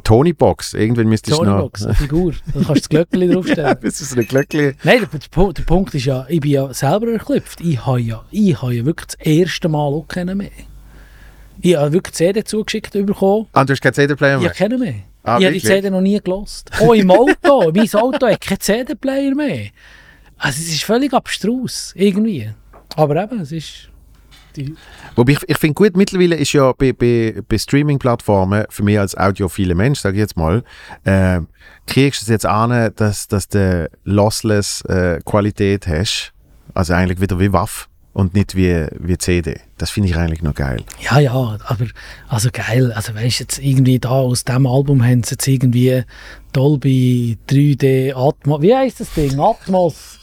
[0.03, 0.75] Tony Box.
[0.75, 1.53] Irgendwann müsstest du noch...
[1.53, 2.33] Tonybox, eine Figur.
[2.33, 3.77] Da kannst du das Glöckchen draufstellen.
[3.83, 4.75] Das ist ein Glöckchen.
[4.85, 7.61] Nein, der, der, Pu- der Punkt ist ja, ich bin ja selber erklüpft.
[7.61, 10.51] Ich habe ja, ich habe ja wirklich das erste Mal auch keinen mehr.
[11.61, 13.47] Ich habe wirklich die CD zugeschickt bekommen.
[13.53, 14.49] Ah, du hast keinen CD-Player Ich mehr?
[14.51, 14.95] habe keinen mehr.
[15.23, 15.61] Ah, ich habe die?
[15.61, 16.71] CD noch nie gelost.
[16.81, 17.71] Oh, im Auto.
[17.75, 19.67] mein Auto hat keinen CD-Player mehr.
[20.39, 22.49] Also es ist völlig abstrus, irgendwie.
[22.97, 23.90] Aber eben, es ist...
[24.57, 24.75] Die,
[25.17, 29.17] Wobei ich, ich finde gut, mittlerweile ist ja bei, bei, bei Streaming-Plattformen, für mich als
[29.17, 30.63] audiophile Mensch, sage ich jetzt mal,
[31.05, 31.41] äh,
[31.87, 36.33] kriegst du es jetzt an, dass, dass du lossless äh, Qualität hast.
[36.75, 39.61] Also eigentlich wieder wie WAF und nicht wie, wie CD.
[39.79, 40.83] Das finde ich eigentlich noch geil.
[41.01, 41.87] ja, ja, aber
[42.29, 42.93] also geil.
[42.93, 46.05] Also weißt du, jetzt irgendwie da aus diesem Album haben sie jetzt irgendwie
[46.53, 48.63] Dolby 3D Atmos...
[48.63, 49.39] Wie heisst das Ding?
[49.39, 50.19] Atmos...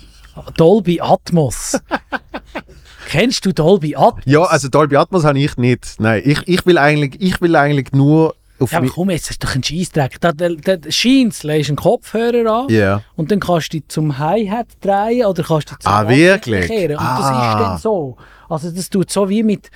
[0.55, 1.79] Dolby Atmos.
[3.09, 4.23] Kennst du Dolby Atmos?
[4.25, 5.95] Ja, also Dolby Atmos habe ich nicht.
[5.99, 9.41] Nein, ich, ich, will, eigentlich, ich will eigentlich nur auf Ja, aber komm, jetzt ist
[9.41, 10.19] doch ein Scheissdreck.
[10.19, 13.01] Da, da, da scheint's, legst einen Kopfhörer an Ja.
[13.15, 16.67] und dann kannst du dich zum Hi-Hat drehen oder kannst du dich zum Ah, wirklich?
[16.67, 16.97] kehren.
[16.97, 17.51] Und das Ah.
[17.53, 18.17] ist dann so.
[18.49, 19.69] Also das tut so wie mit...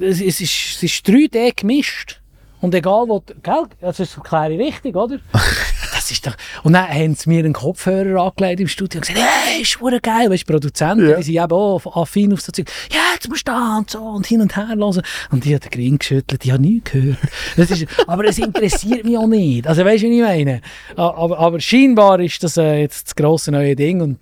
[0.00, 2.20] Es ist, es ist 3D gemischt.
[2.60, 3.22] Und egal wo...
[3.24, 3.64] du- Gell?
[3.80, 5.18] Das ist erkläre ich richtig, oder?
[6.12, 6.34] Ist doch...
[6.62, 10.02] Und dann haben sie mir einen Kopfhörer angelegt im Studio und gesagt, hey, ist verdammt
[10.02, 10.30] geil.
[10.30, 11.16] Weißt du, Produzenten, Ja.
[11.16, 12.70] die sind eben auch affin auf so Zeug.
[12.92, 15.02] Ja, jetzt musst du da und so und hin und her hören.
[15.30, 17.18] Und die hat den Grin geschüttelt, die hat nichts gehört.
[17.56, 19.66] Das ist, aber es interessiert mich auch nicht.
[19.66, 20.60] Also weißt du, wie ich meine?
[20.96, 24.18] Aber, aber scheinbar ist das äh, jetzt das grosse neue Ding und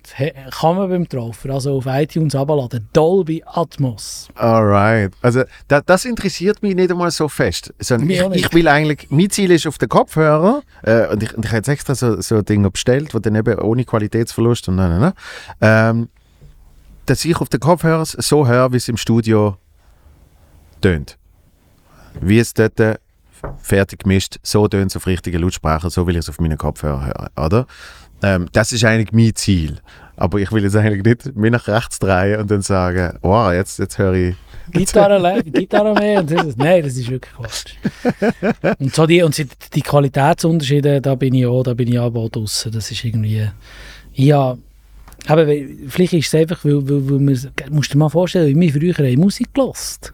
[0.51, 2.87] kann man beim Traufer, also auf iTunes abladen.
[2.93, 4.29] Dolby Atmos.
[4.35, 5.11] Alright.
[5.21, 7.73] Also da, das interessiert mich nicht einmal so fest.
[7.99, 11.45] Mich ich, ich will eigentlich, mein Ziel ist auf den Kopfhörer äh, und ich, und
[11.45, 15.13] ich jetzt extra so, so Dinge bestellt, die dann eben ohne Qualitätsverlust und nein,
[15.59, 16.09] ähm,
[17.05, 19.57] dass ich auf den Kopfhörer so höre, wie es im Studio
[20.81, 21.17] tönt.
[22.19, 22.79] Wie es dort
[23.61, 27.05] fertig gemischt, so tönt es auf richtigen Lautsprecher, so will ich es auf meinen Kopfhörer
[27.05, 27.65] hören, oder?
[28.21, 29.79] Ähm, das ist eigentlich mein Ziel.
[30.15, 33.79] Aber ich will jetzt eigentlich nicht mich nach rechts drehen und dann sagen, wow, jetzt,
[33.79, 34.35] jetzt höre ich
[34.79, 36.19] Gitarre, Gitarre mehr.
[36.21, 37.73] Und das, nein, das ist wirklich Quatsch.
[38.79, 39.37] Und, so die, und
[39.75, 42.71] die, Qualitätsunterschiede, da bin ich auch, da bin ich aber auch draussen.
[42.71, 43.47] Das ist irgendwie...
[44.13, 44.57] Ja,
[45.27, 45.45] aber
[45.87, 49.07] vielleicht ist es einfach, weil, weil, weil wir, musst dir mal vorstellen, wie wir früher
[49.07, 50.13] haben Musik gelost.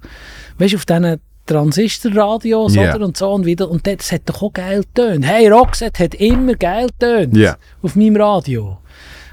[0.57, 2.93] Weißt du, auf diesen Transistorradios Ja.
[2.93, 5.25] oder und so und wieder und das hat doch auch geil getönt.
[5.25, 7.57] Hey, Roxette hat immer geil getönt Ja.
[7.81, 8.77] auf meinem Radio.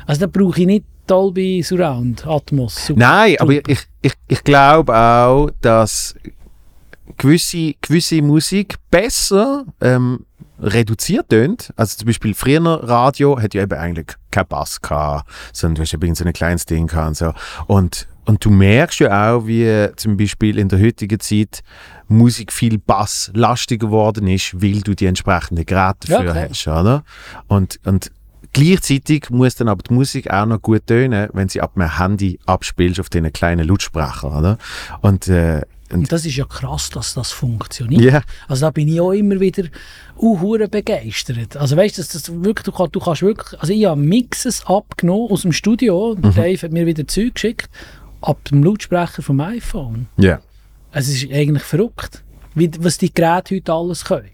[0.06, 2.86] Also da brauche ich nicht Dolby Surround, Atmos.
[2.86, 2.98] Super.
[3.00, 6.14] Nein, aber ich, ich, ich glaube auch, dass
[7.16, 10.24] gewisse, gewisse Musik besser ähm,
[10.60, 11.72] reduziert tönt.
[11.76, 15.94] Also zum Beispiel früher Radio hat ja eben eigentlich keinen Bass gehabt, sondern du hast
[15.94, 17.32] eben so ein kleines Ding gehabt und so.
[17.66, 21.62] Und, und du merkst ja auch, wie zum Beispiel in der heutigen Zeit
[22.08, 26.48] Musik viel basslastiger geworden ist, weil du die entsprechenden Geräte Ja, dafür klar.
[26.48, 27.04] hast, oder?
[27.48, 28.10] Und, und
[28.54, 32.38] gleichzeitig muss dann aber die Musik auch noch gut tönen, wenn sie ab dem Handy
[32.46, 34.58] abspielst auf diesen kleinen Lautsprecher, oder?
[35.02, 35.60] Und, äh,
[35.92, 38.00] Und das ist ja krass, dass das funktioniert.
[38.02, 39.64] ja, Also da bin ich auch immer wieder
[40.18, 41.56] uh, hure begeistert.
[41.56, 44.64] Also weißt du, dass das wirklich, du, kannst, du kannst wirklich, also ich habe Mixes
[44.66, 46.34] abgenommen aus dem Studio, Mhm.
[46.34, 47.68] Dave hat mir wieder Zeug geschickt,
[48.22, 50.06] ab dem Lautsprecher vom iPhone.
[50.16, 50.40] ja.
[50.92, 52.22] Also es ist eigentlich verrückt,
[52.54, 54.28] wie, was die Geräte heute alles können.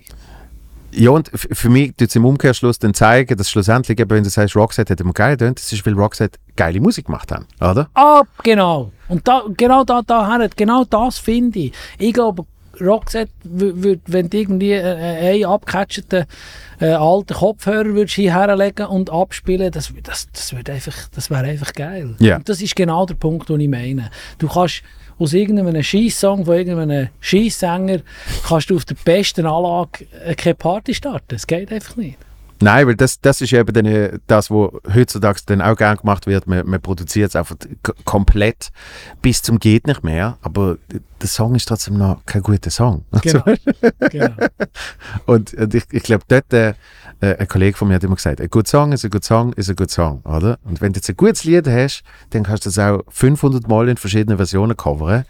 [0.93, 4.31] Ja, und für mich tut es im Umkehrschluss dann zeigen, dass schlussendlich, eben, wenn du
[4.31, 7.89] sagst, Roxette hat immer geil getönt, das ist, weil Roxette geile Musik gemacht haben, oder?
[7.95, 8.93] Ah, genau.
[9.09, 11.73] Und da, genau da, da genau das finde ich.
[11.99, 12.45] Ich glaube,
[12.81, 16.25] Roxette würde, wenn du irgendwie äh, einen abgecatchten
[16.81, 21.73] äh, alten Kopfhörer würdest hierher legen und abspielen, das, das, das, einfach, das wäre einfach
[21.73, 22.17] geil.
[22.19, 22.37] Ja.
[22.37, 24.11] Und das ist genau der Punkt, den ich meine.
[24.39, 24.83] Du kannst
[25.21, 28.01] aus irgendeinem Scheiss-Song von irgendeinem Scheissänger
[28.47, 31.27] kannst du auf der besten Anlage äh, keine Party starten.
[31.29, 32.17] Das geht einfach nicht.
[32.63, 36.27] Nein, weil das, das ist eben dann, äh, das, was heutzutage dann auch gern gemacht
[36.27, 36.47] wird.
[36.47, 37.57] Man, man produziert es einfach
[38.05, 38.71] komplett
[39.23, 40.77] bis zum geht nicht mehr, aber
[41.21, 43.05] der Song ist trotzdem noch kein guter Song.
[43.23, 43.45] Genau.
[44.11, 44.35] genau.
[45.27, 46.75] Und, und ich, ich glaube, dort, äh,
[47.21, 49.53] äh, ein Kollege von mir hat immer gesagt, ein guter Song ist ein guter Song
[49.53, 50.59] ist ein guter Song, oder?
[50.65, 53.89] Und wenn du jetzt ein gutes Lied hast, dann kannst du das auch 500 Mal
[53.91, 55.25] in verschiedenen Versionen coveren.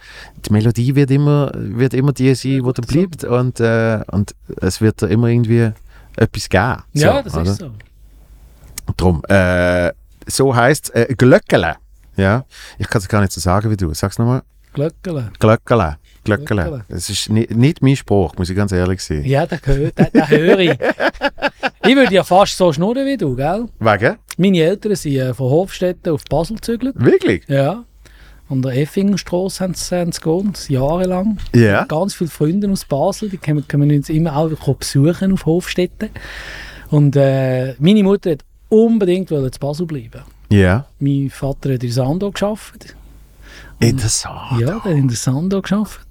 [0.47, 4.81] Die Melodie wird immer, wird immer die sein, die da bleibt und, äh, und es
[4.81, 5.73] wird da immer irgendwie
[6.17, 6.83] etwas geben.
[6.93, 7.43] Ja, So, das oder?
[7.51, 7.71] ist so.
[8.97, 9.93] Drum, äh,
[10.27, 11.77] so heisst es äh, Glöckele.
[12.17, 12.45] Ja,
[12.79, 13.93] ich kann es gar nicht so sagen wie du.
[13.95, 14.43] Sag's nochmal.
[14.73, 15.31] Glöckele.
[15.39, 15.97] Glöckele.
[16.25, 16.85] Glöckele.
[16.89, 19.25] Es ist ni nicht mein Spruch, muss ich ganz ehrlich sein.
[19.25, 20.71] Ja, höre, den höre ich.
[21.87, 23.67] ich würde ja fast so schnurren wie du, gell?
[23.79, 24.17] Wegen?
[24.37, 26.95] Meine Eltern sind äh, von Hofstetten auf Basel gezügelt.
[26.99, 27.45] Wirklich?
[27.49, 27.85] Ja.
[28.51, 31.39] An der Effingerstrasse haben sie, haben sie gewohnt, jahrelang.
[31.55, 31.85] Ja.
[31.85, 36.11] Ganz viele Freunde aus Basel, die können, können uns immer auch besuchen auf Hofstetten.
[36.91, 40.23] Und äh, meine Mutter hat unbedingt zu Basel bleiben.
[40.51, 40.87] Ja.
[40.99, 42.33] Mein Vater hat in Sando
[43.83, 44.61] Interessant.
[44.61, 46.07] Ja, der in der Sando gearbeitet.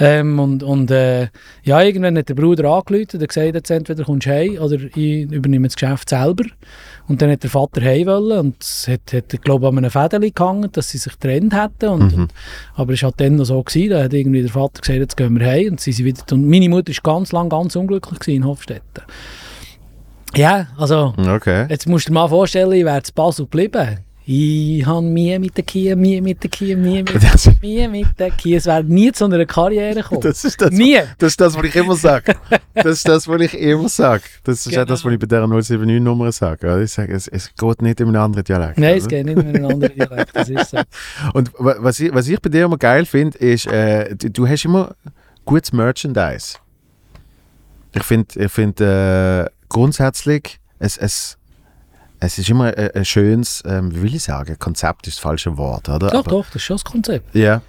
[0.00, 1.28] Ähm, und und äh,
[1.62, 5.30] ja, irgendwann hat der Bruder angerufen und gesagt, jetzt entweder kommst du heim oder ich
[5.30, 6.44] übernehme das Geschäft selber.
[7.06, 9.90] Und dann hat der Vater heim wollen und es hat, hat glaube ich, an einem
[9.90, 11.88] Fädeli gehangen, dass sie sich getrennt hätten.
[11.90, 12.34] Und, und,
[12.74, 15.16] aber es war halt dann noch so, gewesen, da hat irgendwie der Vater gesagt, jetzt
[15.16, 15.72] gehen wir heim.
[15.72, 19.04] Und, sie sind wieder, und meine Mutter war ganz lang ganz unglücklich in Hofstetten.
[20.34, 21.14] Ja, also...
[21.16, 21.66] Okay.
[21.68, 24.03] Jetzt musst du dir mal vorstellen, ich wäre zu Basel geblieben.
[24.26, 27.88] Ich habe Mühe mit der Kia, Mühe mit der Kia, Mühe mit Das, der Mühe
[27.90, 28.56] mit der Kia.
[28.56, 30.22] Es wäre nie zu einer Karriere gekommen.
[30.22, 30.98] das, ist das, nie.
[31.18, 32.34] das ist das, was ich immer sage.
[32.72, 34.22] Das ist das, was ich immer sage.
[34.44, 34.84] Das ist auch Genau.
[34.86, 36.82] das, was ich bei dieser 079-Nummer sage.
[36.82, 38.78] Ich sage, es, es geht nicht in einem anderen Dialekt.
[38.78, 39.16] Nein, es oder?
[39.22, 40.34] geht nicht in einen anderen Dialekt.
[40.34, 40.78] Das ist so.
[41.34, 44.48] Und wa- was ich, was ich bei dir immer geil finde, ist, äh, du, du
[44.48, 44.94] hast immer
[45.44, 46.56] gutes Merchandise.
[47.94, 51.36] Ich finde, ich find, äh, grundsätzlich, es, es,
[52.26, 55.56] es ist immer ein, ein schönes, ähm, wie will ich sagen, Konzept ist das falsche
[55.56, 56.08] Wort, oder?
[56.10, 57.34] Doch, Aber- doch, das ist schon das Konzept.
[57.34, 57.62] Ja.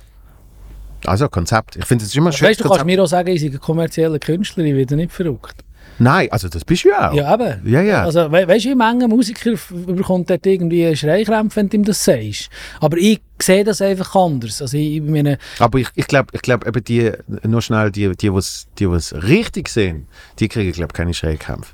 [1.06, 1.76] Also Konzept.
[1.76, 3.60] Ich finde, es immer ein schönes Weißt du, kannst mir auch sagen, ich sei ein
[3.60, 5.56] kommerzieller Künstler, ich werde nicht verrückt.
[5.98, 7.14] Nein, also das bist du ja auch.
[7.14, 7.72] Ja, eben.
[7.72, 8.04] Ja, ja.
[8.04, 9.54] Also, we weißt du, wie Menge Musiker
[9.86, 12.50] bekommt dort irgendwie Schreikrämpfe, wenn du ihm das sagst.
[12.82, 14.62] Aber ich sehe das einfach anders.
[14.62, 17.12] Also, ich meine, Aber ich, ich glaube, ich glaub, eben die,
[17.44, 20.08] nur schnell, die, die, was, die was richtig sehen,
[20.40, 21.74] die kriegen, glaube ich, keine Schreikämpfe.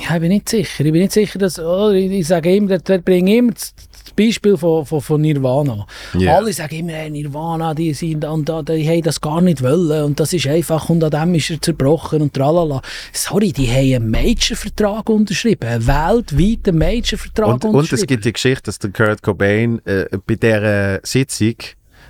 [0.00, 0.84] Ja, ich bin nicht sicher.
[0.84, 1.58] Ich bin nicht sicher, dass.
[1.58, 3.74] Oh, ich, sage immer, bringe ich immer das,
[4.16, 5.86] Beispiel von, von, von Nirvana.
[6.16, 6.36] Ja.
[6.36, 10.04] Alle sagen immer, hey, Nirvana, die, sind, und, da- die haben das gar nicht wollen
[10.04, 12.80] und das ist einfach und an dem ist er zerbrochen und tralala.
[13.12, 18.02] Sorry, die haben einen Major-Vertrag unterschrieben, einen weltweiten Major-Vertrag Und, und unterschrieben.
[18.02, 21.54] es gibt die Geschichte, dass der Kurt Cobain äh, bei dieser Sitzung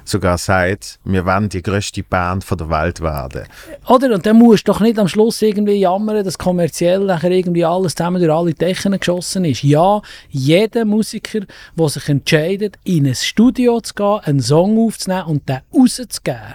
[0.05, 3.45] sogar sagt, wir wollen die grösste Band von der Welt werden.
[3.89, 4.15] Oder?
[4.15, 7.95] Und dann musst du doch nicht am Schluss irgendwie jammern, dass kommerziell nachher irgendwie alles
[7.95, 9.63] zusammen durch alle Dächer geschossen ist.
[9.63, 11.41] Ja, jeder Musiker,
[11.77, 16.55] der sich entscheidet, in ein Studio zu gehen, einen Song aufzunehmen und den rauszugeben,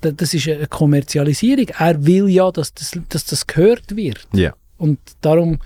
[0.00, 1.68] da- das ist eine Kommerzialisierung.
[1.78, 4.26] Er will ja, dass das, dass das gehört wird.
[4.32, 4.52] Ja.
[4.78, 5.58] Und darum,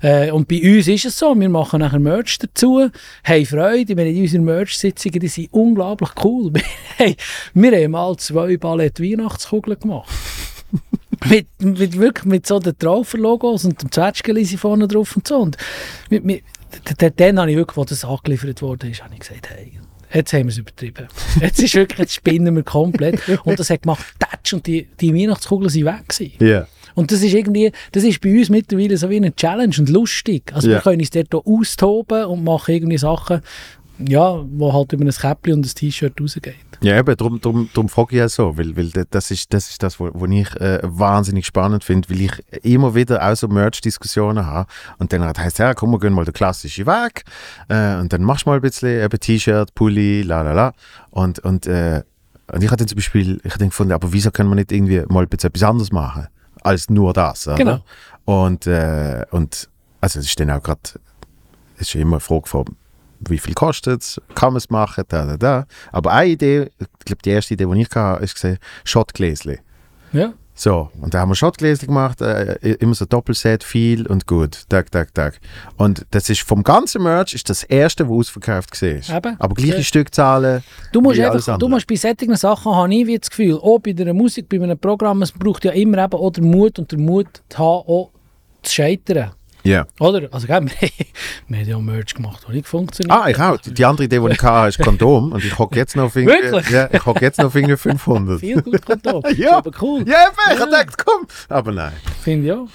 [0.00, 2.88] äh, und bei uns ist es so, wir machen nachher Merch dazu,
[3.24, 6.52] haben Freude, wir haben unsere Merch-Sitzungen, die sind unglaublich cool.
[6.96, 7.16] hey,
[7.52, 10.08] wir haben mal zwei Ballett Weihnachtskugeln gemacht.
[11.28, 15.38] mit, mit, wirklich mit so den Traufer-Logos und dem Zwetschgenlisi vorne drauf und so.
[15.38, 15.56] Und
[16.08, 16.44] mit, mit,
[17.16, 19.72] dann habe ich wirklich, als das angeliefert wurde, ist, habe ich gesagt, hey,
[20.14, 21.08] jetzt haben wir es übertrieben.
[21.40, 23.20] Jetzt ist wirklich, jetzt spinnen wir komplett.
[23.44, 24.04] Und das hat gemacht,
[24.50, 26.32] Switch und die, die Weihnachtskugeln sind weg gewesen.
[26.40, 26.66] Ja.
[26.94, 30.50] Und das ist irgendwie, das ist bei uns mittlerweile so wie eine Challenge und lustig.
[30.54, 30.76] Also Ja.
[30.76, 33.40] wir können uns dort auch austoben und machen irgendwie Sachen,
[34.06, 36.54] ja, wo halt über ein Käppli und ein T-Shirt rausgeht.
[36.82, 39.68] Ja, eben, darum, darum, darum frage ich ja so, weil, weil da- das ist das,
[39.68, 43.46] ist das wo, wo ich äh, wahnsinnig spannend finde, weil ich immer wieder auch so
[43.48, 44.66] Merch-Diskussionen habe
[44.98, 47.24] und dann heißt ja, komm, wir gehen mal den klassischen Weg
[47.68, 50.72] äh, und dann machst du mal ein bisschen eben T-Shirt, Pulli, la la la
[51.10, 52.02] und, und, äh,
[52.50, 55.02] und ich habe dann zum Beispiel, ich habe gefunden, aber wieso können wir nicht irgendwie
[55.10, 56.28] mal ein bisschen etwas anderes machen,
[56.62, 57.56] als nur das, oder?
[57.56, 57.84] Genau.
[58.24, 59.68] Und, äh, und
[60.00, 60.80] also es ist dann auch gerade,
[61.76, 62.64] es ist immer eine Frage von,
[63.28, 65.66] wie viel kostet es, kann man es machen, da, da, da.
[65.92, 69.58] Aber eine Idee, ich glaube, die erste Idee, die ich hatte, ist gesehen, Schottgläschen.
[70.12, 70.32] Ja.
[70.54, 74.90] So, und da haben wir Schottgläschen gemacht, äh, immer so Doppelset, viel und gut, tag,
[74.92, 75.40] tag, tag.
[75.78, 79.16] Und das ist vom ganzen Merch ist das erste, was ausverkauft war.
[79.16, 79.36] Eben.
[79.40, 79.82] Aber gleiche Ja.
[79.82, 80.62] Stückzahlen.
[80.92, 83.92] Du musst einfach, du musst bei solchen Sachen, habe ich wie das Gefühl, auch bei
[83.92, 87.06] der Musik, bei einem Programm, es braucht ja immer eben auch den Mut und den
[87.06, 88.10] Mut zu haben, auch
[88.62, 89.30] zu scheitern.
[89.62, 89.86] Ja.
[89.98, 90.28] Oder?
[90.32, 90.88] Also, gell, wir,
[91.48, 93.16] wir haben ja auch Merch gemacht, das nicht funktioniert.
[93.16, 93.58] Ah, ich auch.
[93.58, 95.32] Die, andere Idee, die ich hatte, ist Kondom.
[95.32, 96.70] Und ich hocke jetzt noch auf irgendwie, Wirklich?
[96.70, 98.40] ja, ich hocke jetzt noch auf irgendwie 500.
[98.40, 99.22] Viel gut Kondom.
[99.36, 99.58] Ja.
[99.58, 100.04] Aber cool.
[100.06, 101.26] Ja, eben, ich habe gedacht, komm.
[101.48, 101.92] Aber nein.
[102.22, 102.68] Finde ich auch.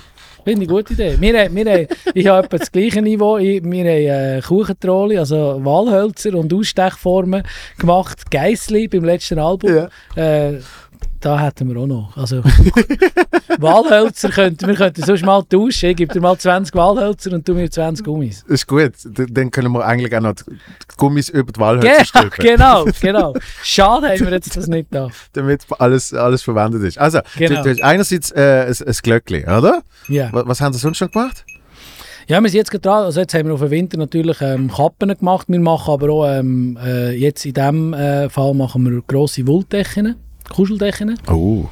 [0.46, 1.18] Finde ich eine gute Idee.
[1.20, 3.40] Wir, wir, ich habe etwa das gleiche Niveau.
[3.40, 7.42] Wir haben äh, Kuchentrolli, also Walhölzer und Ausstechformen
[7.80, 8.30] gemacht.
[8.30, 9.76] Geissli beim letzten Album.
[10.16, 10.50] Ja.
[10.50, 10.60] Äh,
[11.26, 12.16] da hätten wir auch noch.
[12.18, 12.44] Also,
[13.60, 15.90] Walhölzer könnten wir könnten sonst mal tauschen.
[15.90, 18.44] Ich gebe dir mal 20 Walhölzer und du mir 20 Gummis.
[18.44, 18.92] Das ist gut.
[19.06, 20.44] Dann können wir eigentlich auch noch die
[20.98, 23.34] Gummis über die Wahlhölzer stülpen, genau, genau.
[23.64, 25.10] Schade haben wir jetzt das nicht da.
[25.34, 26.98] damit alles, alles verwendet ist.
[26.98, 27.58] Also, Genau.
[27.58, 29.82] du, du hast einerseits äh, ein, ein Glöckli, oder?
[30.08, 30.30] Ja.
[30.32, 31.44] Was, was haben Sie sonst schon gemacht?
[32.28, 33.06] Ja, wir sind jetzt gerade.
[33.06, 35.48] Also jetzt haben wir auf den Winter natürlich ähm, Kappen gemacht.
[35.48, 40.16] Wir machen aber auch, ähm, äh, jetzt in diesem äh, Fall machen wir grosse Wolldecken,
[40.50, 41.18] Kuscheldecken.
[41.28, 41.66] Oh.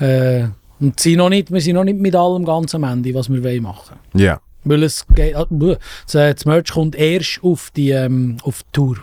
[0.00, 0.48] Äh,
[0.80, 3.42] und sind noch nicht, wir sind noch nicht mit allem ganz am Ende, was wir
[3.42, 3.96] wollen machen.
[4.14, 4.40] Ja.
[4.64, 8.96] Weil es geht, das, äh, das Merch kommt erst auf die, ähm, auf die Tour.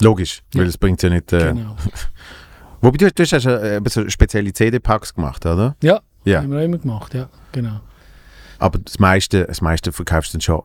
[0.00, 0.68] Logisch, weil Ja.
[0.68, 1.32] es bringt ja nicht...
[1.32, 1.76] Äh, Genau.
[2.82, 5.74] Wobei, du, du hast ja äh, spezielle CD-Packs gemacht, oder?
[5.82, 6.42] Ja, Ja.
[6.42, 7.80] haben wir auch immer gemacht, ja, genau.
[8.58, 10.62] Aber das meiste, das meiste verkaufst du dann schon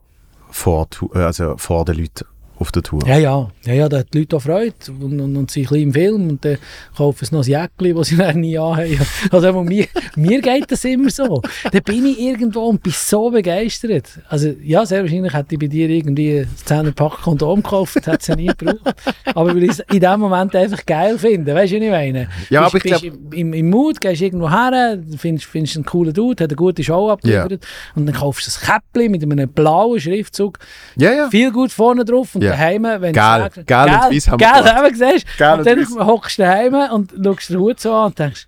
[0.49, 2.25] vor, äh, also vor den Leuten
[2.61, 3.01] auf der Tour.
[3.07, 5.69] Ja, ja, ja, ja da hat die Leute auch Freude und, und, und sind ein
[5.69, 6.57] bisschen im Film und dann
[6.95, 8.99] kaufen sie noch ein Jäckchen, das sie dann nie anhaben.
[9.31, 11.41] Also mir, mir geht das immer so.
[11.71, 14.19] Da bin ich irgendwo und bin so begeistert.
[14.29, 18.05] Also ja, sehr wahrscheinlich hätte ich bei dir irgendwie ein 10 Pack Kondom gekauft, das
[18.07, 18.95] hätte es ja nie gebraucht.
[19.25, 22.27] Aber weil ich es in dem Moment einfach geil finde, weißt du, was ich meine?
[22.49, 26.13] Ja, Bist- aber ich bist im, im, Mood, gehst irgendwo her, findest, findest einen coolen
[26.13, 27.65] Dude, hat eine gute Show abgeliefert
[27.95, 30.59] und dann kaufst du ein Käppchen mit einem blauen Schriftzug
[30.95, 31.29] Ja, ja.
[31.29, 32.57] viel gut vorne drauf und Ja.
[32.57, 33.39] daheim, wenn Geil.
[33.39, 34.85] du sagst, Geil und weiss haben wir geil, gemacht.
[34.87, 35.67] eben, siehst Geil und und
[35.97, 38.47] dann hockst du daheim und schaust den Hut so an und denkst,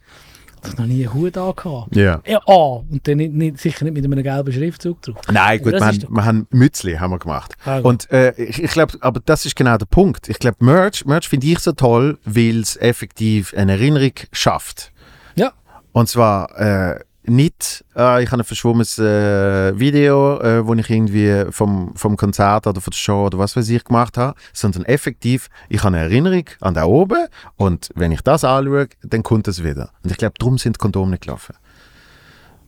[0.65, 1.93] ich habe noch nie einen Hut angehabt.
[1.95, 2.21] Ja.
[2.25, 5.17] Ja, ah, und dann nicht, nicht, sicher nicht mit einem gelben Schriftzug drauf.
[5.29, 7.55] Nein, gut, wir haben, doch- wir haben Mützli haben wir gemacht.
[7.65, 7.79] Ah.
[7.79, 10.29] Und äh, ich, ich glaube, aber das ist genau der Punkt.
[10.29, 14.93] Ich glaube, Merch, Merch finde ich so toll, weil es effektiv eine Erinnerung schafft.
[15.35, 15.51] Ja.
[15.91, 21.45] Und zwar äh, nicht, äh, ich habe ein verschwommenes äh, Video, äh, wo ich irgendwie
[21.51, 25.49] vom, vom Konzert oder von der Show oder was weiß ich gemacht habe, sondern effektiv,
[25.69, 29.63] ich habe eine Erinnerung an da oben und wenn ich das anschaue, dann kommt es
[29.63, 29.91] wieder.
[30.03, 31.55] Und ich glaube, darum sind die Kondome nicht gelaufen.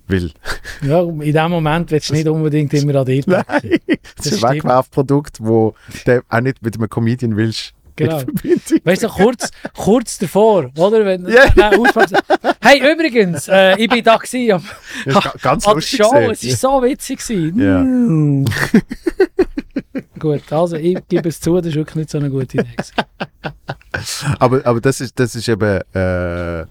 [0.07, 0.31] Weil,
[0.83, 3.31] Ja, in dem Moment willst du nicht unbedingt immer an dir denken.
[3.47, 4.55] nein, das Das ist ein.
[4.55, 5.75] Wegwerfprodukt, wo
[6.05, 7.73] du auch nicht mit einem Comedian willst.
[7.97, 8.21] Genau.
[8.83, 11.05] Weißt du, kurz, kurz davor, oder?
[11.05, 11.45] Wenn, Ja.
[11.55, 12.11] Nein, Ausfahrt-
[12.61, 14.51] hey, übrigens, äh, ich bin da gewesen
[15.05, 16.49] am, ganz an der Show, gewesen.
[16.49, 17.19] es war so witzig.
[17.25, 17.59] Gewesen.
[17.59, 17.79] Ja.
[17.81, 18.45] Mm.
[20.19, 22.75] Gut, also ich gebe es zu, das ist wirklich nicht so eine gute Idee.
[24.39, 25.63] Aber, aber das, ist, das, ist eben,
[25.93, 26.65] äh,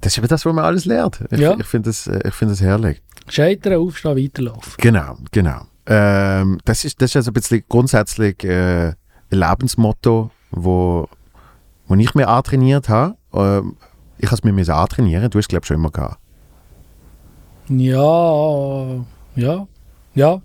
[0.00, 1.20] das ist eben das, was man alles lernt.
[1.30, 1.56] Ich, Ja.
[1.58, 3.00] ich finde das, äh, ich find das herrlich.
[3.28, 4.74] Scheitern, aufstehen, weiterlaufen.
[4.78, 5.62] Genau, genau.
[5.86, 8.94] Ähm, das, ist, das ist also ein bisschen grundsätzlich äh, ein
[9.30, 11.08] Lebensmotto, wo,
[11.86, 13.16] wo ich mir antrainiert habe.
[13.32, 13.76] Ähm,
[14.18, 16.18] ich habe es mir antrainieren, du hast es glaube ich schon immer gehabt.
[17.68, 19.04] Ja,
[19.36, 19.66] ja,
[20.14, 20.42] ja.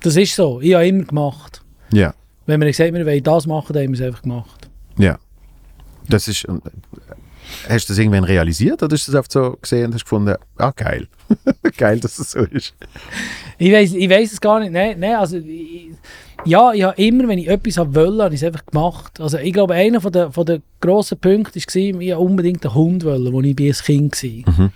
[0.00, 0.60] Das ist so.
[0.60, 1.62] Ich habe immer gemacht.
[1.90, 2.14] Ja,
[2.46, 4.68] Wenn wir gesagt wir wollen das machen, dann haben wir es einfach gemacht.
[4.96, 5.18] ja.
[6.10, 6.52] Das ist, äh,
[7.68, 10.34] hast du das irgendwann realisiert oder hast du das einfach so gesehen und hast gefunden,
[10.56, 11.06] ah geil,
[11.76, 12.74] geil, dass es so ist.
[13.58, 14.72] Ich weiß ich es gar nicht.
[14.72, 15.90] Nein, nein also, ich,
[16.48, 19.20] ja, ich habe immer, wenn ich etwas wollte, habe ich es einfach gemacht.
[19.20, 22.74] Also, ich glaube, einer von der, von der grossen Punkte war, ich wollte unbedingt einen
[22.74, 24.54] Hund, wollen, als ich ein Kind war.
[24.54, 24.70] Mhm.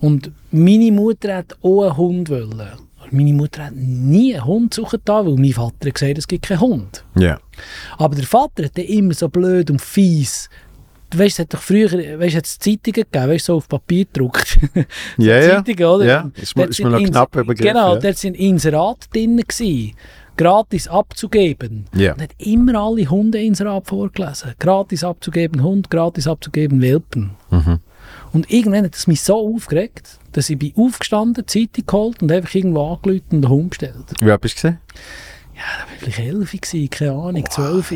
[0.00, 2.30] Und meine Mutter hat auch einen Hund.
[2.30, 2.68] Wollen.
[3.10, 6.46] Meine Mutter hat nie einen Hund suchen, da, weil mein Vater hat gesagt, es gibt
[6.46, 7.04] keinen Hund.
[7.16, 7.38] Ja,
[7.98, 10.48] Aber der Vater hat immer so blöd und fies
[11.14, 14.04] du weißt, es hat doch früher, weißt, hat es Zeitungen gegeben, weißt, so auf Papier
[14.04, 14.58] gedruckt.
[15.18, 15.64] Ja, ja.
[15.64, 16.04] Zeitungen, oder?
[16.04, 17.72] Ja, ist mir, ist noch knapp übergriffen.
[17.72, 18.00] Genau, ja.
[18.00, 19.92] dort sind Inserate drin gewesen,
[20.36, 21.86] gratis abzugeben.
[21.94, 22.14] Ja.
[22.14, 24.54] Und hat immer alle Hunde Inserat vorgelesen.
[24.58, 27.30] Gratis abzugeben Hund, gratis abzugeben Welpen.
[27.50, 27.80] Mhm.
[28.32, 32.54] Und irgendwann hat es mich so aufgeregt, dass ich bin aufgestanden, Zeitung geholt und einfach
[32.54, 34.04] irgendwo angerufen und den Hund bestellt.
[34.20, 34.78] Wie alt bist du gesehen?
[35.54, 37.94] Ja, da war ich vielleicht elf, gewesen, keine Ahnung, zwölf.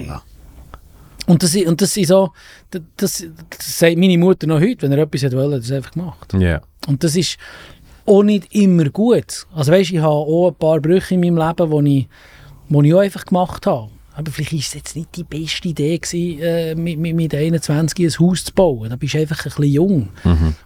[1.26, 2.30] Und das, und das ist so,
[2.70, 3.26] das, das,
[3.58, 6.32] sagt meine Mutter noch heute, wenn er etwas hat wollen, hat er es einfach gemacht.
[6.34, 6.62] Ja.
[6.86, 7.36] Und das ist
[8.08, 9.46] auch nicht immer gut.
[9.54, 13.00] Also weißt, ich habe auch ein paar Brüche in meinem Leben, die ich, ich auch
[13.00, 13.90] einfach gemacht habe.
[14.18, 18.04] Aber vielleicht war es jetzt nicht die beste Idee, gewesen, äh, mit, mit, mit 21
[18.04, 18.90] ein Haus zu bauen.
[18.90, 20.08] Da bist du einfach ein bisschen jung.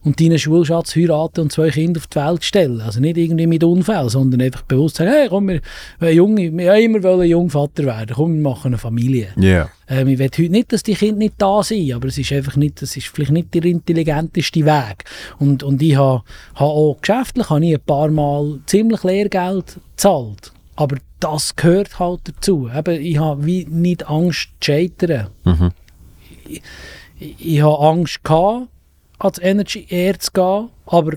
[0.03, 2.81] Und deinen Schulschatz heiraten und zwei Kinder auf die Welt stellen.
[2.81, 5.61] Also nicht irgendwie mit Unfall, sondern einfach bewusst sagen, hey, komm, wir,
[6.01, 8.15] wir, Junge, wir haben immer wollen Jungvater werden.
[8.17, 9.29] Komm, wir machen eine Familie.
[9.37, 9.69] Ja.
[9.87, 12.57] Ähm, ich will heute nicht, dass die Kinder nicht da sind, aber es ist einfach
[12.57, 15.05] nicht, das ist vielleicht nicht der intelligenteste Weg.
[15.39, 16.23] Und, und ich habe
[16.55, 20.53] ha auch geschäftlich habe ich ein paar Mal ziemlich Lehrgeld gezahlt.
[20.77, 22.69] Aber das gehört halt dazu.
[22.75, 25.29] Eben, ich habe wie nicht Angst zu scheitern.
[25.45, 25.71] Mhm.
[26.47, 26.63] Ich,
[27.39, 28.69] ich habe Angst gehabt,
[29.19, 31.13] ans Energy Air zu gehen, aber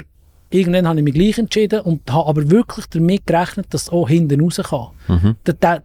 [0.49, 4.07] irgendwann habe ich mich gleich entschieden und habe aber wirklich damit gerechnet, dass es auch
[4.07, 4.88] hinten raus kann.
[5.07, 5.36] Mhm.
[5.44, 5.84] Da- da-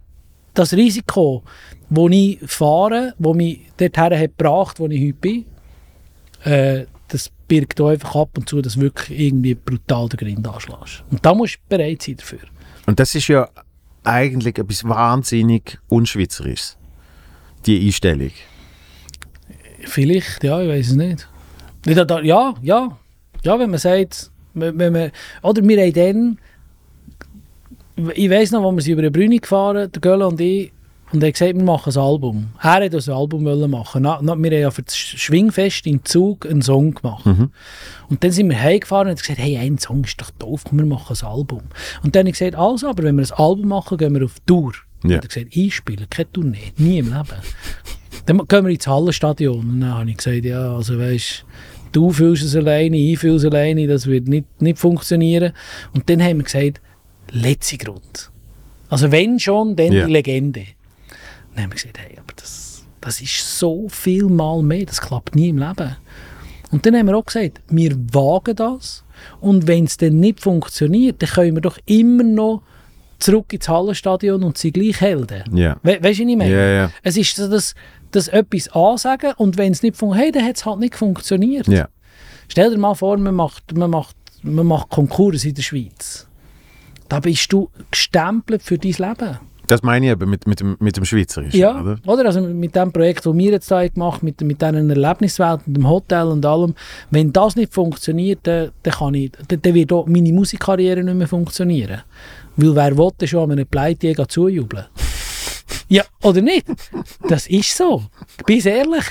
[0.52, 1.42] das Risiko,
[1.88, 5.44] das ich fahre, das mich dorthin hat gebracht, wo ich heute bin,
[6.44, 11.04] äh, das birgt auch einfach ab und zu, dass wirklich irgendwie brutal den Grind anschlägst.
[11.10, 12.40] Und da musst du bereit sein dafür.
[12.90, 13.48] Und das ist ja
[14.02, 16.76] eigentlich etwas wahnsinnig Unschweizerisches.
[17.64, 18.32] Die Einstellung.
[19.84, 21.28] Vielleicht, ja, ich weiß es nicht.
[21.86, 22.98] Ja, ja.
[23.44, 25.12] Ja, wenn man sagt, wenn, man,
[25.44, 26.36] oder wir haben
[27.94, 30.72] dann, ich weiß noch, wo wir über die Brüni gefahren, der Gölle und ich,
[31.12, 32.48] und er hat gesagt, wir machen ein Album.
[32.62, 34.02] Er hat uns ein Album machen.
[34.02, 37.26] Na, na, wir haben ja für das Schwingfest im Zug einen Song gemacht.
[37.26, 40.78] Und dann sind wir heimgefahren und haben gesagt, hey, ein Song ist doch doof, komm,
[40.78, 41.62] wir machen ein Album.
[42.02, 44.36] Und dann habe ich gesagt, also, aber wenn wir ein Album machen, gehen wir auf
[44.46, 44.72] Tour.
[44.72, 45.04] Ja.
[45.04, 47.26] Und er hat gesagt, einspielen, keine Tournee, nie im Leben.
[48.26, 49.58] Dann gehen wir ins Hallenstadion.
[49.58, 51.44] Und dann habe ich gesagt, ja, also weisst
[51.92, 55.52] du fühlst es alleine, ich fühle es alleine, das wird nicht, nicht funktionieren.
[55.92, 56.80] Und dann haben wir gesagt,
[57.32, 58.30] letzte Grund.
[58.88, 60.06] Also wenn schon, dann Ja.
[60.06, 60.64] die Legende.
[61.54, 65.34] Dann haben wir gesagt, hey, aber das, das ist so viel mal mehr, das klappt
[65.34, 65.96] nie im Leben.
[66.70, 69.04] Und dann haben wir auch gesagt, wir wagen das
[69.40, 72.62] und wenn es dann nicht funktioniert, dann können wir doch immer noch
[73.18, 75.44] zurück ins Hallenstadion und sind gleich Helden.
[75.56, 75.76] Ja.
[75.82, 76.50] We weißt du, was ich meine?
[76.50, 76.90] Ja, ja.
[77.02, 77.74] Es ist so, dass,
[78.12, 81.68] dass etwas ansagen und wenn es nicht funktioniert, hey, dann hat es halt nicht funktioniert.
[81.68, 81.88] Ja.
[82.48, 86.26] Stell dir mal vor, man macht, man macht, man macht Konkurs in der Schweiz.
[87.08, 89.38] Da bist du gestempelt für dein Leben.
[89.70, 91.60] Das meine ich eben mit, mit, dem, mit dem Schweizerischen.
[91.60, 91.96] Ja, Oder?
[92.04, 92.26] oder?
[92.26, 95.76] Also mit dem Projekt, das wir jetzt da gemacht haben, mit, mit diesen Erlebniswelt, mit
[95.76, 96.74] dem Hotel und allem,
[97.12, 101.14] wenn das nicht funktioniert, dann, dann, kann ich, dann, dann wird auch meine Musikkarriere nicht
[101.14, 102.02] mehr funktionieren.
[102.56, 104.86] Weil wer will schon an einem Pleitjäger zujubeln?
[105.88, 106.66] Ja, oder nicht?
[107.28, 108.04] Das ist so.
[108.46, 109.04] Bis ehrlich.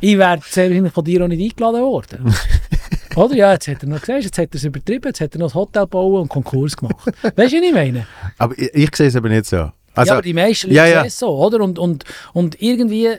[0.00, 2.34] Ich wäre sehr wahrscheinlich von dir auch nicht eingeladen worden.
[3.16, 3.34] Oder?
[3.34, 5.48] Ja, jetzt hat er noch gesehen, jetzt hat er es übertrieben, jetzt hat er noch
[5.48, 7.06] das Hotel bauen und Konkurs gemacht.
[7.22, 8.06] Weißt du, was ich meine?
[8.38, 9.70] Aber ich, ich sehe es eben nicht so.
[9.94, 11.00] Also, ja, aber die meisten Leute ja, ja.
[11.00, 11.60] sehen es so, oder?
[11.60, 13.10] Und, und, und irgendwie,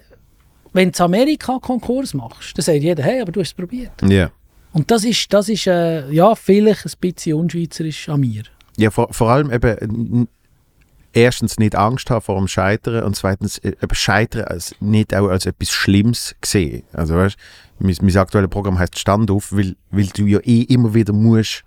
[0.74, 3.92] wenn du Amerika Konkurs machst, dann sagt jeder, hey, aber du hast es probiert.
[4.04, 4.32] ja.
[4.74, 8.42] Und das ist, das ist äh, ja, vielleicht ein bisschen unschweizerisch an mir.
[8.76, 10.28] Ja, vor, vor allem eben
[11.14, 15.30] erstens nicht Angst haben vor dem Scheitern und zweitens äh, eben Scheitern als, nicht auch
[15.30, 16.84] als etwas Schlimmes sehen.
[16.92, 17.38] Also weißt,
[17.80, 21.64] mein, mein aktuelles Programm heißt Stand auf, weil, weil du ja eh immer wieder musst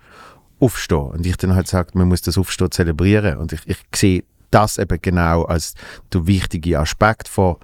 [0.58, 1.10] aufstehen.
[1.12, 3.38] Und ich dann halt sage, man muss das Aufstehen zelebrieren.
[3.38, 4.24] Und ich, ich sehe
[4.56, 5.74] das eben genau als
[6.12, 7.56] der wichtige Aspekt von,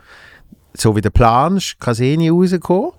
[0.74, 2.92] so wie du planst, kann es eh nie rauskommen.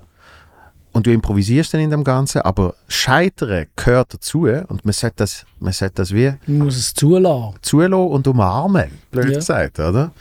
[0.96, 5.44] Und du improvisierst dann in dem Ganzen, aber Scheitern gehört dazu und man sollte das,
[5.60, 7.56] man sollte das wie Man muss es zulassen.
[7.64, 9.36] zulassen und umarmen, blöd Ja.
[9.40, 10.12] gesagt, oder?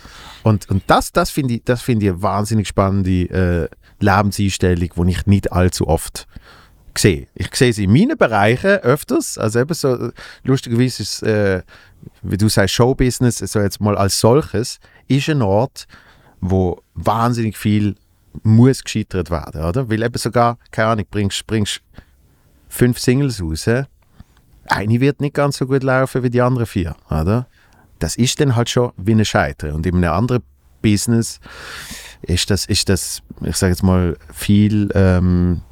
[0.42, 3.68] Und, und das, das finde ich, das finde ich eine wahnsinnig spannende äh,
[4.00, 6.26] Lebenseinstellung, die ich nicht allzu oft
[6.98, 7.26] sehe.
[7.34, 10.10] Ich sehe sie in meinen Bereichen öfters, also eben so,
[10.44, 11.62] lustigerweise ist äh,
[12.22, 15.86] wie du sagst, Showbusiness, so jetzt mal als solches, ist ein Ort,
[16.40, 17.96] wo wahnsinnig viel
[18.42, 19.90] muss gescheitert werden, oder?
[19.90, 21.82] Weil eben sogar, keine Ahnung, bringst, bringst
[22.68, 23.68] fünf Singles raus,
[24.66, 27.46] eine wird nicht ganz so gut laufen wie die anderen vier, oder?
[27.98, 29.72] Das ist dann halt schon wie ein Scheitern.
[29.72, 30.42] Und in einem anderen
[30.80, 31.40] Business
[32.22, 35.62] ist das, ist das ich sage jetzt mal, viel, ähm,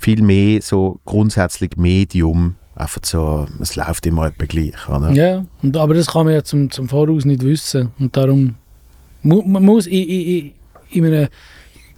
[0.00, 2.56] viel mehr so grundsätzlich Medium.
[2.74, 5.12] Einfach so, es läuft immer etwa gleich, oder?
[5.12, 7.90] Ja, und, aber das kann man ja zum, zum Voraus nicht wissen.
[7.98, 8.54] Und darum
[9.22, 10.52] mu man muss in, in, in,
[10.90, 11.28] in einem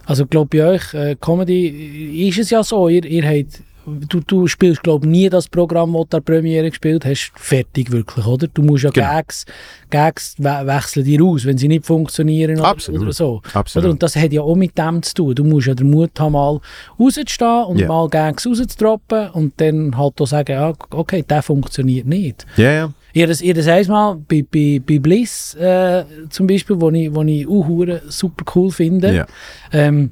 [0.05, 4.47] Also glaube, bei euch, äh, Comedy, ist es ja so, ihr, ihr habt, du, du
[4.47, 8.47] spielst glaube nie das Programm, das du an der Premiere gespielt hast, fertig wirklich, oder?
[8.47, 9.07] Du musst ja Genau.
[9.07, 9.45] Gags,
[9.89, 13.01] Gags we wechseln dir aus, wenn sie nicht funktionieren Absolut.
[13.01, 13.41] oder so.
[13.53, 13.85] Absolut.
[13.85, 13.91] Oder?
[13.93, 15.35] Und das hat ja auch mit dem zu tun.
[15.35, 16.59] Du musst ja den Mut haben, mal
[16.99, 17.87] rauszustehen und Ja.
[17.87, 22.45] mal Gags rauszudroppen und dann halt auch sagen, ja, okay, der funktioniert nicht.
[22.57, 22.93] Ja, ja.
[23.15, 27.21] Ihr das, ihr das einmal bei, bei, bei Bliss äh, zum Beispiel, wo ich, wo
[27.21, 29.25] ich auch super cool finde, Ja.
[29.71, 30.11] ähm,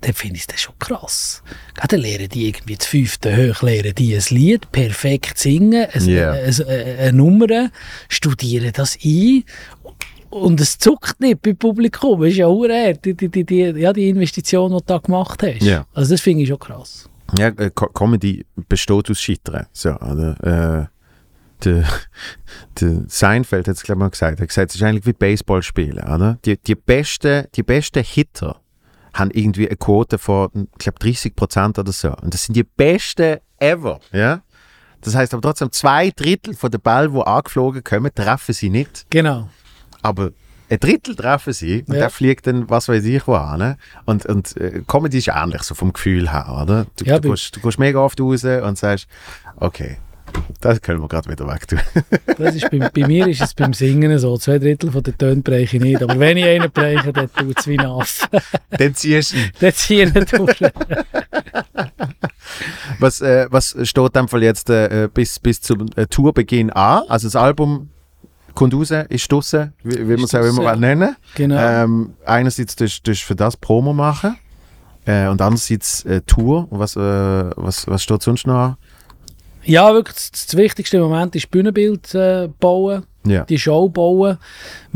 [0.00, 1.42] dann finde ich das schon krass.
[1.74, 6.32] Gerade lernen die irgendwie das fünfte hoch, lernen die ein Lied perfekt singen, ein, Ja.
[6.32, 7.70] ein, ein, eine Nummer,
[8.08, 9.44] studieren das ein
[10.30, 12.20] und es zuckt nicht beim Publikum.
[12.20, 15.42] Das ist ja hure die, die, die, die, ja, die Investition, die du da gemacht
[15.42, 15.62] hast.
[15.62, 15.86] Ja.
[15.94, 17.08] Also das finde ich schon krass.
[17.38, 19.66] Ja, äh, Co- Comedy besteht aus Scheitern.
[19.72, 20.88] So, oder?
[20.90, 20.94] Äh,
[21.64, 21.84] der,
[22.80, 24.38] der Seinfeld hat es, glaube ich, mal gesagt.
[24.38, 25.98] Er hat gesagt, es ist eigentlich wie Baseball spielen.
[26.04, 26.38] Oder?
[26.44, 28.60] Die, die, besten, die besten Hitter
[29.14, 32.14] haben irgendwie eine Quote von, ich glaube, 30 Prozent oder so.
[32.16, 34.00] Und das sind die besten ever.
[34.12, 34.42] Ja?
[35.00, 39.06] Das heißt aber trotzdem, zwei Drittel von den Bällen, die angeflogen kommen, treffen sie nicht.
[39.10, 39.48] Genau.
[40.02, 40.30] aber
[40.70, 42.00] ein Drittel treffen sie und Ja.
[42.00, 43.76] der fliegt dann, was weiß ich, wo an.
[44.06, 46.86] Und, und äh, Comedy ist ähnlich, so vom Gefühl her, oder?
[46.96, 49.06] Du, Ja, du, gehst, du gehst mega oft raus und sagst,
[49.56, 49.98] okay,
[50.60, 51.80] das können wir gerade wieder weg tun.
[52.38, 54.36] Das ist bei, bei mir ist es beim Singen so.
[54.38, 56.02] Zwei Drittel von den Tönen breche ich nicht.
[56.02, 58.26] Aber wenn ich einen breche, dann tut es wie nass.
[58.70, 59.50] dann ziehst du ihn.
[59.60, 60.60] dann ziehe ich ihn durch.
[62.98, 67.02] Was, äh, was steht dem Fall jetzt äh, bis, bis zum äh, Tourbeginn an?
[67.08, 67.90] Also das Album
[68.54, 71.56] kommt raus, ist draussen, wie, wie man es auch immer nennen Genau.
[71.56, 74.36] ähm, Einerseits tust du für das Promo machen
[75.06, 76.66] äh, und andererseits äh, Tour.
[76.70, 78.76] Und was, äh, was, was steht sonst noch an?
[79.64, 83.44] Ja, wirklich, das, das wichtigste im Moment ist Bühnenbild äh, bauen, Ja.
[83.44, 84.38] die Show bauen.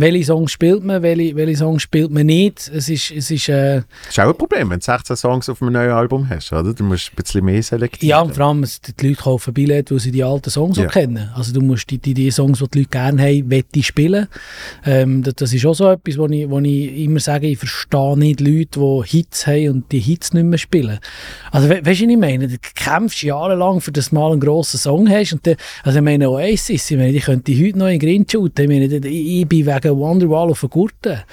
[0.01, 2.71] Welche Songs spielt man, welche, welche Songs spielt man nicht.
[2.73, 5.61] Es ist, es ist äh, Das ist auch ein Problem, wenn du 16 Songs auf
[5.61, 6.73] einem neuen Album hast, oder?
[6.73, 8.09] Du musst ein bisschen mehr selektieren.
[8.11, 10.87] ja, und vor allem, es- die Leute kaufen Billette, weil sie die alten Songs Ja.
[10.87, 11.29] auch kennen.
[11.35, 14.29] Also du musst die, die, die Songs, die die Leute gerne haben, wette spielen.
[14.87, 18.17] Ähm, das, das ist auch so etwas, wo ich, wo ich immer sage, ich verstehe
[18.17, 21.01] nicht Leute, die Hits haben und die Hits nicht mehr spielen.
[21.51, 22.47] Also we, weißt du, was ich meine?
[22.47, 26.05] Du kämpfst jahrelang, für das du mal einen grossen Song hast und dann, also ich
[26.05, 28.63] meine Oasis, ich meine, die könnte heute noch in Green shooten.
[28.63, 31.25] Ich meine, ich, ich bin wegen Wonderwall auf der Gurte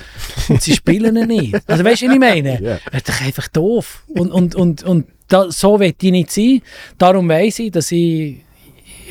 [0.50, 1.56] und sie spielen ihn nicht.
[1.68, 2.62] Also weißt du, was ich meine?
[2.62, 2.80] Ja.
[2.92, 4.04] Das ist doch einfach doof.
[4.08, 6.62] Und, und, und, und da, so will ich nicht sein.
[6.98, 8.38] Darum weiss ich, dass ich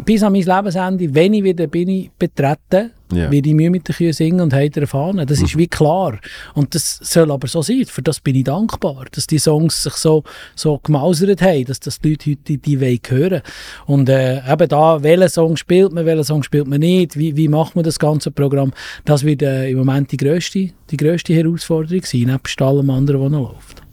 [0.05, 3.31] bis an mein Lebensende, wenn ich wieder bin, ich betreten, Ja.
[3.31, 5.25] werde ich Mühe mit den Kühen singen und heiter erfahren.
[5.27, 6.19] Das ist wie klar.
[6.55, 7.85] Und das soll aber so sein.
[7.87, 10.25] Für das bin ich dankbar, dass die Songs sich so,
[10.57, 13.43] so gemausert haben, dass das die Leute heute die, die wollen hören.
[13.87, 17.49] Und äh, eben da, welchen Song spielt man, welchen Song spielt man nicht, wie, wie
[17.49, 18.73] macht man das ganze Programm,
[19.05, 23.31] das wird äh, im Moment die grösste, die grösste Herausforderung sein, nebst allem anderen, was
[23.31, 23.84] noch läuft.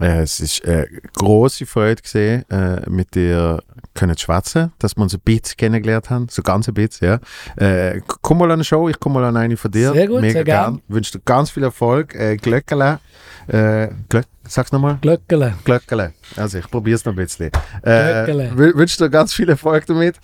[0.00, 3.62] Äh, es ist eine grosse Freude gesehen, äh, mit dir
[3.94, 7.18] können zu schwätzen, dass wir uns ein bisschen kennengelernt haben, so ganz ein bisschen,
[7.56, 7.64] ja.
[7.64, 9.92] Äh, komm mal an eine Show, ich komme mal an eine von dir.
[9.92, 10.82] Sehr gut, Mega sehr gern.
[10.88, 12.14] Wünsche dir ganz viel Erfolg.
[12.14, 13.00] Äh, Glöckele.
[13.48, 14.98] Äh, Glöck, sag's nochmal.
[15.00, 15.54] Glöckele.
[15.64, 16.12] Glöckele.
[16.36, 17.50] Also ich probiere es noch ein bisschen.
[17.82, 20.16] Äh, wünsche dir ganz viel Erfolg damit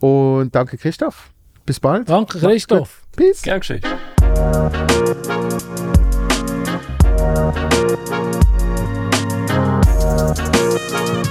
[0.00, 1.30] und danke Christoph.
[1.66, 2.08] Bis bald.
[2.08, 3.02] Danke, Christoph.
[3.16, 3.42] Peace.
[3.42, 3.82] Gern geschehen.
[10.90, 11.30] Thank